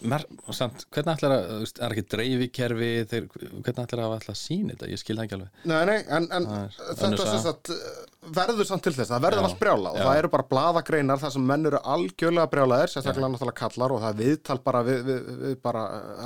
samt, 0.54 0.86
hvernig 0.94 1.18
ætlar 1.18 1.34
að, 1.34 1.50
veist, 1.64 1.82
er 1.82 1.96
ekki 1.96 2.06
dreifikerfi, 2.14 2.92
þeir, 3.10 3.28
hvernig 3.34 3.79
ætlar 3.86 4.02
að 4.06 4.14
ætla 4.20 4.32
að 4.34 4.38
sína 4.40 4.74
þetta, 4.74 4.88
ég 4.92 5.00
skil 5.02 5.16
það 5.18 5.24
ekki 5.26 5.36
alveg. 5.36 5.50
Nei, 5.70 5.80
nei, 5.90 5.98
en, 6.16 6.28
en 6.36 6.46
Það 6.50 7.04
er 7.06 7.18
þetta 7.18 7.40
sagt 7.44 7.70
uh, 7.74 7.90
verður 8.36 8.68
samt 8.68 8.82
til 8.84 8.92
þess, 8.96 9.10
það 9.12 9.22
verður 9.24 9.40
Já. 9.40 9.46
allt 9.48 9.58
brjála 9.60 9.90
og 9.94 9.98
Já. 10.00 10.04
það 10.06 10.18
eru 10.20 10.30
bara 10.34 10.46
bladagreinar 10.50 11.20
þar 11.22 11.34
sem 11.36 11.46
menn 11.50 11.66
eru 11.70 11.80
algjörlega 11.94 12.50
brjálaðir, 12.52 12.92
sérstaklega 12.92 13.30
náttúrulega 13.34 13.60
kallar 13.62 13.94
og 13.96 14.02
það 14.04 14.10
er 14.10 14.18
viðtal 14.24 14.58
bara 14.66 14.82
við, 14.88 14.98
við, 15.08 15.30
við 15.44 15.54
bara 15.64 15.84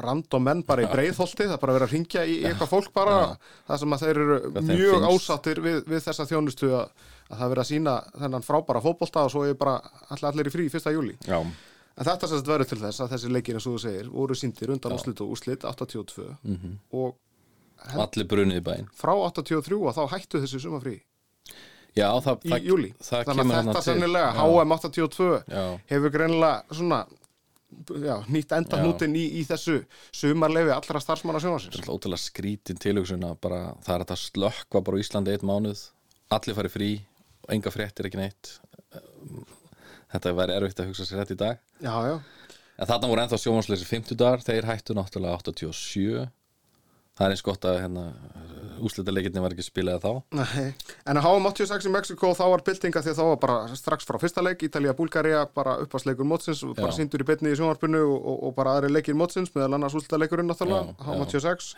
random 0.09 0.47
menn 0.49 0.63
bara 0.67 0.87
í 0.87 0.89
breiðholti, 0.95 1.47
það 1.49 1.57
er 1.59 1.63
bara 1.67 1.77
verið 1.79 1.89
að 1.89 1.95
ringja 1.99 2.25
í, 2.27 2.39
eitthvað 2.49 2.73
fólk 2.75 2.91
bara, 2.97 3.19
það 3.69 3.83
sem 3.85 3.97
að 3.99 4.07
þeir 4.07 4.23
eru 4.25 4.41
þeim 4.59 4.73
mjög 4.73 5.07
ásáttir 5.13 5.63
við, 5.69 5.79
við 5.95 6.03
þessa 6.09 6.27
þjónustu 6.33 6.73
að, 6.81 7.07
að 7.31 7.37
það 7.39 7.47
er 7.47 7.55
verið 7.55 7.65
að 7.67 7.71
sína 7.71 7.95
þennan 8.25 8.49
frábæra 8.49 8.83
fótbolta 8.85 9.25
og 9.29 9.33
svo 9.37 9.47
er 9.49 9.55
bara 9.61 9.79
allir, 10.11 10.29
allir 10.33 10.51
í 10.51 10.55
frí 10.57 10.67
1. 10.73 10.91
júli. 10.99 11.15
Já, 11.31 11.39
En 11.95 12.03
þetta 12.09 12.27
verður 12.43 12.67
til 12.67 12.77
þess 12.81 13.05
að 13.05 13.13
þessi 13.13 13.29
leikir 13.31 13.55
eins 13.55 13.67
og 13.71 13.77
þú 13.77 13.81
segir 13.85 14.09
voru 14.11 14.35
síndir 14.35 14.73
undan 14.75 14.97
úslit 14.97 15.21
og 15.23 15.29
úslit 15.37 15.63
82 15.63 16.25
Mhm. 16.43 16.73
og 16.91 17.13
allir 17.93 18.27
brunið 18.31 18.61
í 18.61 18.65
bæinn 18.65 18.87
frá 18.97 19.13
83 19.17 19.77
og 19.81 19.95
þá 19.97 20.03
hættu 20.15 20.41
þessi 20.45 20.61
sumafrí 20.65 20.97
Já, 21.95 22.09
það, 22.25 22.41
í 22.43 22.51
það, 22.51 22.65
júli. 22.67 22.89
það 22.99 23.21
Þannig 23.29 23.39
kemur 23.45 23.55
að 23.57 23.69
þetta 23.69 23.83
sennilega. 23.87 24.31
HM 24.35 24.73
82 24.75 25.27
Já. 25.55 25.61
hefur 25.93 26.11
greinilega 26.17 26.75
svona 26.75 26.97
já, 28.03 28.17
nýtt 28.35 28.55
enda 28.57 28.81
hnútin 28.81 29.15
í, 29.15 29.23
í 29.39 29.45
þessu 29.47 29.77
sumarlefi 30.15 30.73
allra 30.75 31.03
starfsmanna 31.05 31.43
sjónvarsins. 31.45 31.77
Þetta 31.77 31.87
er 31.87 31.95
ótrúlega 31.95 32.23
skrítin 32.25 32.81
tilhugsun 32.83 33.23
að 33.29 33.37
bara, 33.47 33.61
það 33.87 33.95
er 33.95 34.05
þetta 34.05 34.17
að 34.19 34.23
slökkva 34.25 34.83
bara 34.89 35.03
Íslandi 35.05 35.35
eitt 35.37 35.47
mánuð, 35.47 35.85
allir 36.35 36.59
fari 36.59 36.73
frí 36.75 36.91
og 37.45 37.55
enga 37.55 37.73
fréttir 37.75 38.09
ekki 38.11 38.19
neitt 38.25 38.53
þetta 40.15 40.35
væri 40.39 40.55
erfitt 40.59 40.81
að 40.83 40.91
hugsa 40.91 41.07
sér 41.09 41.23
þetta 41.23 41.35
í 41.37 41.41
dag 41.45 41.63
Já, 41.83 41.95
já. 42.11 42.17
en 42.79 42.91
þarna 42.91 43.11
voru 43.11 43.25
ennþá 43.25 43.41
sjónvarsleysir 43.43 43.91
50 43.91 44.19
dagar 44.19 44.43
þeir 44.47 44.67
hættu 44.71 44.99
náttúrulega 44.99 45.39
87 45.47 46.27
það 47.15 47.27
er 47.27 47.31
eins 47.35 47.43
gott 47.47 47.65
að 47.71 47.77
hérna, 47.85 48.05
úslitaleikinni 48.85 49.43
var 49.45 49.55
ekki 49.55 49.65
spilaði 49.69 50.01
þá 50.03 50.13
Nei. 50.35 50.75
En 51.07 51.21
að 51.21 51.27
HM 51.29 51.47
86 51.51 51.87
í 51.87 51.93
Mexiko 51.95 52.33
þá 52.35 52.43
var 52.51 52.65
byltinga 52.67 53.03
því 53.05 53.13
að 53.13 53.19
þá 53.21 53.25
var 53.29 53.39
bara 53.45 53.77
strax 53.79 54.09
frá 54.09 54.19
fyrsta 54.19 54.43
leik, 54.43 54.65
Ítalía, 54.67 54.95
Búlgaria, 54.99 55.45
bara 55.55 55.77
uppasleikur 55.85 56.27
mótsins 56.27 56.65
og 56.67 56.75
bara 56.77 56.91
Já. 56.91 56.99
síndur 56.99 57.23
í 57.23 57.29
betni 57.29 57.53
í 57.55 57.59
sjónvarpinu 57.61 58.03
og, 58.03 58.19
og, 58.19 58.43
og 58.49 58.57
bara 58.59 58.75
aðri 58.81 58.91
leikir 58.97 59.15
mótsins 59.19 59.55
meðal 59.55 59.77
annars 59.79 59.95
úrslitaleikurinn 59.95 60.51
náttúrulega, 60.51 60.91
Já, 60.91 61.07
HM 61.07 61.23
86 61.23 61.71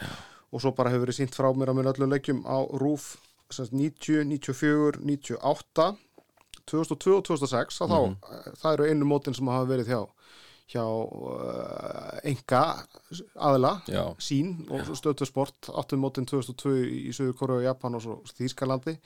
og 0.52 0.62
svo 0.62 0.72
bara 0.78 0.90
hefur 0.94 1.04
verið 1.06 1.18
sínt 1.20 1.36
frá 1.36 1.50
mér 1.52 1.72
að 1.74 1.78
mér 1.82 1.92
öllum 1.92 2.12
leikjum 2.16 2.42
á 2.48 2.56
RÚF 2.80 3.12
sem 3.52 3.66
sagt 3.68 3.76
90, 3.76 4.24
94, 4.32 5.02
98 5.04 5.92
2002 6.66 7.12
og 7.20 7.24
2006 7.28 7.82
að 7.84 7.92
þá, 7.92 7.98
Mhm. 8.00 8.56
það 8.62 8.72
eru 8.72 8.86
einu 8.90 9.06
mótin 9.06 9.34
sem 9.36 9.46
hafa 9.52 9.68
verið 9.70 9.86
hjá 9.92 10.00
hjá 10.66 10.82
enga 12.26 12.62
aðila 13.38 13.72
Já. 13.86 14.02
sín 14.18 14.64
og 14.72 14.88
stöðtu 14.98 15.28
sport 15.28 15.70
áttum 15.70 16.02
mótin 16.02 16.26
2002 16.26 16.72
í 16.86 17.12
Söður 17.14 17.36
Kóru 17.38 17.58
og 17.60 17.66
Japan 17.66 17.98
og 17.98 18.02
svo 18.02 18.16
Þýskalandi. 18.34 18.96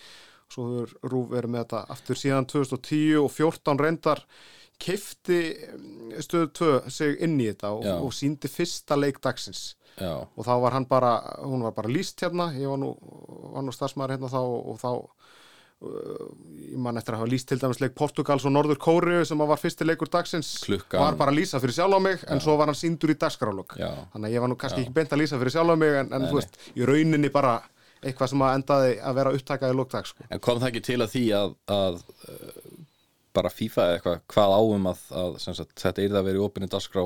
Svo 0.51 0.67
hefur 0.71 1.13
Rúf 1.13 1.29
verið 1.35 1.53
með 1.53 1.67
þetta 1.67 1.83
aftur 1.95 2.19
síðan 2.19 2.49
2010 2.51 3.21
og 3.21 3.29
14 3.35 3.83
reyndar 3.85 4.25
keifti 4.81 5.41
stöðu 6.25 6.49
2 6.57 6.71
sig 6.91 7.21
inn 7.23 7.37
í 7.39 7.51
þetta 7.51 7.75
og, 7.77 7.87
og 8.07 8.17
síndi 8.17 8.49
fyrsta 8.51 8.97
leik 8.99 9.21
dagsins. 9.23 9.75
Já, 10.01 10.23
og 10.25 10.47
þá 10.47 10.55
var 10.63 10.73
hann 10.73 10.87
bara, 10.89 11.13
hún 11.45 11.65
var 11.67 11.75
bara 11.77 11.91
líst 11.93 12.23
hérna, 12.25 12.49
ég 12.57 12.71
var 12.71 12.79
nú, 12.81 12.95
var 13.53 13.67
nú 13.67 13.75
starfsmæður 13.75 14.15
hérna 14.15 14.31
þá 14.33 14.39
og, 14.41 14.61
og 14.73 14.79
þá 14.81 14.91
ég 15.81 16.77
man 16.77 16.99
eftir 17.01 17.15
að 17.17 17.23
hafa 17.23 17.31
líst 17.33 17.49
til 17.49 17.59
dæmis 17.61 17.79
leik 17.81 17.95
Portugals 17.97 18.45
og 18.45 18.53
Norður 18.53 18.77
Kóriu 18.83 19.23
sem 19.25 19.41
var 19.41 19.57
fyrsti 19.61 19.87
leikur 19.89 20.11
dagsins. 20.13 20.51
Klukkan- 20.67 21.01
var 21.01 21.17
bara 21.17 21.33
að 21.33 21.39
lýsa 21.41 21.61
fyrir 21.63 21.73
sjálf 21.79 21.97
á 21.97 22.01
mig 22.05 22.25
en 22.29 22.41
svo 22.41 22.57
var 22.61 22.67
hann 22.69 22.77
síndur 22.77 23.11
í 23.15 23.17
dagskrálog 23.17 23.77
Já. 23.79 23.89
þannig 24.13 24.29
að 24.29 24.35
ég 24.35 24.41
var 24.41 24.49
nú 24.53 24.57
kannski 24.61 24.83
ekki 24.85 24.93
beint 24.93 25.13
að 25.13 25.21
lýsa 25.23 25.39
fyrir 25.41 25.55
sjálf 25.57 25.73
á 25.73 25.77
mig 25.81 25.95
en, 26.03 26.13
en 26.13 26.29
þú 26.29 26.35
veist, 26.37 26.59
í 26.77 26.85
rauninni 26.85 27.31
bara 27.33 27.63
eitthvað 28.03 28.29
sem 28.33 28.43
að 28.45 28.55
endaði 28.59 28.93
að 29.01 29.15
vera 29.15 29.33
upptakað 29.33 29.73
í 29.73 29.77
lókdag 29.81 30.07
sko. 30.07 30.25
en 30.31 30.39
kom 30.41 30.61
það 30.61 30.69
ekki 30.69 30.83
til 30.85 31.01
að 31.01 31.11
því 31.15 31.25
að, 31.37 31.57
að 31.69 31.95
uh, 32.29 32.85
bara 33.33 33.49
FIFA 33.51 33.83
eða 33.87 33.97
eitthvað, 33.99 34.21
hvað 34.35 34.55
áum 34.61 34.87
að, 34.93 35.03
að 35.23 35.39
sagt, 35.39 35.75
þetta 35.81 36.03
er 36.03 36.09
það 36.13 36.21
að 36.21 36.25
vera 36.31 36.41
í 36.41 36.45
opinni 36.45 36.69
dagskrá 36.69 37.05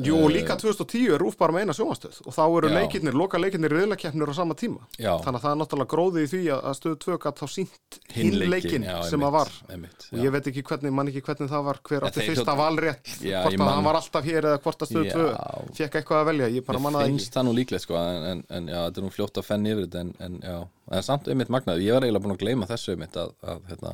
Jú, 0.00 0.14
og 0.24 0.30
líka 0.32 0.54
2010 0.56 1.10
er 1.12 1.20
Rúf 1.20 1.34
bara 1.36 1.52
með 1.52 1.66
eina 1.66 1.74
sjónvastöð 1.76 2.22
og 2.24 2.32
þá 2.32 2.42
eru 2.46 2.68
leikirnir, 2.72 3.12
loka 3.12 3.36
leikirnir 3.36 3.74
riðlakeppnir 3.76 4.30
á 4.32 4.34
sama 4.38 4.54
tíma. 4.56 4.86
Já. 4.96 5.18
þannig 5.20 5.36
að 5.36 5.42
það 5.44 5.52
er 5.52 5.58
náttúrulega 5.60 5.90
gróði 5.92 6.22
í 6.24 6.30
því 6.30 6.40
að 6.56 6.76
stöðu 6.78 6.96
2 7.04 7.18
gætt 7.20 7.42
þá 7.42 7.46
sínt 7.52 7.98
hinn 8.14 8.38
leikin 8.40 8.86
sem 8.86 8.88
einmitt, 8.88 9.26
að 9.28 9.34
var. 9.36 9.50
einmitt, 9.68 10.06
og 10.08 10.22
ég 10.24 10.32
veit 10.32 10.48
ekki 10.48 10.64
hvernig, 10.70 10.94
man 10.96 11.10
ekki 11.12 11.24
hvernig 11.26 11.52
það 11.52 11.66
var 11.68 11.80
hver 11.90 12.06
átti 12.08 12.24
fyrsta 12.30 12.54
valrétt 12.56 13.10
hvort 13.12 13.26
ég 13.28 13.60
að 13.60 13.68
hann 13.68 13.84
var 13.84 13.98
alltaf 14.00 14.24
hér 14.24 14.48
eða 14.48 14.62
hvort 14.64 14.86
að 14.86 14.92
stöðu. 14.94 15.26
2 15.68 15.76
fekk 15.76 16.00
eitthvað 16.00 16.22
að 16.22 16.30
velja, 16.30 16.48
ég 16.56 16.64
bara 16.64 16.80
Mér 16.80 16.86
manna 16.86 17.02
það 17.02 17.10
ekki. 17.10 17.18
finnst 17.20 17.36
það 17.36 17.46
nú 17.50 17.52
líklegt 17.60 17.84
sko 17.84 18.00
en, 18.00 18.24
en, 18.32 18.42
en 18.48 18.72
já, 18.72 18.78
þetta 18.88 19.02
er 19.02 19.06
nú 19.06 19.12
fljótt 19.12 19.42
að 19.42 19.48
fenni 19.50 19.74
yfir 19.76 19.84
þetta 19.90 20.00
en, 20.06 20.14
en 20.24 20.40
já, 20.40 20.56
það 20.88 21.02
er 21.02 21.06
samt 21.10 21.28
einmitt 21.28 21.52
magnað 21.52 21.84
ég 21.84 21.92
var 21.92 22.08
eiginlega 22.08 22.24
búin 22.24 22.36
að 22.38 22.42
gleyma 22.46 22.70
þessu 22.72 22.96
einmitt 22.96 23.20
að, 23.20 23.36
að, 23.44 23.60
hérna, 23.68 23.92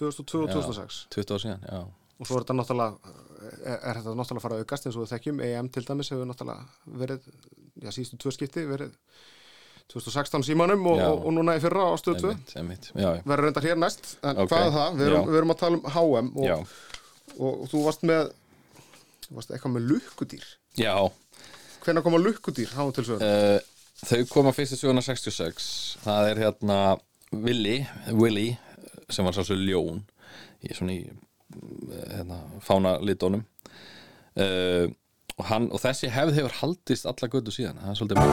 2002 0.00 0.42
og 0.46 0.52
2006 0.56 1.04
20 1.12 1.36
ár 1.36 1.42
síðan, 1.44 1.68
já 1.68 1.84
og 2.16 2.28
svo 2.28 2.38
er 2.38 2.44
þetta 2.44 2.56
náttúrulega 2.56 3.14
er, 3.76 3.98
þetta 4.00 4.16
náttúrulega 4.16 4.40
að 4.40 4.44
fara 4.46 4.58
að 4.58 4.64
aukast 4.64 4.88
eins 4.88 4.96
og 4.96 5.04
við 5.04 5.14
þekkjum. 5.14 5.40
EM 5.46 5.70
til 5.74 5.84
dæmis 5.86 6.12
hefur 6.12 6.28
náttúrulega 6.30 6.94
verið 7.02 7.26
já, 7.82 7.90
síðustu 7.90 8.20
tvö 8.22 8.32
skipti 8.34 8.64
verið 8.68 8.94
2016 9.92 10.46
símanum 10.48 10.82
og, 10.90 10.98
og, 10.98 11.26
og 11.28 11.36
núna 11.36 11.54
í 11.58 11.62
fyrra 11.62 11.86
á 11.86 11.94
stöð 12.00 12.24
2 12.24 12.30
einmitt, 12.32 12.54
einmitt, 12.58 12.88
já, 12.90 13.10
já, 13.18 13.22
verður 13.22 13.46
reyndar 13.46 13.68
hér 13.68 13.78
næst 13.78 14.16
en 14.18 14.40
Ok, 14.42 14.50
hvað 14.50 14.64
er 14.64 14.74
það? 14.74 14.96
Við 14.96 15.06
erum, 15.10 15.28
við 15.28 15.38
erum 15.40 15.54
að 15.54 15.60
tala 15.60 15.78
um 15.78 15.86
HM 15.94 16.32
og, 16.42 16.74
og, 17.36 17.62
þú 17.70 17.82
varst 17.84 18.06
með 18.10 18.32
varst 19.30 19.52
eitthvað 19.54 19.76
með 19.76 19.88
lukkudýr. 19.92 20.48
Já. 20.78 20.94
hvenær 21.84 22.06
koma 22.06 22.22
lukkudýr 22.22 22.74
HM 22.74 22.92
til 22.96 23.06
sögur? 23.06 23.22
Uh, 23.22 23.76
þau 24.02 24.24
koma 24.32 24.54
fyrst 24.56 24.74
í 24.74 24.80
766 24.82 25.70
það 26.02 26.32
er 26.32 26.42
hérna 26.44 26.80
Willi, 27.34 27.78
Willi 28.14 28.48
sem 29.10 29.26
var 29.26 29.36
svolítið 29.36 29.70
ljón 29.70 30.02
í 30.66 30.74
svona 30.74 30.96
í 30.98 31.06
hérna, 32.12 32.38
fána 32.64 32.96
litónum 33.04 33.42
uh, 34.40 34.86
og, 35.36 35.44
hann, 35.50 35.68
og 35.72 35.82
þessi 35.82 36.10
hefð 36.12 36.38
hefur 36.38 36.54
haldist 36.60 37.08
alla 37.08 37.28
götu 37.32 37.52
síðan. 37.52 37.80
Það 37.82 37.90
er 37.90 37.98
svolítið 37.98 38.16
mjög 38.22 38.30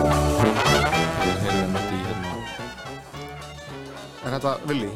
hérna. 2.08 2.32
Er 4.24 4.38
þetta 4.38 4.54
Willi? 4.70 4.92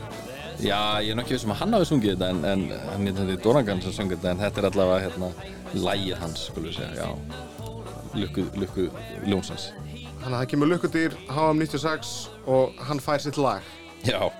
Já, 0.57 0.79
ég 1.03 1.11
er 1.11 1.17
nokkið 1.19 1.43
sem 1.43 1.51
að 1.53 1.59
hann 1.61 1.75
hafi 1.75 1.89
sungið 1.91 2.15
þetta 2.15 2.29
en, 2.31 2.39
en 2.47 2.61
hann 2.93 3.09
er 3.11 3.17
þetta 3.19 3.35
í 3.35 3.43
Donagan 3.43 3.83
sem 3.83 3.93
sungið 3.99 4.17
þetta 4.21 4.31
en 4.31 4.41
þetta 4.45 4.63
er 4.63 4.69
allavega 4.71 5.03
hérna 5.03 5.29
lægir 5.75 6.17
hans, 6.23 6.47
lukku, 8.17 8.47
lukku 8.57 8.87
ljónsins. 9.27 9.69
Þannig 10.23 10.33
að 10.33 10.39
það 10.39 10.49
kemur 10.53 10.71
lukkudýr 10.71 11.21
HM 11.27 11.61
96 11.61 12.17
og 12.49 12.83
hann 12.87 13.03
fær 13.03 13.21
sitt 13.21 13.37
lag. 13.37 13.61
Já 14.07 14.31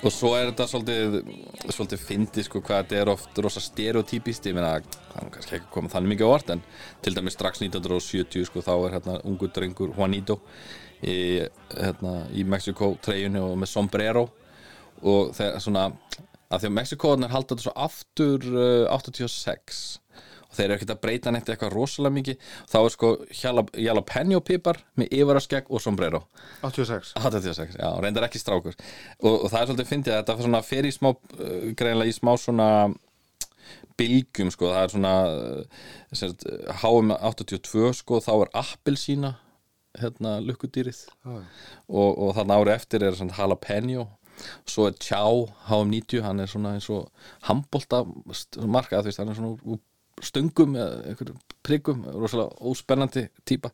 og 0.00 0.12
svo 0.14 0.32
er 0.36 0.48
þetta 0.48 0.66
svolítið 0.70 1.16
svolítið 1.68 2.04
fyndið 2.08 2.46
sko 2.46 2.62
hvað 2.64 2.84
þetta 2.84 3.00
er 3.00 3.10
oft 3.12 3.40
rosa 3.44 3.60
stereotypist, 3.60 4.46
ég 4.48 4.56
meina 4.56 4.76
það 4.78 5.24
er 5.24 5.32
kannski 5.34 5.58
ekki 5.58 5.72
komið 5.74 5.96
þannig 5.96 6.14
mikið 6.14 6.30
á 6.30 6.34
orð 6.34 6.52
en 6.54 6.62
til 7.04 7.16
dæmis 7.16 7.36
strax 7.36 7.60
1970 7.64 8.48
sko 8.48 8.64
þá 8.64 8.72
er 8.76 8.96
hérna 8.96 9.18
ungu 9.28 9.50
drengur 9.52 9.92
Juanito 9.96 10.40
í, 11.04 11.16
hérna, 11.76 12.14
í 12.32 12.44
Mexiko 12.48 12.94
treyjunni 13.04 13.42
og 13.42 13.56
með 13.60 13.72
sombrero. 13.72 14.26
Og 15.00 15.32
þegar 15.36 15.64
svona 15.64 15.86
að 16.50 16.62
því 16.62 16.68
að 16.68 16.76
Mexikoðarnir 16.76 17.32
halda 17.34 17.54
þetta 17.54 17.66
svo 17.66 17.74
aftur 17.86 18.46
uh, 18.50 18.96
86 18.96 19.82
og 20.50 20.56
þeir 20.58 20.64
eru 20.66 20.76
ekkert 20.76 20.92
að 20.96 21.00
breyta 21.04 21.30
neitt 21.34 21.50
eitthvað 21.52 21.74
rosalega 21.76 22.14
mikið 22.16 22.48
þá 22.72 22.78
er 22.80 22.94
sko 22.96 23.10
jala- 23.40 23.66
jalapeno 23.78 24.40
pipar 24.42 24.80
með 24.98 25.12
yfaraskegg 25.20 25.70
og 25.70 25.82
sombrero. 25.82 26.24
86 26.66 27.14
86, 27.16 27.76
já, 27.78 27.90
reyndar 28.02 28.26
ekki 28.26 28.42
strákur. 28.42 28.74
Og, 29.22 29.36
og 29.44 29.46
það 29.52 29.60
er 29.62 29.70
svolítið 29.70 29.90
fyndið 29.92 30.16
að 30.16 30.24
þetta 30.34 30.90
í 30.90 30.96
smá, 30.96 31.12
uh, 31.14 31.70
greinlega 31.78 32.10
í 32.10 32.16
smá 32.18 32.32
svona 32.40 32.68
bylgjum, 34.00 34.50
sko, 34.54 34.70
það 34.72 34.82
er 34.86 34.94
svona 34.94 35.14
uh, 35.28 35.84
sagt, 36.16 36.46
HM 36.82 37.12
82, 37.14 37.90
sko, 38.00 38.20
þá 38.24 38.32
er 38.40 38.52
appelsína 38.62 39.34
hérna, 40.00 40.36
lukkudýrið. 40.46 41.04
Já. 41.26 41.36
og, 41.90 42.10
og 42.22 42.34
þarna 42.38 42.58
ári 42.62 42.74
eftir 42.76 43.02
er 43.06 43.16
svona 43.18 43.34
jalapeno 43.36 44.06
svo 44.64 44.86
er 44.88 44.94
Tjá 44.96 45.20
HM 45.68 45.90
90, 45.92 46.22
hann 46.24 46.40
er 46.40 46.48
svona 46.48 46.74
eins 46.76 46.86
og 46.94 47.10
handbolta 47.48 48.04
marka, 48.64 49.02
þú 49.02 49.10
veist, 49.10 49.20
hann 49.20 49.32
er 49.32 49.36
svona 49.36 49.50
úr 49.58 49.80
stöngum 50.24 50.76
eða 50.78 51.02
einhverjum 51.10 51.40
priggum, 51.66 52.04
rosalega 52.16 52.70
óspennandi 52.70 53.26
típa. 53.48 53.72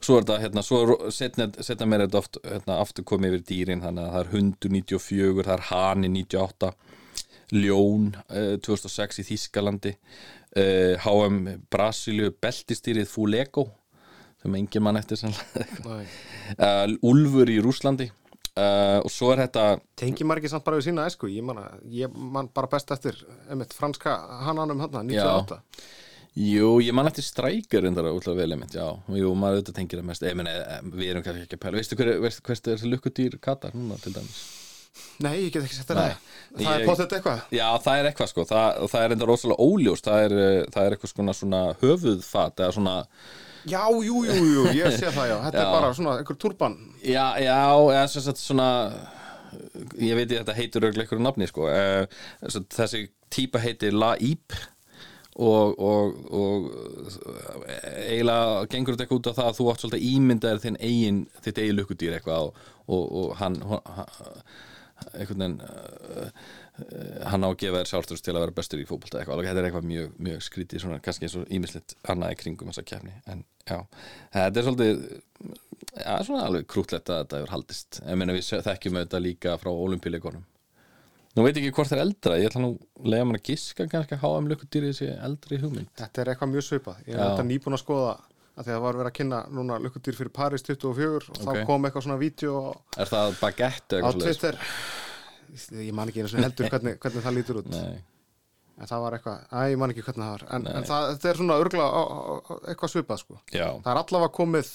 Svo 0.00 0.18
er 0.18 0.26
þetta, 0.26 0.38
hérna, 0.42 0.64
svo 0.66 1.10
setna, 1.14 1.48
setna 1.64 1.88
mér 1.88 2.06
þetta 2.06 2.20
oft 2.20 2.38
hérna, 2.44 2.78
aftur 2.82 3.06
komið 3.08 3.38
yfir 3.38 3.46
dýrin, 3.50 3.84
þannig 3.84 4.04
að 4.04 4.14
það 4.14 4.22
er 4.22 4.32
hundur 4.34 4.74
94, 4.76 5.46
það 5.46 5.54
er 5.56 5.66
hani 5.70 6.12
98 6.18 6.72
ljón 7.54 8.10
eh, 8.34 8.56
2006 8.66 9.22
í 9.22 9.26
Þískalandi 9.30 9.92
eh, 10.58 10.98
HM 11.04 11.42
Brasilíu 11.70 12.32
beltistýrið 12.42 13.06
Fulego 13.10 13.68
sem 14.42 14.56
engin 14.58 14.84
mann 14.84 14.98
eftir 14.98 15.22
uh, 15.22 17.06
Úlfur 17.06 17.50
í 17.50 17.60
Rúslandi 17.62 18.10
uh, 18.56 18.98
og 19.02 19.12
svo 19.12 19.32
er 19.34 19.44
þetta 19.46 19.66
Tengi 20.00 20.26
ekki 20.36 20.52
samt 20.52 20.66
bara 20.66 20.80
við 20.80 20.90
sína 20.90 21.06
æsku 21.08 21.30
ég 21.32 21.44
man, 21.46 21.62
ég 21.92 22.12
man 22.12 22.50
bara 22.54 22.70
best 22.72 22.90
eftir 22.94 23.18
einmitt 23.50 23.76
franska 23.76 24.16
hananum 24.46 24.82
hann 24.84 24.98
98 25.12 25.60
Jú, 26.36 26.74
ég 26.84 26.92
man 26.92 27.08
eftir 27.08 27.24
strækjar 27.24 27.86
endara 27.88 28.10
útláð 28.12 28.42
vel 28.42 28.52
einmitt, 28.52 28.74
já. 28.76 28.84
Jú, 29.08 29.30
maður 29.40 29.62
auðvitað 29.62 29.76
tengir 29.78 30.02
það 30.02 30.08
mest 30.10 30.24
Ég 30.26 30.34
meni, 30.36 30.52
við 30.92 31.08
erum 31.08 31.24
kannski 31.24 31.46
ekki 31.46 31.56
að 31.56 31.62
pæla. 31.62 31.78
Veistu 31.80 31.96
hver, 31.96 32.10
veistu, 32.20 32.42
hvert 32.44 32.68
er 32.74 32.84
lukkudýr 32.92 33.36
Katar 33.40 33.72
núna 33.72 33.96
til 34.02 34.12
dæmis? 34.12 34.42
Nei, 35.24 35.46
ég 35.46 35.54
get 35.54 35.64
ekki 35.64 35.78
sett 35.78 35.88
það. 35.88 36.18
Það 36.58 36.68
er 36.74 36.84
potið 36.90 37.14
eitthvað. 37.16 37.40
Já, 37.56 37.64
það 37.86 38.00
er 38.02 38.08
eitthvað 38.10 38.30
sko, 38.34 38.44
það, 38.50 38.84
það 38.92 39.06
er 39.06 39.14
enda 39.16 39.28
rosalega 39.30 39.64
óljóst. 39.64 40.08
Það 40.10 40.26
er, 40.26 40.36
eh, 40.42 40.60
það 40.74 40.88
er 40.88 40.96
eitthvað 40.96 41.32
svona 41.40 41.62
höfuðfat 41.80 42.62
eða 42.64 42.76
svona 42.76 42.96
Já, 43.66 43.82
jú, 43.90 44.22
jú, 44.28 44.36
jú, 44.52 44.64
ég 44.76 44.94
sé 44.94 45.10
það 45.10 45.30
já. 45.32 45.36
Þetta 45.48 45.58
Já. 45.58 45.66
er 45.66 45.74
bara 45.74 45.92
svona 45.96 46.16
einhver 46.20 46.38
turban 46.38 46.76
Já, 47.02 47.26
já, 47.42 47.58
eða 47.96 48.06
sem 48.12 48.24
sagt 48.26 48.40
svona 48.42 48.68
ég 49.98 50.16
veit 50.18 50.30
ég 50.30 50.40
þetta 50.42 50.54
heitur 50.56 50.86
örglega 50.88 51.06
einhverju 51.06 51.24
nafni 51.24 51.46
sko. 51.48 51.66
Eh, 51.72 52.06
þessi 52.76 53.06
típa 53.32 53.60
heitir 53.62 53.94
La 53.96 54.12
Íp 54.22 54.54
og, 55.36 55.74
og, 55.76 56.14
og 56.32 56.68
eiginlega 58.06 58.66
gengur 58.72 58.94
þetta 58.96 59.04
eitthvað 59.04 59.20
út 59.20 59.30
af 59.32 59.36
það 59.40 59.50
að 59.50 59.58
þú 59.58 59.66
átt 59.72 59.84
svolítið 59.84 60.06
ímyndaðir 60.12 60.62
þinn 60.62 60.78
eigin, 60.80 61.18
þitt 61.44 61.60
eigin 61.62 61.78
lukkudýr 61.80 62.16
eitthvað 62.16 62.46
og, 62.48 62.62
og, 62.86 63.02
og 63.20 63.34
hann, 63.42 63.58
hann 63.66 63.84
einhvern 65.12 65.42
veginn 65.42 65.58
uh, 65.60 66.30
hann 67.30 67.44
á 67.44 67.48
að 67.48 67.58
gefa 67.62 67.78
þér 67.80 67.90
sjálfstrust 67.92 68.24
til 68.26 68.34
að 68.34 68.42
vera 68.44 68.56
bestur 68.56 68.82
í 68.82 68.86
fótbolta 68.88 69.20
eitthvað, 69.22 69.44
þetta 69.46 69.62
er 69.62 69.68
eitthvað 69.70 69.86
mjög, 69.92 70.10
mjög 70.28 70.42
skrítið 70.44 70.82
svona, 70.82 70.98
kannski 71.04 71.28
eins 71.28 71.36
og 71.40 71.46
ímislitt 71.56 71.94
annað 72.12 72.34
í 72.34 72.40
kringum 72.42 72.72
þessa 72.72 72.84
kefni, 72.90 73.14
en 73.32 73.44
já. 73.64 73.78
Þetta 74.36 74.60
er 74.60 74.66
svolítið 74.66 75.06
já, 75.96 76.12
svona 76.28 76.44
alveg 76.50 76.68
krútlegt 76.68 77.08
að 77.12 77.22
þetta 77.22 77.40
hefur 77.40 77.54
haldist. 77.56 78.02
Ég 78.04 78.20
meina 78.20 78.36
við 78.36 78.52
þekkjum 78.68 79.00
þetta 79.00 79.22
líka 79.24 79.56
frá 79.62 79.72
olimpíuleikonum 79.72 80.44
nú 81.36 81.44
veit 81.44 81.58
ekki 81.60 81.72
hvort 81.76 81.90
það 81.90 81.98
er 81.98 82.04
eldra 82.06 82.36
ég 82.40 82.46
ætla 82.48 82.62
nú 82.64 82.70
að 82.72 83.10
lega 83.12 83.24
mann 83.28 83.36
að 83.36 83.48
giska 83.50 83.84
kannski 83.92 84.16
að 84.16 84.22
HM 84.22 84.46
lukkudýri 84.52 84.92
þessi 84.92 85.08
eldri 85.20 85.58
hugmynd. 85.60 85.90
Þetta 86.00 86.22
er 86.22 86.30
eitthvað 86.32 86.52
mjög 86.54 86.64
svipað. 86.64 87.02
Ég 87.04 87.12
er 87.12 87.20
Já. 87.20 87.26
þetta 87.26 87.44
nýbúin 87.50 87.76
að 87.76 87.82
skoða 87.82 88.14
að 88.56 88.62
því 88.62 88.70
að 88.70 88.70
það 88.72 88.84
var 88.86 88.96
verið 88.96 89.10
að 89.10 89.16
kynna 89.18 89.40
núna 89.52 89.76
lukkudýr 89.84 90.16
fyrir 90.16 90.32
Paris 90.32 90.64
24 90.64 91.10
og 91.12 91.26
Ok. 91.36 91.42
þá 91.44 91.66
kom 91.68 91.84
eitthvað 91.84 92.06
svona 92.06 92.16
vídeo 92.22 92.54
á, 92.56 92.72
er 92.96 93.10
það 93.12 93.34
baguette 93.42 93.92
á 93.92 93.96
eitthvað 94.00 94.16
svoleiðis? 94.16 94.40
Twitter 94.40 94.56
Ég 95.86 95.92
man 95.96 96.08
ekki 96.12 96.22
einu 96.24 96.30
sinni 96.32 96.46
heldur 96.48 96.68
hvernig, 96.72 96.98
hvernig 97.02 97.24
það 97.26 97.36
lítur 97.38 97.60
út. 97.62 97.70
Nei, 97.72 98.02
en 98.76 98.90
það 98.90 99.04
var 99.06 99.16
eitthvað, 99.18 99.46
að 99.60 99.70
ég 99.72 99.80
man 99.82 99.94
ekki 99.94 100.04
hvernig 100.06 100.24
það 100.26 100.34
var. 100.36 100.44
En, 100.58 100.66
en 100.72 100.84
það, 100.90 101.08
þetta 101.14 101.30
er 101.32 101.40
svona 101.40 101.56
örgla 101.62 101.86
eitthvað 102.72 102.92
svipað 102.94 103.22
sko. 103.24 103.40
Já, 103.54 103.66
það 103.84 103.90
er 103.94 104.02
allavega 104.02 104.34
komið 104.36 104.70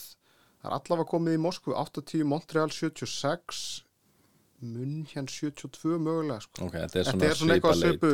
það 0.61 0.67
er 0.71 0.75
allavega 0.79 1.09
komið 1.11 1.37
í 1.37 1.41
Moskvu 1.41 1.77
80, 1.85 2.25
Montreal 2.31 2.69
76 2.73 3.61
Munn 4.61 4.99
hérna 5.09 5.25
72 5.33 5.95
mögulega 5.97 6.43
sko. 6.43 6.67
Ok, 6.67 6.75
þetta 6.77 6.99
er 7.01 7.07
Þetta 7.07 7.13
svona, 7.15 7.29
er 7.31 7.37
svona 7.39 7.55
eitthvað 7.55 7.79
svipu, 7.79 8.09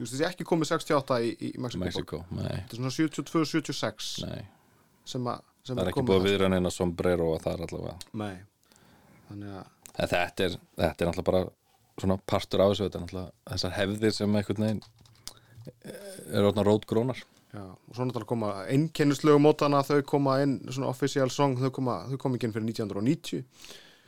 Just, 0.00 0.14
þessi 0.16 0.24
ekki 0.26 0.46
komið 0.50 0.70
68 0.72 1.18
í, 1.22 1.28
í 1.46 1.50
Mexiko. 1.62 2.18
Þetta 2.32 2.74
er 2.74 2.80
svona 2.80 2.90
72-76 2.96 4.08
nei. 4.26 4.40
sem, 5.06 5.28
að- 5.30 5.44
sem 5.62 5.76
það 5.78 5.84
er 5.84 5.90
ekki 5.92 6.02
búið 6.08 6.16
að 6.16 6.24
þar. 6.24 6.26
viðra 6.32 6.48
neina 6.50 6.72
sombrero 6.74 7.28
og 7.36 7.44
það 7.44 7.54
er 7.54 7.62
allavega. 7.68 7.94
Nei, 8.18 8.34
þannig 9.28 9.54
að 9.60 9.70
þetta 10.10 10.48
er, 10.48 10.58
þetta 10.82 11.06
er 11.06 11.12
náttúrulega 11.12 11.28
bara 11.30 11.44
svona 11.96 12.18
partur 12.28 12.62
af 12.64 12.74
þessu, 12.74 12.90
er 12.90 13.30
þessar 13.52 13.74
hefðir 13.78 14.14
sem 14.14 14.36
einhvern 14.36 14.66
veginn 14.66 14.84
eru 16.30 16.50
orðna 16.50 16.64
rótgrónar. 16.66 17.22
Já, 17.56 17.62
og 17.72 17.96
svo 17.96 18.04
náttúrulega 18.04 18.28
koma 18.28 18.50
einnkennislegu 18.68 19.40
mótana, 19.40 19.80
þau 19.86 20.02
koma 20.04 20.36
inn 20.44 20.58
svona 20.68 20.90
official 20.90 21.30
song, 21.32 21.56
þau 21.60 21.70
koma, 21.72 21.94
þau 22.10 22.18
koma 22.20 22.36
ekki 22.36 22.50
inn 22.50 22.56
fyrir 22.56 22.68
1990 22.68 23.44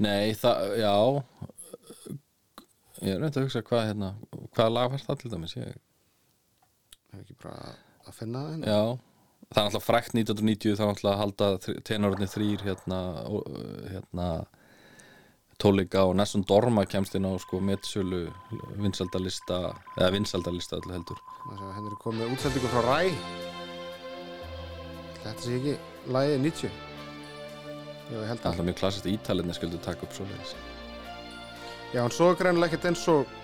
Nei, 0.05 0.35
það, 0.39 0.75
já. 0.79 0.93
Ég 3.03 3.15
er 3.15 3.23
reynd 3.23 3.39
að 3.39 3.47
hugsa 3.47 3.63
hvað 3.67 3.87
hérna, 3.89 4.11
hvaða 4.55 4.75
lag 4.75 4.93
var 4.93 5.05
það 5.07 5.21
til 5.23 5.33
dæmis? 5.33 5.55
Ég, 5.59 5.79
Hefur 7.09 7.25
ekki 7.25 7.39
bara 7.41 7.73
að 8.05 8.19
finna 8.19 8.45
það 8.45 8.53
hérna. 8.53 8.69
Já, 8.69 8.83
það 9.49 9.63
er 9.63 9.67
náttúrulega 9.69 9.87
frækt 9.87 10.15
1990 10.19 10.79
þá 10.79 10.85
náttúrulega 10.85 11.15
að 11.15 11.23
halda 11.23 11.79
tenorðni 11.89 12.31
þrýr 12.35 12.65
hérna, 12.69 13.01
hérna 13.95 14.29
tónleika 15.59 16.05
og 16.07 16.15
Nessun 16.19 16.45
Dorma 16.47 16.85
kemst 16.87 17.17
inn 17.19 17.27
á 17.27 17.33
sko 17.43 17.59
metsölu 17.65 18.29
vinsaldalista 18.79 19.57
eða 19.99 20.11
vinsaldalista 20.15 20.79
öllu 20.79 20.95
heldur. 20.95 21.19
Að 21.51 21.65
henni 21.77 21.91
er 21.91 21.99
komið 22.03 22.35
útsendingu 22.37 22.71
frá 22.71 22.83
Ræ 22.87 23.01
Þetta 25.25 25.43
sé 25.45 25.57
ekki 25.59 25.75
lagið 26.15 26.39
90 26.45 26.71
Já, 28.09 28.17
ég 28.17 28.29
held 28.29 28.29
Það 28.29 28.31
er 28.31 28.39
að. 28.39 28.47
alltaf 28.53 28.65
mjög 28.69 28.79
klassist 28.81 29.09
ítalinni 29.11 29.57
skildu 29.57 29.81
taka 29.85 30.07
upp 30.07 30.15
svo 30.17 30.25
leiðis 30.31 30.55
Já, 31.93 32.03
en 32.05 32.15
svo 32.15 32.31
er 32.33 32.39
greinilega 32.41 32.71
ekkert 32.73 32.87
eins 32.93 33.03
og 33.13 33.35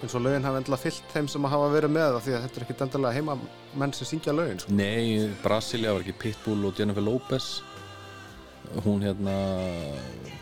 eins 0.00 0.14
og 0.16 0.22
lögin 0.24 0.44
hafa 0.46 0.60
endilega 0.62 0.80
fyllt 0.86 1.10
þeim 1.12 1.26
sem 1.28 1.44
að 1.44 1.52
hafa 1.56 1.72
verið 1.74 1.92
með 1.92 2.06
það 2.14 2.22
því 2.24 2.34
að 2.36 2.44
þetta 2.46 2.56
er 2.60 2.64
ekkert 2.66 2.84
endilega 2.86 3.16
heima 3.18 3.34
menn 3.82 3.92
sem 3.96 4.08
syngja 4.08 4.32
lögin 4.36 4.62
sko. 4.62 4.72
Nei, 4.78 5.26
Brasilia 5.42 5.92
var 5.92 6.04
ekki 6.06 6.14
Pitbull 6.22 6.64
og 6.70 6.78
Jennifer 6.80 7.04
Lopez 7.04 7.50
hún 8.84 9.02
hérna 9.04 9.36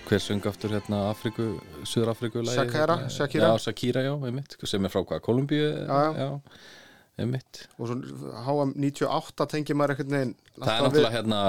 hver 0.09 0.23
söng 0.25 0.45
aftur 0.49 0.73
hérna 0.73 1.03
Afriku, 1.11 1.47
Suður 1.85 2.13
Afriku 2.15 2.43
Shakira, 2.47 2.97
Shakira. 3.13 3.53
Já, 3.53 3.59
Shakira, 3.69 4.03
já, 4.07 4.13
einmitt 4.29 4.57
sem 4.65 4.85
er 4.85 4.93
frá 4.93 5.03
hvað, 5.05 5.21
Kolumbíu 5.27 5.69
Já, 5.85 6.01
já. 6.17 6.29
einmitt 7.19 7.63
og 7.79 7.91
svo 7.91 7.97
HM 8.47 8.73
98 8.79 9.49
tengir 9.53 9.77
maður 9.79 9.97
einhvern 9.97 10.17
veginn 10.17 10.35
Það 10.59 10.73
er 10.73 10.87
náttúrulega 10.89 11.15
hérna. 11.15 11.41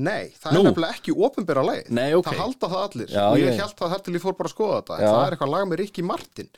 Nei, 0.00 0.30
það 0.40 0.48
er 0.48 0.62
nefnilega 0.62 0.94
ekki 0.96 1.14
ofinbera 1.26 1.64
lagið 1.66 1.90
Nei, 1.98 2.06
ok. 2.16 2.30
Það 2.30 2.40
halda 2.44 2.70
það 2.74 2.84
allir 2.86 3.18
og 3.24 3.36
ég, 3.42 3.58
held 3.60 3.76
það 3.80 3.92
þar 3.94 4.04
til 4.06 4.14
ég 4.16 4.24
fór 4.24 4.38
bara 4.38 4.48
að 4.50 4.54
skoða 4.54 4.78
þetta 4.80 5.00
það 5.02 5.20
er 5.26 5.36
eitthvað 5.36 5.54
lag 5.54 5.68
með 5.68 5.82
Ricky 5.82 6.06
Martin 6.06 6.50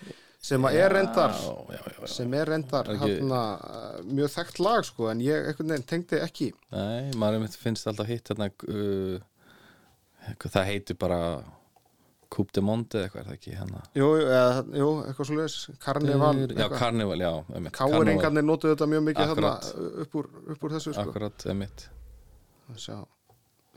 sem 0.46 0.66
er 0.70 0.92
reyndar 0.94 1.32
Já, 1.34 1.54
já, 1.74 1.80
já, 1.96 2.06
sem 2.12 2.34
er 2.38 2.50
reyndar 2.52 2.90
ekki- 2.92 3.12
hérna, 3.16 3.40
mjög 4.06 4.32
þekkt 4.36 4.60
lag 4.62 4.84
sko 4.86 5.08
en 5.10 5.22
ég 5.24 5.62
tengdi 5.90 6.20
ekki. 6.22 6.52
Nei, 6.74 7.10
maður 7.18 7.48
finnst 7.58 7.88
alltaf 7.90 8.06
hitt 8.10 8.30
hérna 8.30 8.50
uh, 8.70 9.18
það 10.46 10.68
heitir 10.70 10.98
bara 11.00 11.20
Coupe 12.30 12.50
de 12.56 12.62
Monde 12.64 12.98
eða 12.98 13.06
eitthvað 13.06 13.20
er 13.22 13.26
það 13.28 13.36
ekki 13.36 13.52
hérna? 13.56 13.80
Jú, 13.96 14.06
eða, 14.18 14.62
jú 14.80 14.86
eitthvað 15.06 15.28
svo 15.28 15.36
leiðis 15.38 15.58
Karnival 15.82 16.40
Já. 16.50 16.68
Karnival, 16.74 17.18
já, 17.22 17.30
Carnival, 17.46 17.74
Káringarnir 17.78 18.46
notuðu 18.46 18.74
þetta 18.74 18.88
mjög 18.90 19.04
mikið 19.10 19.30
Akkurat. 19.34 19.68
upp 20.02 20.16
upp 20.54 20.64
úr 20.66 20.74
þessu 20.76 20.94
sko. 20.96 21.04
Akkurat, 21.06 21.46
einmitt. 21.52 21.86
Að 22.72 22.80
sjá, 22.82 22.96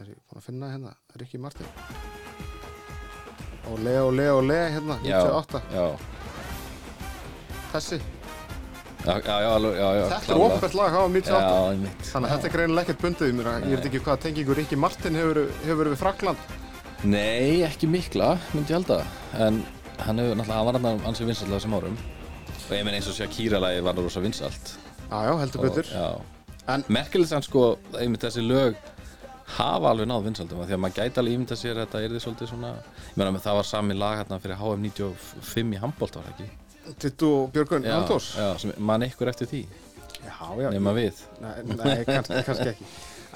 er 0.02 0.10
ég 0.16 0.18
búin 0.26 0.42
að 0.42 0.48
finna 0.50 0.72
hérna 0.74 0.96
Rikki 1.22 1.42
Martin? 1.42 1.70
Og 3.70 3.78
le 3.86 3.96
og 4.02 4.14
le 4.18 4.30
og 4.34 4.44
le 4.50 4.60
hérna, 4.74 4.98
Já, 5.06 5.20
98, 5.30 5.62
já, 5.76 5.86
þessi. 7.74 8.00
Já, 9.00 9.14
já, 9.24 9.48
alveg, 9.56 9.78
já, 9.80 9.88
já 9.96 10.06
þetta 10.12 10.34
er 10.36 10.42
opert 10.44 10.74
lag, 10.76 10.92
hafa 10.92 11.12
98 11.14 11.40
Já, 11.40 11.60
einmitt. 11.72 12.02
Þannig 12.10 12.30
að 12.30 12.34
þetta 12.34 12.50
er 12.50 12.54
greinilega 12.56 12.84
ekkert 12.84 13.04
bundið 13.06 13.30
í 13.30 13.36
mér 13.38 13.48
ég 13.56 13.78
veit 13.78 13.88
ekki 13.88 14.02
hvað 14.04 14.20
tengingu 14.26 14.58
Rikki 14.58 14.80
Martin 14.80 15.16
hefur, 15.16 15.40
hefur 15.64 15.90
við 15.94 16.02
Frakland 16.02 16.58
Nei, 17.08 17.62
ekki 17.64 17.88
mikla, 17.88 18.34
myndi 18.52 18.74
ég 18.74 18.82
halda. 18.82 18.98
En 19.40 19.62
hann 20.04 20.20
hefur 20.20 20.36
náttúrulega, 20.36 20.58
hann 20.60 20.68
var 20.68 20.80
hann 20.84 21.08
ansið 21.08 21.32
vinsalt 21.32 21.48
á 21.48 21.56
þessum 21.56 21.78
árum. 21.80 21.96
Og 22.60 22.76
ég 22.76 22.84
meina 22.84 23.00
eins 23.00 23.08
og 23.08 23.16
Shakira-lagi 23.16 23.86
var 23.88 23.96
það 23.96 24.10
rosa 24.10 24.24
vinsalt 24.28 24.76
já, 25.10 25.26
já, 25.26 25.34
heldur 25.40 25.62
betur. 25.66 25.88
merkilegt 26.88 27.32
sann 27.32 27.46
sko, 27.46 27.78
einmitt 27.98 28.24
þessi 28.24 28.44
lög 28.46 28.78
hafa 29.58 29.90
alveg 29.90 30.10
náð 30.10 30.28
vinsaldum 30.28 30.62
af 30.62 30.70
því 30.70 30.78
að 30.78 30.82
maður 30.84 30.98
gæti 31.00 31.22
alveg 31.22 31.38
ímynda 31.38 31.58
sér 31.58 31.78
að 31.80 31.88
þetta 31.88 32.02
er 32.04 32.14
því 32.14 32.24
svolítið 32.26 32.52
svona 32.52 32.74
ég 32.76 33.16
meina 33.18 33.42
það 33.42 33.60
var 33.60 33.70
sami 33.72 33.98
lag 33.98 34.20
hérna 34.20 34.42
fyrir 34.44 34.60
HM 34.60 34.84
95 34.92 35.74
í 35.74 35.82
handbólt 35.82 36.20
var 36.20 36.28
það 36.28 36.36
ekki 36.36 36.59
Tittu 37.00 37.30
og 37.44 37.54
Björgun 37.54 37.86
Halldórs? 37.86 38.34
mann 38.78 39.06
ykkur 39.08 39.32
eftir 39.32 39.50
því. 39.52 39.64
Nema 40.74 40.94
við. 40.98 41.22
Nei, 41.44 41.54
nei 41.70 41.98
kannski, 42.08 42.42
kannski 42.48 42.72
ekki. 42.74 42.88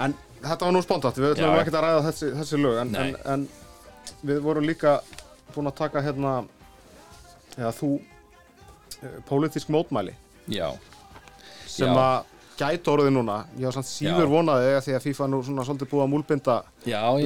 En 0.04 0.16
þetta 0.42 0.66
var 0.66 0.74
nú 0.74 0.82
spontant, 0.84 1.20
við 1.20 1.36
ætlum 1.36 1.58
ekki 1.60 1.72
að 1.74 1.86
ræða 1.86 2.02
þessi, 2.08 2.30
þessi 2.40 2.60
lög 2.60 2.80
en, 2.82 2.94
en, 3.00 3.14
en 3.34 3.46
við 4.26 4.42
vorum 4.44 4.66
líka 4.66 4.98
búin 5.54 5.70
að 5.70 5.78
taka 5.78 6.02
hérna 6.04 6.36
eða 7.56 7.72
þú 7.78 7.90
uh, 7.96 9.18
pólitísk 9.28 9.70
mótmæli. 9.72 10.16
Já, 10.50 10.72
sem 11.70 11.88
Já. 11.88 11.94
að 11.94 12.32
gæti 12.58 12.90
orðið 12.92 13.14
núna. 13.16 13.38
Ég 13.58 13.68
var 13.68 13.76
samt 13.76 13.88
síður 13.88 14.26
Já. 14.26 14.30
vonaði 14.30 14.74
því 14.86 14.96
að 14.98 15.06
FIFA 15.08 15.28
nú 15.30 15.40
svona 15.46 15.64
svolítið 15.66 15.90
búið 15.90 16.04
að 16.04 16.10
múlbinda 16.12 16.58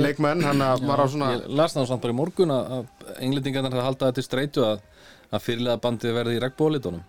leikmenn 0.05 0.45
hann 0.47 0.63
að 0.65 0.85
maður 0.89 1.05
á 1.05 1.07
svona 1.13 1.33
ég 1.35 1.49
las 1.61 1.77
það 1.77 1.89
samt 1.91 2.05
bara 2.05 2.15
í 2.15 2.19
morgun 2.19 2.55
að, 2.55 2.79
að 2.79 3.83
halda 3.83 4.09
þetta 4.09 4.17
til 4.19 4.25
streitu 4.25 4.65
að, 4.65 4.87
að 5.29 5.45
fyrirlega 5.45 5.83
bandið 5.85 6.17
verði 6.17 6.37
í 6.39 6.43
regnbólitunum 6.45 7.05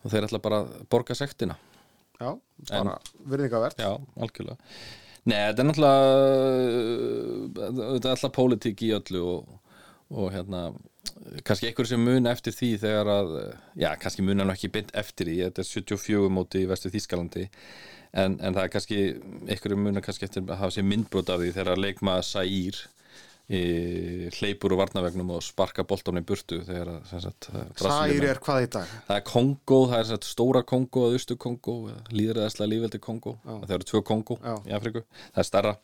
og 0.00 0.12
þeir 0.12 0.26
ætla 0.26 0.40
bara 0.42 0.62
að 0.64 0.72
borga 0.92 1.16
sektina. 1.16 1.56
Já, 2.20 2.34
bara 2.68 2.98
virðingavert 3.28 3.80
Já, 3.80 3.94
algjörlega. 4.20 4.58
Nei, 5.28 5.36
þetta 5.36 5.62
er 5.62 5.68
náttúrulega 5.68 6.04
þetta 7.80 8.08
er 8.08 8.14
alltaf 8.14 8.32
pólitík 8.36 8.84
í 8.86 8.92
öllu 8.96 9.20
og, 9.34 9.58
og 10.12 10.30
hérna 10.34 10.60
kannski 11.44 11.68
einhver 11.68 11.88
sem 11.88 12.00
muna 12.04 12.32
eftir 12.32 12.54
því 12.56 12.70
þegar 12.82 13.10
að 13.12 13.32
já, 13.80 13.90
kannski 14.00 14.24
muna 14.24 14.46
nú 14.46 14.54
ekki 14.54 14.72
beint 14.72 14.92
eftir 14.96 15.28
því 15.28 15.36
þetta 15.46 15.64
er 15.64 15.70
74 15.70 16.32
móti 16.32 16.64
í 16.64 16.68
vestu 16.70 16.92
Þískalandi 16.92 17.44
en, 17.46 18.38
en 18.40 18.56
það 18.56 18.62
er 18.62 18.72
kannski 18.74 19.00
einhverjum 19.46 19.84
muna 19.88 20.04
kannski 20.04 20.26
eftir 20.28 20.46
að 20.46 20.60
hafa 20.62 20.76
sér 20.76 20.88
myndbrot 20.88 21.32
af 21.32 21.42
því 21.42 21.52
þegar 21.58 21.84
leikmaður 21.84 22.26
Sæýr 22.30 22.80
í 22.80 22.88
hleypur 23.50 24.76
og 24.76 24.78
varnavegnum 24.78 25.32
og 25.34 25.42
sparka 25.42 25.82
boltanum 25.88 26.22
í 26.22 26.26
burtu 26.26 26.60
þegar 26.66 27.00
Særi 27.10 28.20
er 28.30 28.38
hvað 28.42 28.66
í 28.66 28.68
dag? 28.76 28.92
Það 29.08 29.16
er 29.16 29.24
Kongo, 29.26 29.78
það 29.90 29.96
er 29.98 30.08
sagt, 30.12 30.28
stóra 30.28 30.62
Kongo 30.62 31.08
og 31.08 31.16
austu 31.16 31.34
Kongo, 31.40 31.74
líðræðislega 32.14 32.70
lífveldi 32.70 33.00
Kongo 33.02 33.34
það 33.42 33.74
eru 33.78 33.88
tvö 33.90 34.02
Kongo 34.06 34.38
Já. 34.38 34.54
í 34.70 34.76
Afriku 34.78 35.02
það 35.02 35.42
er 35.42 35.48
starra 35.48 35.74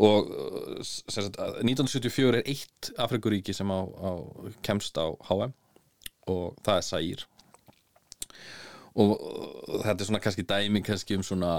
og 0.00 0.28
uh, 0.28 0.76
sagt, 0.84 1.40
1974 1.40 2.28
er 2.34 2.40
eitt 2.44 2.92
Afrikuríki 3.00 3.56
sem 3.56 3.72
á, 3.72 3.80
á, 3.80 4.10
kemst 4.66 5.00
á 5.00 5.08
HM 5.30 5.56
og 6.28 6.60
það 6.66 6.76
er 6.76 6.86
Sæir 6.86 7.26
og 8.98 9.12
þetta 9.84 10.02
er 10.02 10.08
svona 10.08 10.20
kannski 10.22 10.44
dæmi 10.48 10.82
kannski 10.82 11.18
um 11.18 11.22
svona 11.26 11.52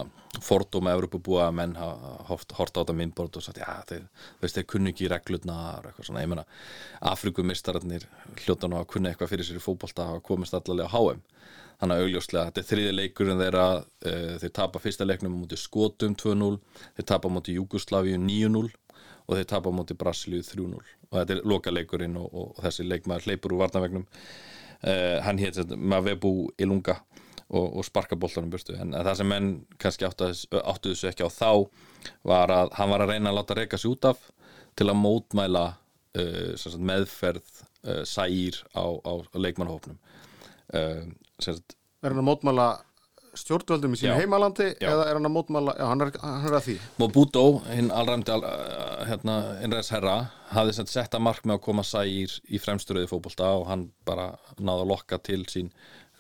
fordóma 0.44 0.92
Evropabúa 0.98 1.46
að 1.48 1.58
menn 1.60 1.76
hafa 1.80 2.42
hort 2.58 2.76
á 2.76 2.82
þetta 2.82 2.96
minnbord 2.98 3.38
og 3.40 3.46
sagt, 3.46 3.62
já, 3.62 3.78
þeir, 3.88 4.08
veist, 4.42 4.58
þeir 4.58 4.68
kunni 4.74 4.92
ekki 4.92 5.10
reglurnar 5.12 5.88
eitthvað 5.88 6.10
svona, 6.10 6.26
ég 6.26 6.32
meina 6.32 6.46
Afrikumistararnir 7.14 8.08
hljóta 8.44 8.68
nú 8.68 8.82
að 8.82 8.90
kunna 8.96 9.12
eitthvað 9.12 9.32
fyrir 9.32 9.48
sér 9.48 9.62
í 9.62 9.64
fótbolta 9.64 10.10
og 10.18 10.26
komist 10.28 10.58
allavega 10.58 10.92
á 10.92 10.96
HM 10.98 11.24
þannig 11.82 11.98
að 11.98 12.06
augljóslega, 12.06 12.46
þetta 12.50 12.62
er 12.62 12.70
þriði 12.70 12.94
leikur 12.94 13.32
en 13.32 13.42
þeirra, 13.42 13.66
uh, 13.82 14.34
þeir 14.44 14.54
tapa 14.60 14.82
fyrsta 14.84 15.08
leiknum 15.08 15.34
á 15.34 15.42
móti 15.42 15.58
Skotum 15.58 16.14
2-0, 16.20 16.60
þeir 17.00 17.08
tapa 17.10 17.32
á 17.32 17.34
móti 17.34 17.56
Júgoslavíu 17.56 18.20
9-0 18.22 18.68
og 19.26 19.38
þeir 19.38 19.48
tapa 19.50 19.72
á 19.72 19.78
móti 19.80 19.98
Brasilíu 19.98 20.44
3-0 20.46 20.78
og 20.78 21.16
þetta 21.16 21.38
er 21.38 21.42
loka 21.48 21.74
leikurinn 21.74 22.20
og, 22.20 22.28
og, 22.30 22.52
og 22.54 22.66
þessi 22.68 22.86
leikmaður 22.86 23.30
hleypur 23.30 23.56
úr 23.56 23.64
varnavegnum 23.64 24.06
uh, 24.06 25.18
hann 25.26 25.42
hétt 25.42 25.74
Mavebu 25.74 26.52
Ilunga 26.62 27.00
og, 27.52 27.66
og 27.78 27.86
sparka 27.86 28.18
boltanum 28.20 28.52
burtu 28.54 28.76
en 28.80 28.96
það 28.96 29.18
sem 29.20 29.32
menn 29.32 29.50
kannski 29.82 30.08
áttu, 30.08 30.30
áttu 30.62 30.94
þessu 30.94 31.10
ekki 31.12 31.28
á 31.28 31.30
þá 31.32 31.52
var 32.28 32.54
að 32.56 32.76
hann 32.80 32.94
var 32.94 33.06
að 33.06 33.14
reyna 33.14 33.32
að 33.34 33.42
láta 33.42 33.58
reyka 33.58 33.80
sig 33.82 33.92
út 33.92 34.08
af 34.12 34.30
til 34.80 34.88
að 34.88 35.02
mótmæla 35.02 35.66
uh, 35.72 36.54
sagt, 36.60 36.80
meðferð 36.80 37.50
uh, 37.84 38.04
sægir 38.08 38.62
á, 38.72 38.84
á 38.88 39.14
leikmannhópnum 39.36 40.00
uh, 40.00 41.04
sem 41.40 41.60
sagt, 41.60 41.78
Er 42.02 42.16
hann 42.16 42.24
að 42.24 42.30
mótmæla 42.32 42.70
stjórnvöldum 43.38 43.94
í 43.96 44.00
sínu 44.00 44.12
Já. 44.12 44.20
heimalandi 44.20 44.66
Já. 44.74 44.90
eða 44.92 45.04
er 45.08 45.18
hann 45.20 45.28
að 45.30 45.36
mótmæla, 45.36 45.76
já, 45.80 45.86
hann 45.88 46.04
er, 46.04 46.10
hann 46.20 46.48
er 46.50 46.56
að 46.58 46.66
því 46.66 46.76
Mobuto, 47.00 47.44
hinn 47.70 47.92
allræmdi 47.96 48.34
al, 48.34 48.42
uh, 48.48 49.04
hérna, 49.08 49.36
innræðs 49.64 49.92
herra 49.96 50.16
hafði 50.52 50.76
sett 50.82 51.16
að 51.16 51.26
mark 51.28 51.46
með 51.46 51.60
að 51.60 51.66
koma 51.68 51.86
sægir 51.88 52.34
í 52.48 52.60
fremsturöði 52.64 53.12
fótbolta 53.12 53.52
og 53.60 53.68
hann 53.72 53.90
bara 54.08 54.34
náði 54.60 54.86
að 54.86 54.92
lokka 54.96 55.20
til 55.24 55.44
sín 55.52 55.72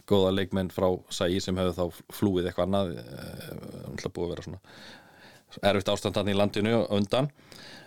góða 0.10 0.34
leikmenn 0.36 0.72
frá 0.74 0.88
sægir 1.14 1.44
sem 1.44 1.58
hefði 1.60 1.78
þá 1.78 2.02
flúið 2.18 2.50
eitthvað 2.50 2.68
annað 2.68 2.92
uh, 3.02 4.10
búið 4.10 4.26
að 4.26 4.34
vera 4.34 4.48
svona 4.48 5.68
erfitt 5.68 5.92
ástandan 5.92 6.32
í 6.32 6.38
landinu 6.38 6.84
undan. 6.96 7.32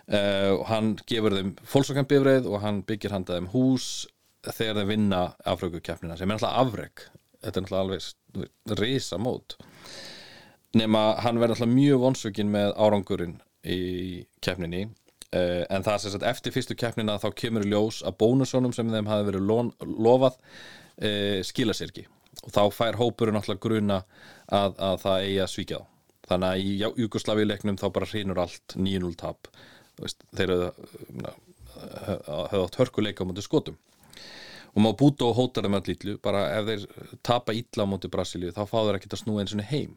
Uh, 0.05 0.51
og 0.59 0.65
hann 0.69 0.91
gefur 1.09 1.33
þeim 1.33 1.55
fólksokkanbifreið 1.65 2.49
og 2.51 2.59
hann 2.61 2.83
byggir 2.85 3.15
handa 3.15 3.39
þeim 3.39 3.49
hús 3.55 3.87
þegar 4.45 4.83
þeim 4.83 4.91
vinna 4.91 5.21
afrökukeppnina 5.49 6.17
sem 6.19 6.29
er 6.29 6.37
alltaf 6.37 6.59
afrek. 6.61 7.07
Þetta 7.41 7.61
er 7.61 7.65
alltaf 7.65 7.81
alveg 7.81 8.77
risa 8.77 9.17
mót 9.21 9.57
nema 10.75 11.15
hann 11.23 11.39
verður 11.39 11.55
alltaf 11.55 11.71
mjög 11.71 12.03
vonsökin 12.03 12.51
með 12.51 12.73
árangurinn 12.75 13.35
í 13.63 14.25
keppninni. 14.43 14.87
Uh, 15.35 15.65
en 15.73 15.83
það 15.83 16.01
sem 16.01 16.13
sagt 16.13 16.27
eftir 16.29 16.53
fyrstu 16.55 16.77
keppnina 16.79 17.17
þá 17.19 17.29
kemur 17.35 17.65
ljós 17.67 18.01
að 18.05 18.17
bónusónum 18.21 18.73
sem 18.75 18.91
þeim 18.91 19.09
hafi 19.09 19.25
verið 19.31 19.49
lofað 20.05 20.37
uh, 21.01 21.41
skila 21.45 21.75
sér 21.77 21.93
ekki. 21.93 22.05
Og 22.45 22.53
þá 22.53 22.61
fær 22.75 22.99
hópurinn 22.99 23.39
alltaf 23.39 23.59
gruna 23.63 24.01
að, 24.51 24.75
að 24.75 24.99
það 25.05 25.27
eigi 25.27 25.41
að 25.43 25.51
svíkja 25.53 25.79
þá. 25.79 25.91
Þannig 26.25 26.49
að 26.49 26.61
í 26.65 27.01
Júgoslavíuleiknum 27.03 27.77
þá 27.77 27.87
bara 27.93 28.09
hreinur 28.09 28.41
allt 28.41 28.75
9-0 28.77 29.17
tap. 29.19 29.49
Þeir 30.35 30.53
höfðu 31.75 32.63
átt 32.63 32.79
hörkuleika 32.79 33.25
á 33.25 33.29
mútið 33.29 33.45
skotum. 33.45 33.77
Og 34.75 34.83
má 34.83 34.89
búta 34.97 35.27
og 35.29 35.37
hóta 35.37 35.63
þeim 35.63 35.77
ítlu 35.93 36.17
bara 36.23 36.47
ef 36.57 36.65
þeir 36.67 37.13
tapa 37.23 37.53
ítla 37.55 37.85
á 37.87 37.91
mútið 37.91 38.11
Brasilíu 38.15 38.55
þá 38.55 38.65
fá 38.67 38.79
þeir 38.81 38.97
ekkert 38.97 39.15
að 39.15 39.21
snúa 39.21 39.43
eins 39.43 39.53
og 39.55 39.69
heim 39.69 39.93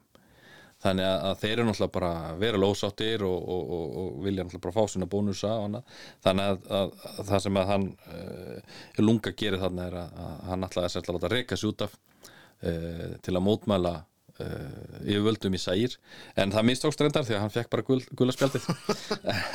þannig 0.82 1.08
að, 1.08 1.22
að 1.28 1.40
þeir 1.42 1.52
eru 1.54 1.64
náttúrulega 1.68 1.94
bara 1.94 2.10
vera 2.38 2.60
lósáttir 2.62 3.24
og, 3.26 3.38
og, 3.54 3.72
og, 3.76 3.96
og 4.02 4.20
vilja 4.26 4.44
náttúrulega 4.44 4.66
bara 4.66 4.76
fá 4.76 4.92
sína 4.92 5.08
bónusa 5.10 5.54
og 5.58 5.80
þannig 6.26 6.52
að, 6.52 6.68
að, 6.78 6.92
að 7.14 7.32
það 7.32 7.42
sem 7.46 7.58
að 7.58 7.72
hann 7.72 7.88
uh, 8.12 8.76
lunga 9.02 9.32
gerir 9.40 9.62
þarna 9.62 9.88
er 9.88 9.98
að, 10.02 10.20
hann 10.50 10.68
ætlaði 10.68 10.90
að 10.90 10.94
setja 10.94 11.12
að 11.12 11.18
láta 11.18 11.32
reyka 11.34 11.58
sig 11.58 11.72
út 11.72 11.88
af 11.88 11.98
uh, 11.98 13.10
til 13.26 13.34
að 13.34 13.44
mótmæla 13.48 13.94
uh, 13.98 15.02
yfirvöldum 15.02 15.58
í 15.58 15.62
sægir 15.62 15.98
en 16.38 16.54
það 16.54 16.70
mistókst 16.70 17.02
reyndar 17.02 17.26
því 17.26 17.38
að 17.38 17.44
hann 17.46 17.56
fekk 17.58 17.74
bara 17.74 17.86
gul, 17.90 18.00
gula 18.14 18.36
spjaldið. 18.36 18.70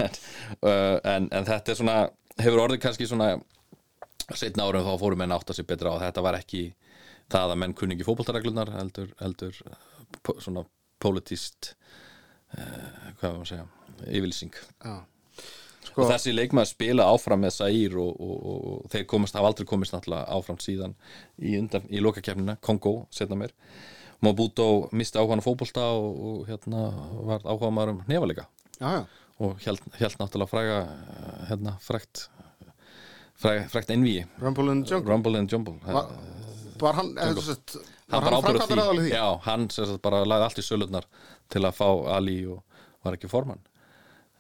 En, 0.03 0.19
uh, 0.67 0.99
en, 1.07 1.32
en 1.32 1.47
þetta 1.47 1.71
er 1.71 1.80
svona 1.80 1.97
hefur 2.41 2.65
orðið 2.65 2.84
kannski 2.84 3.07
svona 3.07 3.36
setna 4.36 4.67
árum 4.67 4.86
þá 4.86 4.93
fórum 4.99 5.19
menn 5.24 5.34
átt 5.36 5.51
að 5.51 5.59
sér 5.59 5.67
betra 5.69 5.95
að 5.95 6.05
þetta 6.07 6.24
var 6.26 6.38
ekki 6.39 6.63
það 7.32 7.53
að 7.53 7.59
menn 7.63 7.76
kunni 7.78 7.95
ekki 7.95 8.07
fótboltareglunar 8.07 8.71
heldur, 8.76 9.11
heldur 9.19 9.59
svona 10.43 10.65
politist 11.03 11.73
uh, 12.57 13.09
hvað 13.19 13.29
var 13.29 13.41
að 13.41 13.49
segja 13.51 13.67
yfirlýsing. 14.03 14.55
Já. 14.83 14.95
og 15.93 16.07
þessi 16.09 16.33
leikmaður 16.33 16.71
spila 16.71 17.07
áfram 17.13 17.43
með 17.43 17.57
Saír 17.57 17.97
og, 18.01 18.13
og, 18.13 18.37
og, 18.37 18.61
og 18.73 18.93
þeir 18.93 19.07
komast, 19.11 19.37
hafa 19.37 19.51
aldrei 19.51 19.67
komist 19.69 19.95
náttúrulega 19.95 20.37
áfram 20.37 20.61
síðan 20.63 20.95
í, 21.37 21.57
undan, 21.59 21.85
í 21.91 22.01
lokakefnina, 22.03 22.57
Kongo 22.63 23.03
setna 23.13 23.37
mér 23.39 23.53
Mobuto 24.23 24.87
misti 24.95 25.19
áhugan 25.19 25.43
á 25.43 25.45
fótbolta 25.45 25.89
og, 25.99 26.13
og 26.27 26.45
hérna 26.47 26.85
var 27.27 27.43
áhuga 27.43 27.71
maður 27.75 27.97
um 27.97 28.03
nefalega 28.07 28.47
og 29.43 29.59
held, 29.65 29.83
held 29.99 30.15
náttúrulega 30.21 30.51
fræga 30.51 30.77
eh, 30.87 31.41
hérna 31.51 31.75
frægt 31.83 32.27
frægt, 33.43 33.91
envíi 33.91 34.23
Rumble 34.39 34.71
the 34.71 34.87
Jungle. 34.87 35.11
Rumble 35.11 35.39
and 35.39 35.51
Jumble 35.51 35.75
Var, 35.83 36.13
var 36.79 36.99
hann, 36.99 37.11
eða 37.17 37.35
þú 37.35 37.41
var 37.41 37.49
hann 38.14 38.26
bara 38.28 38.39
ábyrgð 38.39 38.47
á 38.47 38.49
framkvæmdur 38.49 38.84
aðalið 38.84 39.07
því? 39.07 39.14
Já, 39.14 39.26
hann 39.47 39.70
sem 39.74 39.88
sagt 39.89 40.03
bara 40.05 40.24
lagði 40.28 40.47
allt 40.47 40.61
í 40.61 40.66
sölurnar 40.66 41.07
til 41.53 41.64
að 41.64 41.78
fá 41.78 41.88
Ali 42.16 42.38
og 42.49 42.82
var 43.03 43.18
ekki 43.18 43.32
formann. 43.32 43.61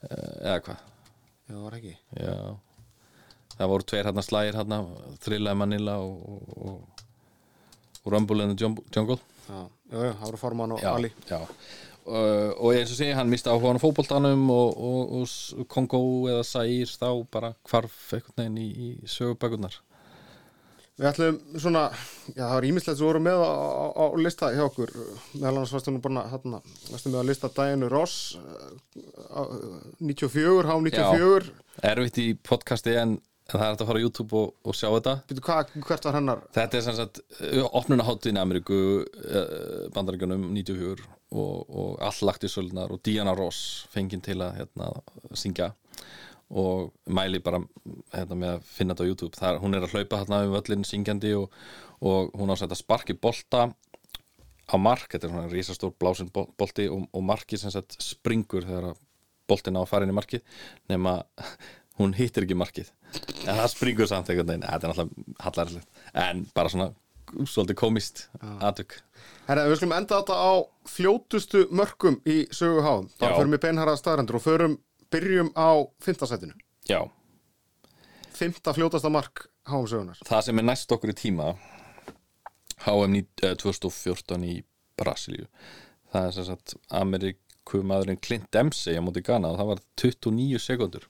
Eh, 0.07 0.33
eða 0.41 0.59
hvað? 0.67 0.83
Já, 1.49 1.55
var 1.59 1.77
ekki. 1.79 1.93
Já. 2.19 2.35
Það 3.53 3.71
voru 3.73 3.87
tveir 3.89 4.09
hérna 4.09 4.25
slægir 4.25 4.57
hérna 4.57 4.81
Thrilla 5.23 5.53
Manila 5.57 5.99
og, 6.01 6.25
og, 6.57 7.05
og, 8.03 8.11
Rumble 8.11 8.43
and 8.43 8.57
the 8.57 8.67
Jungle. 8.67 9.19
Já, 9.47 9.59
já, 9.91 10.11
það 10.11 10.25
voru 10.27 10.41
Forman 10.41 10.75
og 10.75 10.83
Ali. 10.83 11.13
já. 11.29 11.39
Uh, 12.03 12.51
og 12.59 12.73
eins 12.75 12.91
og 12.91 12.97
segi, 12.97 13.13
hann 13.15 13.29
misti 13.31 13.47
áhugan 13.47 13.77
á 13.79 13.83
fótboltanum 13.83 14.49
og, 14.51 14.73
og, 14.75 15.13
og 15.23 15.67
Kongo 15.71 16.01
eða 16.27 16.41
Sæir 16.43 16.89
þá 16.91 17.07
bara 17.31 17.53
hvarf 17.69 17.95
einhvern 18.17 18.35
veginn 18.41 18.57
í, 18.59 18.65
í 18.67 19.07
sögubækurnar 19.07 19.77
Við 20.93 21.07
ætlum 21.09 21.37
svona, 21.57 21.87
já 22.35 22.43
það 22.43 22.51
var 22.53 22.65
ímislegt 22.67 22.99
sem 22.99 23.07
voru 23.07 23.19
með 23.25 23.39
á, 23.41 23.49
á, 23.49 23.85
á 23.97 24.05
lista 24.21 24.49
hjá 24.53 24.61
okkur. 24.67 24.91
Meðal 25.33 25.53
annars 25.55 25.71
varstu 25.73 25.93
nú 25.93 26.01
bara 26.03 26.25
hérna, 26.29 26.59
varstu 26.91 27.09
með 27.09 27.21
að 27.23 27.29
lista 27.31 27.49
Diana 27.57 27.89
Ross 27.89 28.35
eh, 28.37 29.01
á, 29.33 29.41
94, 29.97 30.67
H 30.69 30.75
94 30.85 31.49
Erfitt 31.89 32.19
í 32.21 32.27
podcasti 32.37 32.93
en, 33.01 33.15
en 33.17 33.55
það 33.55 33.65
er 33.65 33.71
hægt 33.71 33.81
að 33.81 33.89
fara 33.89 34.03
á 34.03 34.05
YouTube 34.05 34.37
og, 34.37 34.53
og 34.61 34.77
sjá 34.77 34.87
þetta. 34.91 35.15
Býtu, 35.31 35.45
hvað, 35.49 35.73
hvert 35.89 36.07
var 36.09 36.19
hennar? 36.19 36.45
Þetta 36.59 36.79
er 36.79 36.85
sem 36.85 36.99
sagt 36.99 37.23
opnunaháttin 37.73 38.37
í 38.37 38.43
Ameríku 38.43 38.79
uh, 39.01 39.89
bandaríkjunum 39.97 40.45
94 40.53 41.09
og, 41.33 41.73
og 41.73 42.05
all 42.05 42.29
lagt 42.29 42.45
í 42.45 42.53
sölunar 42.53 42.93
og 42.93 43.01
Diana 43.01 43.33
Ross 43.33 43.87
fenginn 43.89 44.21
til 44.21 44.37
að 44.45 44.59
hérna, 44.61 44.93
syngja 45.33 45.73
og 46.53 46.91
mæli 47.09 47.41
bara 47.43 47.59
hérna, 48.13 48.37
með 48.37 48.51
að 48.55 48.67
finna 48.69 48.93
þetta 48.95 49.05
á 49.05 49.09
YouTube. 49.09 49.39
Þar, 49.39 49.59
hún 49.63 49.77
er 49.77 49.85
að 49.85 49.95
hlaupa 49.95 50.19
hérna 50.21 50.41
um 50.45 50.53
völlin 50.53 50.85
syngjandi 50.87 51.33
og, 51.37 51.53
og 52.05 52.33
hún 52.39 52.53
á 52.53 52.55
að 52.55 52.75
sparki 52.77 53.17
bolta 53.17 53.67
á 54.63 54.75
mark, 54.79 55.09
þetta 55.11 55.27
er 55.27 55.33
svona 55.33 55.51
risastór 55.51 55.93
blásin 55.99 56.31
bol- 56.33 56.51
bolti 56.57 56.87
og, 56.91 57.07
og 57.11 57.25
marki 57.25 57.59
sem 57.59 57.73
sagt 57.73 57.97
springur 58.01 58.67
þegar 58.67 58.93
boltin 59.49 59.75
á 59.75 59.81
að 59.83 59.89
fara 59.91 60.07
inn 60.07 60.13
í 60.13 60.17
markið 60.17 60.43
nema 60.93 61.19
hún 61.99 62.15
hittir 62.17 62.47
ekki 62.47 62.57
markið. 62.57 62.93
En 63.45 63.57
það 63.59 63.71
springur 63.75 64.09
samt 64.09 64.29
einhvern 64.31 64.53
veginn. 64.53 64.67
Þetta 64.69 64.87
er 64.87 64.93
náttúrulega 64.93 65.47
hallarilegt 65.47 66.05
en 66.23 66.45
bara 66.55 66.71
svona 66.73 66.93
svolítið 67.49 67.77
komist 67.79 68.25
aðtök 68.61 68.97
Herra, 69.47 69.65
við 69.67 69.79
skulum 69.79 69.95
enda 69.97 70.19
þetta 70.21 70.37
á 70.37 70.53
fljótustu 70.89 71.63
mörkum 71.73 72.19
í 72.29 72.43
sögu 72.53 72.83
háum 72.85 73.07
þá 73.17 73.25
förum 73.37 73.55
við 73.55 73.63
beinhara 73.65 73.95
staðrendur 73.99 74.39
og 74.39 74.45
förum 74.45 74.75
byrjum 75.13 75.53
á 75.55 75.69
fimmtasætinu 76.03 76.53
Já, 76.89 76.99
fimmta 78.33 78.73
fljótasta 78.75 79.09
mark 79.13 79.45
háum 79.69 79.85
sögunar 79.87 80.19
það 80.27 80.41
sem 80.49 80.59
er 80.59 80.67
næst 80.67 80.91
okkur 80.91 81.13
í 81.13 81.17
tíma 81.21 81.53
HM 82.83 83.13
ní- 83.15 83.27
eh, 83.47 83.53
2014 83.55 84.43
í 84.43 84.63
Brasilíu. 84.99 85.45
Það 86.11 86.25
er 86.27 86.31
sem 86.35 86.45
sagt 86.45 86.73
Amerikumadurinn 86.91 88.19
Clint 88.21 88.49
Dempsey 88.51 88.97
á 88.97 89.01
móti 89.01 89.23
Ghana 89.23 89.53
og 89.53 89.57
það 89.61 89.69
var 89.71 89.79
29 90.01 90.59
sekundur 90.59 91.05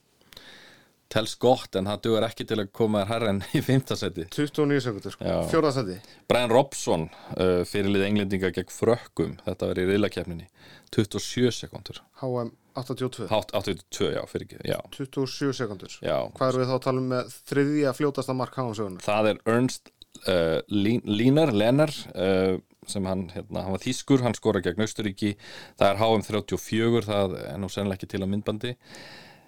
telst 1.13 1.39
gott 1.41 1.75
en 1.75 1.85
það 1.89 1.99
dugar 2.05 2.23
ekki 2.29 2.45
til 2.47 2.57
að 2.61 2.69
koma 2.73 3.01
þér 3.03 3.09
herra 3.11 3.29
en 3.33 3.41
í 3.57 3.61
fimmtasæti 3.65 4.27
29 4.29 4.79
sekundur 4.85 5.11
sko, 5.15 5.25
Já. 5.25 5.41
fjórðasendi 5.51 5.97
Brian 6.29 6.49
Robson 6.53 7.07
uh, 7.37 7.63
fyrirlið 7.69 8.05
englendinga 8.07 8.49
gegn 8.55 8.71
frökkum. 8.73 9.35
Þetta 9.45 9.67
var 9.71 9.81
í 9.81 9.87
riðlakefninni 9.89 10.47
27 10.95 11.51
sekundur 11.57 11.99
HM 12.21 12.53
82 12.79 13.27
Hátt 13.31 13.53
82, 13.55 14.11
já, 14.15 14.21
fyrir 14.29 14.45
ekki, 14.47 14.59
já, 14.71 14.77
27 14.97 15.53
sekundur 15.59 15.95
já. 16.01 16.17
Hvað 16.37 16.51
eru 16.53 16.61
við 16.63 16.69
þá 16.71 16.75
að 16.77 16.83
tala 16.87 17.01
um 17.03 17.09
með 17.13 17.33
þriðja 17.51 17.93
fljótasta 17.97 18.35
mark 18.37 18.57
HM 18.59 18.71
sögunar? 18.79 19.03
Það 19.05 19.29
er 19.33 19.41
Ernst 19.55 19.91
uh, 20.27 20.59
Lín- 20.73 21.03
Línar, 21.09 21.53
Lennar 21.53 21.93
uh, 22.13 22.55
sem 22.89 23.05
hann, 23.07 23.27
hérna, 23.31 23.63
hann 23.63 23.75
var 23.77 23.83
þýskur, 23.83 24.23
hann 24.25 24.35
skora 24.35 24.59
gegn 24.65 24.83
Austuríki, 24.83 25.35
það 25.79 25.91
er 25.93 26.01
HM 26.01 26.25
34 26.29 27.05
það 27.07 27.37
er 27.45 27.61
nú 27.61 27.69
sennilega 27.71 28.01
ekki 28.01 28.09
til 28.11 28.25
á 28.25 28.27
myndbandi. 28.27 28.73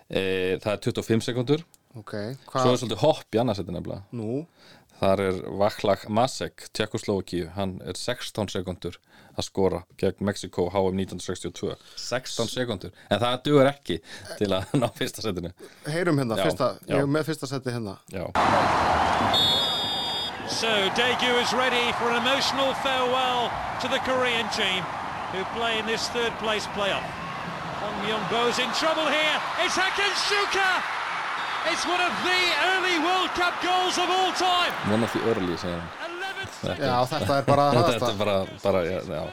Uh, 0.05 0.53
það 0.61 0.71
er 0.75 0.83
25 0.85 1.25
sekundur 1.31 1.63
Ok, 1.95 2.11
svo 2.51 2.73
er 2.73 2.77
svolítið 2.77 2.99
hopp 3.01 3.35
í 3.35 3.39
annarsetti 3.39 3.71
nefnilega. 3.71 4.03
Nú, 4.19 4.41
þar 4.99 5.21
er 5.25 5.39
Vaclav 5.59 6.05
Masek 6.09 6.67
Tjekkoslovakíu, 6.73 7.49
hann 7.55 7.77
er 7.85 7.97
16 7.99 8.47
sekundur 8.53 8.95
að 9.35 9.47
skora 9.49 9.81
gegn 9.99 10.23
Mexiko 10.23 10.69
HM 10.71 10.95
1962, 11.03 11.73
16 11.99 12.47
sekundur 12.53 12.93
en 13.11 13.19
það 13.19 13.41
dugur 13.47 13.67
ekki 13.71 13.97
til 14.39 14.51
að 14.55 14.71
ná 14.79 14.87
fyrsta 14.95 15.25
setinu 15.25 15.51
heyrum 15.91 16.21
hérna, 16.21 16.37
Já, 16.39 16.45
fyrsta, 16.47 16.69
já. 16.87 16.95
ég 16.95 17.03
er 17.03 17.11
með 17.17 17.27
fyrsta 17.31 17.51
seti 17.51 17.75
hérna 17.75 17.97
Já, 18.15 18.23
So 20.47 20.69
Daegu 20.95 21.31
is 21.41 21.51
ready 21.57 21.91
for 21.99 22.07
an 22.13 22.21
emotional 22.21 22.71
farewell 22.85 23.49
to 23.81 23.87
the 23.89 23.99
Korean 24.05 24.47
team 24.53 24.83
who 25.33 25.43
play 25.57 25.79
in 25.79 25.85
this 25.89 26.07
third 26.09 26.31
place 26.37 26.67
playoff. 26.77 27.03
Hong 27.81 27.97
Myung-bo's 28.05 28.59
in 28.61 28.69
trouble 28.77 29.09
here. 29.09 29.37
It's 29.65 29.75
Hakan 29.75 30.13
Shuka! 30.29 30.69
It's 31.71 31.85
one 31.89 32.01
of 32.07 32.13
the 32.27 32.41
early 32.71 32.97
World 33.05 33.31
Cup 33.39 33.55
goals 33.63 33.97
of 33.97 34.09
all 34.09 34.31
time. 34.33 34.73
one 34.91 35.03
of 35.03 35.11
the 35.13 35.21
early 35.29 35.57
segir 35.57 35.79
hann. 35.79 36.15
11th 36.21 36.83
Já, 36.85 36.97
þetta 37.11 37.37
er 37.37 37.47
bara 37.47 37.65
þetta 37.75 37.85
hraðasta 37.89 38.09
er 38.11 38.19
bara, 38.19 38.35
bara 38.63 38.81
já, 38.85 38.97
já, 39.09 39.23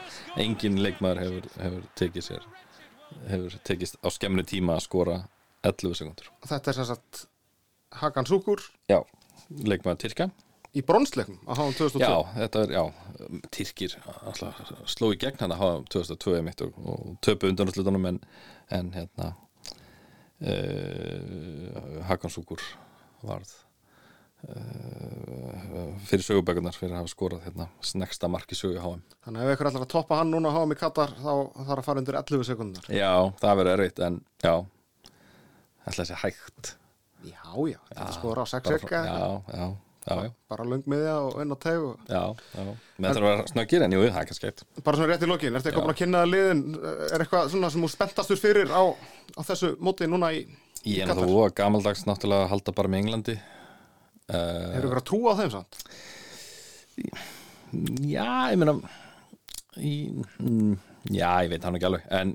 engin 0.43 0.79
leikmaður 0.83 1.21
hefur, 1.23 1.49
hefur 1.63 1.83
tekið 1.99 2.25
sér 2.27 2.47
hefur 3.29 3.57
tekist 3.69 3.99
á 4.01 4.07
skemmri 4.13 4.45
tíma 4.49 4.77
að 4.77 4.85
skora 4.87 5.19
11 5.63 5.99
sekundur 6.01 6.31
Þetta 6.49 6.71
er 6.73 6.79
sem 6.79 6.89
sagt 6.89 7.23
Hakan 8.01 8.29
Súkur 8.29 8.65
já, 8.89 8.99
leikmaður 9.53 10.01
Tyrka 10.05 10.29
í 10.73 10.81
bronsleiknum 10.81 11.37
á 11.45 11.53
HM 11.53 11.77
2002 11.77 12.01
já, 12.01 12.17
þetta 12.39 12.65
er, 12.65 12.75
já, 12.79 12.83
Tyrkir 13.53 13.95
alltaf, 14.25 14.61
sló 14.89 15.11
í 15.13 15.19
gegn 15.21 15.37
hann 15.43 15.53
að 15.53 15.61
hafa 15.61 15.81
2002 15.99 16.41
mitt 16.49 16.65
og, 16.65 16.77
og 16.81 17.15
töpu 17.25 17.53
undanúrslutunum 17.53 18.09
en, 18.09 18.21
en 18.73 18.89
hérna 18.97 19.35
uh, 20.41 22.01
Hakan 22.09 22.31
Súkur 22.33 22.61
varð 23.23 23.51
uh, 24.49 25.93
fyrir 26.09 26.25
sögubækunar 26.25 26.75
fyrir 26.75 26.93
að 26.95 27.03
hafa 27.03 27.13
skorað 27.13 27.45
hérna 27.47 27.69
snegsta 27.85 28.29
marki 28.31 28.57
sögu 28.57 28.81
HM 28.83 29.01
Þannig 29.25 29.45
ef 29.45 29.55
ykkur 29.55 29.69
ætlar 29.71 29.85
að 29.87 29.93
toppa 29.93 30.19
hann 30.19 30.33
núna 30.33 30.51
HM 30.55 30.75
í 30.75 30.79
Katar 30.79 31.13
þá 31.19 31.31
þarf 31.57 31.79
að 31.79 31.87
fara 31.87 32.03
undir 32.03 32.19
11 32.19 32.47
sekundar 32.49 32.89
Já, 32.91 33.11
það 33.39 33.59
verður 33.61 33.73
erfitt 33.77 34.03
en 34.07 34.19
já, 34.43 34.55
ætla 35.87 36.03
að 36.03 36.09
sé 36.11 36.19
hægt. 36.25 36.73
Já, 37.23 37.43
já, 37.71 37.79
þetta 37.93 38.13
skoður 38.17 38.43
á 38.43 38.45
6 38.51 38.67
bara, 38.67 38.77
ekka 38.81 38.99
já, 39.07 39.27
já, 39.55 39.65
já, 40.03 40.15
já, 40.27 40.31
bara 40.51 40.67
löngmiðja 40.67 41.15
og 41.23 41.37
inn 41.43 41.55
á 41.55 41.57
teg 41.63 41.85
og... 41.87 42.01
já, 42.09 42.23
já. 42.53 42.63
Með 42.97 43.07
þetta 43.07 43.21
að 43.21 43.27
vera 43.27 43.47
snöggir 43.51 43.85
en 43.85 43.95
jú, 43.95 44.01
það 44.03 44.19
er 44.21 44.29
kannski 44.31 44.49
eitt. 44.49 44.65
Bara 44.83 44.99
svona 44.99 45.09
rétt 45.11 45.23
í 45.23 45.29
lokin, 45.31 45.55
ertu 45.57 45.71
eitthvað 45.71 45.87
búin 45.87 45.95
að 45.95 46.01
kynna 46.01 46.25
liðin? 46.27 46.63
Er 47.07 47.23
eitthvað 47.23 47.53
svona 47.53 47.71
sem 47.73 47.85
þú 47.85 47.91
spenntastur 47.93 48.41
fyrir 48.41 48.73
á, 48.73 48.83
á 49.37 49.41
þessu 49.47 49.73
móti 49.83 50.09
núna 50.11 50.33
í 50.35 50.43
Ég 50.83 51.05
er 51.05 51.07
náttúrulega 51.07 51.37
voða 51.37 51.55
gamaldags 51.55 52.03
náttúrulega 52.03 52.49
halda 52.51 52.73
bara 52.75 52.91
með 52.91 53.05
Englandi. 53.05 53.37
Hefur 54.27 54.87
ykkur 54.89 54.99
að 54.99 55.07
trúa 55.07 55.31
á 55.31 55.39
þeim 55.39 55.53
samt? 55.53 55.77
Já, 58.03 58.51
ég 58.51 58.59
meina 58.59 58.75
mm, 59.79 60.73
Já, 61.11 61.29
ég 61.43 61.51
veit 61.51 61.63
hann 61.65 61.77
ekki 61.77 61.87
alveg 61.89 62.03
en 62.13 62.33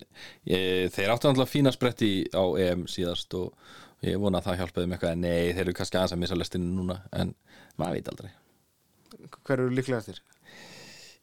ég, 0.49 0.89
þeir 0.93 1.13
áttu 1.13 1.29
náttúrulega 1.29 1.53
fína 1.53 1.73
spretti 1.73 2.11
á 2.33 2.45
EM 2.61 2.87
síðast 2.91 3.37
og 3.39 3.53
ég 4.07 4.19
vona 4.23 4.39
að 4.41 4.49
það 4.49 4.61
hjálpaði 4.63 4.89
með 4.89 4.97
eitthvað 4.97 5.15
en 5.15 5.25
nei, 5.25 5.53
þeir 5.55 5.65
eru 5.65 5.77
kannski 5.79 5.99
aðeins 5.99 6.15
að 6.15 6.21
missa 6.23 6.39
lestinu 6.39 6.69
núna 6.75 6.99
en 7.19 7.33
maður 7.81 7.99
veit 7.99 8.11
aldrei. 8.13 8.31
Hver 9.43 9.63
eru 9.65 9.75
líklega 9.75 10.03
eftir? 10.03 10.21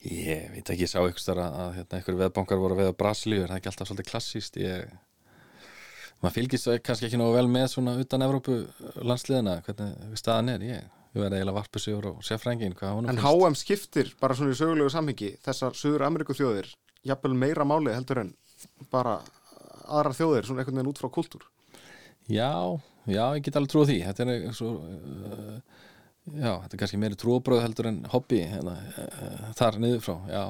Ég 0.06 0.52
veit 0.54 0.70
ekki, 0.70 0.84
ég 0.84 0.92
sá 0.92 1.00
ykkur 1.02 1.22
stara 1.22 1.48
að 1.64 1.80
hérna, 1.80 2.02
ykkur 2.04 2.20
veðbankar 2.20 2.62
voru 2.62 2.76
að 2.76 2.84
veða 2.84 2.98
Brasilíu 3.00 3.42
er 3.46 3.52
það 3.52 3.62
ekki 3.62 3.72
alltaf 3.72 3.90
svolítið 3.90 4.10
klassíst 4.12 4.60
ég... 4.62 4.92
maður 6.22 6.36
fylgist 6.36 6.70
kannski 6.86 7.08
ekki 7.08 7.22
nógu 7.22 7.38
vel 7.38 7.48
með 7.50 7.72
svona 7.74 7.96
utan 8.02 8.26
Evrópu 8.28 8.60
landsliðina 9.02 9.56
hvernig 9.66 10.20
staðan 10.20 10.54
er? 10.54 10.68
Ég, 10.68 10.92
ég 11.16 11.24
verði 11.24 11.40
eiginlega 11.40 11.58
varpu 11.58 11.82
sig 11.82 11.98
á 11.98 12.12
sérfrængin 12.28 12.76
en. 12.76 13.24
HM 13.24 13.58
skiptir 13.58 14.14
bara 14.22 14.38
svona 14.38 14.54
í 14.54 14.60
sögulegu 14.60 14.94
samhengi 14.94 15.32
þessar 15.48 15.80
Suður 15.80 16.06
Ameríku 16.10 16.38
þjóðir 16.38 16.70
jafnvel 17.06 17.34
meira 17.38 17.66
máli 17.66 17.96
heldur 17.96 18.26
en 18.26 18.34
bara 18.94 19.20
aðrar 19.86 20.18
þjóðir 20.18 20.50
svona 20.50 20.62
einhvern 20.62 20.82
veginn 20.82 20.94
út 20.94 21.02
frá 21.02 21.10
kultúr 21.18 21.50
Já, 22.32 22.80
já, 23.06 23.26
ég 23.38 23.44
get 23.46 23.58
alveg 23.60 23.72
trúið 23.74 23.92
því. 23.92 23.98
Þetta 24.08 24.26
er 24.34 24.56
svo 24.58 24.72
uh, 24.82 25.58
já, 26.34 26.54
þetta 26.64 26.74
er 26.74 26.82
kannski 26.82 27.02
meiri 27.02 27.20
trúabröð 27.20 27.62
heldur 27.66 27.90
en 27.92 28.00
hobby 28.14 28.42
hérna, 28.50 28.78
uh, 29.02 29.52
þar 29.58 29.78
niður 29.82 30.02
frá 30.06 30.16
já, 30.32 30.44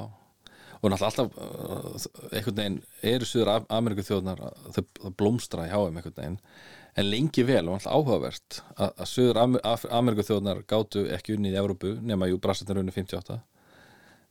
og 0.79 0.93
náttúrulega 0.93 1.09
alltaf 1.09 1.35
uh, 1.35 2.07
einhvern 2.31 2.59
veginn 2.61 2.79
eru 3.11 3.27
Suður 3.27 3.51
Ameríku 3.75 4.05
þjóðnar 4.07 4.43
þau 4.77 5.11
blómstra 5.19 5.67
í 5.67 5.73
HM 5.73 5.99
einhvern 5.99 6.17
veginn 6.19 6.39
en 6.95 7.09
lengi 7.09 7.43
vel 7.43 7.65
og 7.67 7.75
alltaf 7.75 7.91
áhugavert 7.91 8.61
að, 8.77 8.93
að 8.93 9.11
Suður 9.11 9.41
Ameríku 9.43 10.27
þjóðnar 10.29 10.63
gátu 10.69 11.07
ekki 11.17 11.35
unni 11.35 11.51
í 11.51 11.59
Evrópu 11.59 11.97
nema 11.99 12.31
jú 12.31 12.39
Brasilin 12.43 12.85
unni 12.85 12.95
58 12.95 13.41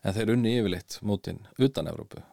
en 0.04 0.16
þeir 0.16 0.36
unni 0.36 0.56
yfirleitt 0.60 1.00
mótin 1.04 1.44
utan 1.60 1.92
Evrópu 1.92 2.24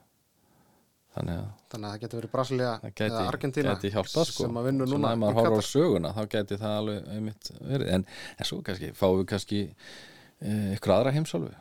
þannig 1.16 1.42
að 1.42 1.50
þannig 1.72 1.88
að 1.88 1.94
það 1.94 2.04
getur 2.04 2.20
verið 2.20 2.32
Brasilia 2.36 2.70
gæti, 2.84 3.08
eða 3.08 3.24
Argentina 3.32 3.74
gæti 3.76 3.92
hjálpað 3.96 4.30
sko. 4.30 4.46
sem 4.46 4.62
að 4.62 4.70
vinna 4.70 4.88
núna 4.92 5.12
ef 5.12 5.18
í 5.18 5.22
maður 5.22 5.40
horfir 5.40 5.66
á 5.66 5.72
söguna 5.72 6.14
þá 6.16 6.22
gæti 6.36 6.60
það 6.62 6.78
alveg 6.78 7.12
einmitt 7.16 7.52
verið. 7.60 7.92
En, 7.96 8.06
en 8.38 8.50
svo 8.50 8.62
kannski 8.68 8.94
fáum 8.98 9.20
við 9.20 9.28
kannski 9.34 9.62
eh, 9.72 10.72
ykkur 10.78 10.96
aðra 10.98 11.14
heimsálfu? 11.16 11.52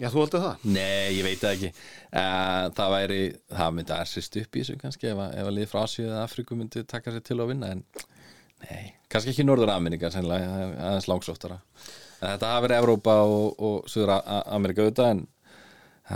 Já, 0.00 0.08
þú 0.08 0.22
heldur 0.22 0.40
það? 0.40 0.62
Nei, 0.72 1.18
ég 1.18 1.26
veit 1.26 1.42
ekki. 1.44 1.68
Uh, 2.08 2.70
það 2.78 2.94
væri, 2.94 3.18
það 3.52 3.74
myndi 3.76 3.92
að 3.92 4.06
sýst 4.08 4.38
upp 4.40 4.56
í 4.56 4.62
þessu 4.62 4.78
kannski 4.80 5.10
ef 5.10 5.20
að, 5.20 5.34
að 5.42 5.50
lið 5.58 5.68
frá 5.68 5.82
Asíu 5.82 6.06
eða 6.06 6.22
Afríku 6.24 6.56
myndi 6.56 6.84
taka 6.88 7.12
sér 7.12 7.26
til 7.26 7.36
að 7.36 7.52
vinna 7.52 7.68
en 7.74 7.82
nei, 8.64 8.94
kannski 9.12 9.34
ekki 9.34 9.44
Norður 9.44 9.74
Ameríka 9.74 10.08
sennilega, 10.14 10.70
aðeins 10.88 11.10
langsóttara. 11.12 11.60
En 12.22 12.30
þetta 12.30 12.54
hafi 12.54 12.66
verið 12.66 12.80
Evrópa 12.80 13.18
og, 13.28 13.46
og 13.68 13.92
Suður 13.92 14.14
Ameríka 14.16 14.86
auðvitað 14.86 15.12
en 15.12 15.22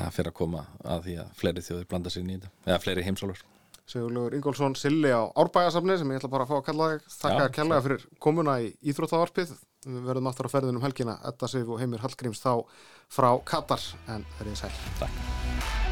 það 0.04 0.16
fyrir 0.16 0.32
að 0.32 0.38
koma 0.40 0.64
að 0.84 1.04
því 1.06 1.18
að 1.22 1.36
fleiri 1.40 1.66
þjóðir 1.66 1.86
blanda 1.90 2.12
sér 2.12 2.26
þetta, 2.30 2.50
eða 2.66 2.80
fleiri 2.84 3.06
heimsálfur. 3.06 3.44
Sigurlegur 3.86 4.34
Ingólfsson 4.34 4.74
Silli 4.74 5.12
á 5.14 5.22
Árbægasafni 5.38 5.94
sem 5.98 6.10
ég 6.10 6.18
ætla 6.18 6.32
bara 6.32 6.46
að 6.46 6.50
fá 6.50 6.56
að 6.58 6.66
kalla 6.66 6.88
þig. 6.90 7.06
Þakka 7.20 7.46
kærlega 7.54 7.84
fyrir 7.84 8.06
komuna 8.18 8.58
í 8.64 8.72
Íþróttavarpið. 8.82 9.54
Við 9.86 10.02
verðum 10.10 10.30
aftur 10.32 10.50
á 10.50 10.54
ferðinum 10.56 10.82
helgina. 10.82 11.18
Edda 11.30 11.52
Sif 11.52 11.70
og 11.70 11.78
Heimir 11.78 12.02
Hallgríms 12.02 12.42
þá 12.42 12.66
frá 13.06 13.30
Katar. 13.46 13.90
En 14.10 14.26
það 14.34 14.46
er 14.48 14.54
ég 14.56 14.62
sæl. 14.64 14.78
Takk 14.98 15.85